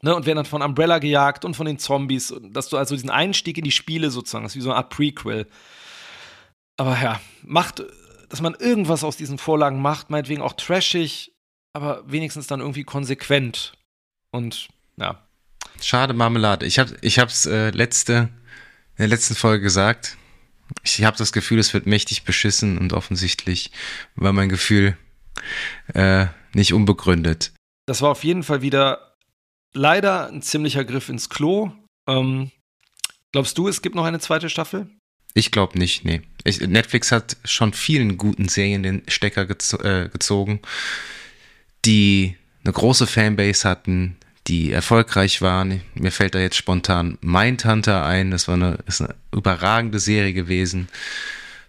Ne, 0.02 0.14
und 0.14 0.26
werden 0.26 0.36
dann 0.36 0.46
von 0.46 0.62
Umbrella 0.62 0.98
gejagt 0.98 1.44
und 1.44 1.54
von 1.54 1.66
den 1.66 1.78
Zombies, 1.78 2.34
dass 2.42 2.68
du 2.68 2.76
also 2.76 2.94
diesen 2.94 3.08
Einstieg 3.08 3.56
in 3.56 3.64
die 3.64 3.72
Spiele 3.72 4.10
sozusagen, 4.10 4.44
das 4.44 4.52
ist 4.52 4.56
wie 4.56 4.60
so 4.60 4.70
eine 4.70 4.76
Art 4.76 4.90
Prequel. 4.90 5.46
Aber 6.76 7.00
ja, 7.00 7.20
macht, 7.42 7.82
dass 8.28 8.42
man 8.42 8.54
irgendwas 8.54 9.04
aus 9.04 9.16
diesen 9.16 9.38
Vorlagen 9.38 9.80
macht, 9.80 10.10
meinetwegen 10.10 10.42
auch 10.42 10.52
trashig, 10.52 11.32
aber 11.72 12.02
wenigstens 12.06 12.46
dann 12.46 12.60
irgendwie 12.60 12.84
konsequent. 12.84 13.72
Und 14.32 14.68
ja. 14.96 15.22
Schade 15.80 16.14
Marmelade. 16.14 16.66
Ich 16.66 16.78
habe 16.78 16.96
ich 17.00 17.18
hab's 17.18 17.46
äh, 17.46 17.70
letzte, 17.70 18.28
in 18.96 19.02
der 19.02 19.08
letzten 19.08 19.34
Folge 19.34 19.62
gesagt. 19.62 20.16
Ich 20.82 21.04
habe 21.04 21.16
das 21.16 21.32
Gefühl, 21.32 21.58
es 21.58 21.74
wird 21.74 21.86
mächtig 21.86 22.24
beschissen 22.24 22.78
und 22.78 22.92
offensichtlich 22.92 23.70
war 24.14 24.32
mein 24.32 24.48
Gefühl 24.48 24.96
äh, 25.94 26.26
nicht 26.54 26.72
unbegründet. 26.72 27.52
Das 27.86 28.02
war 28.02 28.10
auf 28.10 28.24
jeden 28.24 28.42
Fall 28.42 28.62
wieder 28.62 29.14
leider 29.74 30.28
ein 30.28 30.42
ziemlicher 30.42 30.84
Griff 30.84 31.08
ins 31.08 31.28
Klo. 31.28 31.70
Ähm, 32.08 32.50
glaubst 33.32 33.56
du, 33.58 33.68
es 33.68 33.82
gibt 33.82 33.94
noch 33.94 34.04
eine 34.04 34.18
zweite 34.18 34.50
Staffel? 34.50 34.90
Ich 35.34 35.50
glaube 35.50 35.78
nicht, 35.78 36.04
nee. 36.04 36.22
Ich, 36.44 36.60
Netflix 36.60 37.12
hat 37.12 37.36
schon 37.44 37.74
vielen 37.74 38.16
guten 38.16 38.48
Serien 38.48 38.82
den 38.82 39.02
Stecker 39.06 39.44
gezo 39.44 39.78
äh, 39.82 40.08
gezogen, 40.08 40.60
die 41.84 42.36
eine 42.64 42.72
große 42.72 43.06
Fanbase 43.06 43.68
hatten, 43.68 44.16
die 44.46 44.72
erfolgreich 44.72 45.42
waren. 45.42 45.82
Mir 45.94 46.12
fällt 46.12 46.34
da 46.34 46.38
jetzt 46.38 46.56
spontan 46.56 47.18
Mindhunter 47.20 48.04
ein. 48.04 48.30
Das 48.30 48.48
war 48.48 48.54
eine, 48.54 48.78
ist 48.86 49.00
eine 49.00 49.14
überragende 49.32 49.98
Serie 49.98 50.32
gewesen. 50.32 50.88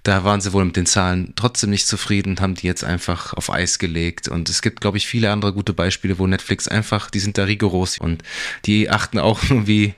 Da 0.03 0.23
waren 0.23 0.39
sie 0.39 0.53
wohl 0.53 0.63
mit 0.63 0.77
den 0.77 0.85
Zahlen 0.85 1.33
trotzdem 1.35 1.69
nicht 1.69 1.85
zufrieden 1.85 2.39
haben 2.39 2.55
die 2.55 2.65
jetzt 2.65 2.83
einfach 2.83 3.33
auf 3.33 3.51
Eis 3.51 3.77
gelegt. 3.77 4.29
Und 4.29 4.47
es 4.47 4.61
gibt, 4.61 4.79
glaube 4.79 4.97
ich, 4.97 5.07
viele 5.07 5.31
andere 5.31 5.51
gute 5.51 5.73
Beispiele, 5.73 6.17
wo 6.17 6.27
Netflix 6.27 6.67
einfach, 6.67 7.09
die 7.09 7.19
sind 7.19 7.37
da 7.37 7.43
rigoros 7.43 7.97
und 7.97 8.23
die 8.65 8.89
achten 8.89 9.19
auch 9.19 9.43
nur 9.49 9.67
wie 9.67 9.95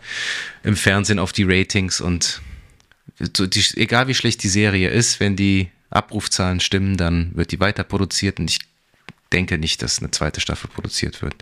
im 0.63 0.75
Fernsehen 0.75 1.19
auf 1.19 1.31
die 1.31 1.43
Ratings 1.43 2.01
und 2.01 2.41
die, 3.19 3.63
egal 3.75 4.07
wie 4.07 4.15
schlecht 4.15 4.41
die 4.43 4.49
Serie 4.49 4.89
ist, 4.89 5.19
wenn 5.19 5.35
die 5.35 5.69
Abrufzahlen 5.89 6.59
stimmen, 6.59 6.97
dann 6.97 7.31
wird 7.35 7.51
die 7.51 7.59
weiter 7.59 7.83
produziert 7.83 8.39
und 8.39 8.49
ich 8.49 8.59
denke 9.31 9.57
nicht, 9.57 9.81
dass 9.83 9.99
eine 9.99 10.11
zweite 10.11 10.41
Staffel 10.41 10.69
produziert 10.69 11.21
wird. 11.21 11.35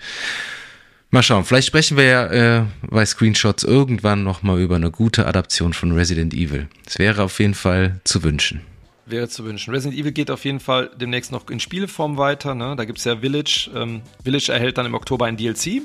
Mal 1.09 1.23
schauen, 1.23 1.45
vielleicht 1.45 1.67
sprechen 1.67 1.95
wir 1.95 2.03
ja 2.03 2.25
äh, 2.27 2.65
bei 2.81 3.05
Screenshots 3.05 3.63
irgendwann 3.63 4.23
nochmal 4.23 4.59
über 4.59 4.75
eine 4.75 4.91
gute 4.91 5.25
Adaption 5.25 5.71
von 5.71 5.93
Resident 5.93 6.33
Evil. 6.33 6.67
Es 6.85 6.99
wäre 6.99 7.23
auf 7.23 7.39
jeden 7.39 7.53
Fall 7.53 8.01
zu 8.03 8.23
wünschen. 8.23 8.61
Wäre 9.05 9.29
zu 9.29 9.45
wünschen. 9.45 9.73
Resident 9.73 9.97
Evil 9.97 10.11
geht 10.11 10.29
auf 10.29 10.43
jeden 10.43 10.59
Fall 10.59 10.91
demnächst 10.99 11.31
noch 11.31 11.49
in 11.49 11.61
Spieleform 11.61 12.17
weiter. 12.17 12.55
Ne? 12.55 12.75
Da 12.75 12.83
gibt 12.83 12.99
es 12.99 13.05
ja 13.05 13.17
Village. 13.17 13.69
Ähm, 13.73 14.01
Village 14.21 14.51
erhält 14.51 14.77
dann 14.77 14.85
im 14.85 14.95
Oktober 14.95 15.27
ein 15.27 15.37
DLC, 15.37 15.83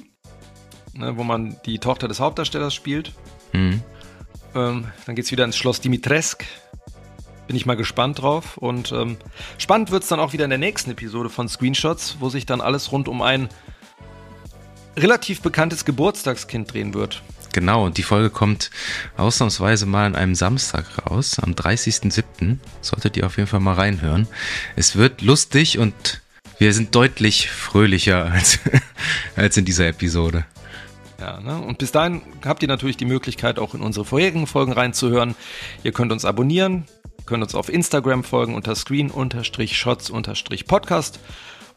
ne, 0.95 1.17
wo 1.17 1.23
man 1.23 1.57
die 1.67 1.79
Tochter 1.79 2.09
des 2.09 2.19
Hauptdarstellers 2.19 2.75
spielt. 2.75 3.13
Mhm. 3.53 3.81
Ähm, 4.57 4.87
dann 5.07 5.15
geht 5.15 5.27
es 5.27 5.31
wieder 5.31 5.45
ins 5.45 5.57
Schloss 5.57 5.81
Dimitrescu. 5.81 6.45
Bin 7.47 7.55
ich 7.55 7.65
mal 7.65 7.77
gespannt 7.77 8.21
drauf. 8.21 8.57
Und 8.57 8.91
ähm, 8.91 9.19
spannend 9.57 9.93
wird 9.93 10.03
es 10.03 10.09
dann 10.09 10.19
auch 10.19 10.33
wieder 10.33 10.45
in 10.45 10.51
der 10.51 10.59
nächsten 10.59 10.91
Episode 10.91 11.29
von 11.31 11.49
Screenshots, 11.49 12.17
wo 12.19 12.29
sich 12.29 12.45
dann 12.45 12.61
alles 12.61 12.91
rund 12.91 13.07
um 13.07 13.23
ein 13.23 13.49
relativ 14.97 15.41
bekanntes 15.41 15.85
Geburtstagskind 15.85 16.73
drehen 16.73 16.95
wird. 16.95 17.23
Genau, 17.53 17.85
und 17.85 17.99
die 17.99 18.03
Folge 18.03 18.31
kommt 18.31 18.71
ausnahmsweise 19.17 19.85
mal 19.85 20.07
an 20.07 20.17
einem 20.17 20.35
Samstag 20.35 20.87
raus, 21.07 21.39
am 21.39 21.53
30.07. 21.53 22.57
Solltet 22.81 23.19
ihr 23.19 23.27
auf 23.27 23.37
jeden 23.37 23.49
Fall 23.49 23.61
mal 23.61 23.75
reinhören. 23.75 24.27
Es 24.75 24.97
wird 24.97 25.21
lustig 25.21 25.79
und 25.79 26.23
wir 26.59 26.73
sind 26.73 26.95
deutlich 26.95 27.51
fröhlicher 27.51 28.33
als, 28.33 28.59
als 29.37 29.59
in 29.59 29.67
dieser 29.67 29.89
Episode. 29.89 30.47
Ja, 31.21 31.41
ne? 31.41 31.61
Und 31.61 31.77
bis 31.79 31.93
dahin 31.93 32.23
habt 32.45 32.63
ihr 32.63 32.69
natürlich 32.69 32.97
die 32.97 33.05
Möglichkeit, 33.05 33.59
auch 33.59 33.75
in 33.75 33.83
unsere 33.83 34.07
vorherigen 34.07 34.47
Folgen 34.47 34.73
reinzuhören. 34.73 35.35
Ihr 35.85 35.93
könnt 35.93 36.11
uns 36.11 36.25
abonnieren, 36.25 36.87
könnt 37.27 37.43
uns 37.43 37.55
auf 37.55 37.69
Instagram 37.69 38.25
folgen 38.25 38.55
unter 38.55 38.75
screen-shots-podcast 38.75 41.21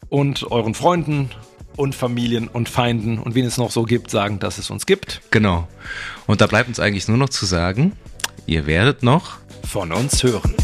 und 0.08 0.50
euren 0.50 0.72
Freunden 0.74 1.30
und 1.76 1.94
Familien 1.94 2.48
und 2.48 2.68
Feinden 2.68 3.18
und 3.18 3.34
wen 3.34 3.44
es 3.44 3.58
noch 3.58 3.70
so 3.70 3.84
gibt, 3.84 4.10
sagen, 4.10 4.38
dass 4.38 4.58
es 4.58 4.70
uns 4.70 4.86
gibt. 4.86 5.20
Genau. 5.30 5.68
Und 6.26 6.40
da 6.40 6.46
bleibt 6.46 6.68
uns 6.68 6.80
eigentlich 6.80 7.08
nur 7.08 7.16
noch 7.16 7.28
zu 7.28 7.46
sagen, 7.46 7.92
ihr 8.46 8.66
werdet 8.66 9.02
noch 9.02 9.38
von 9.64 9.92
uns 9.92 10.22
hören. 10.22 10.54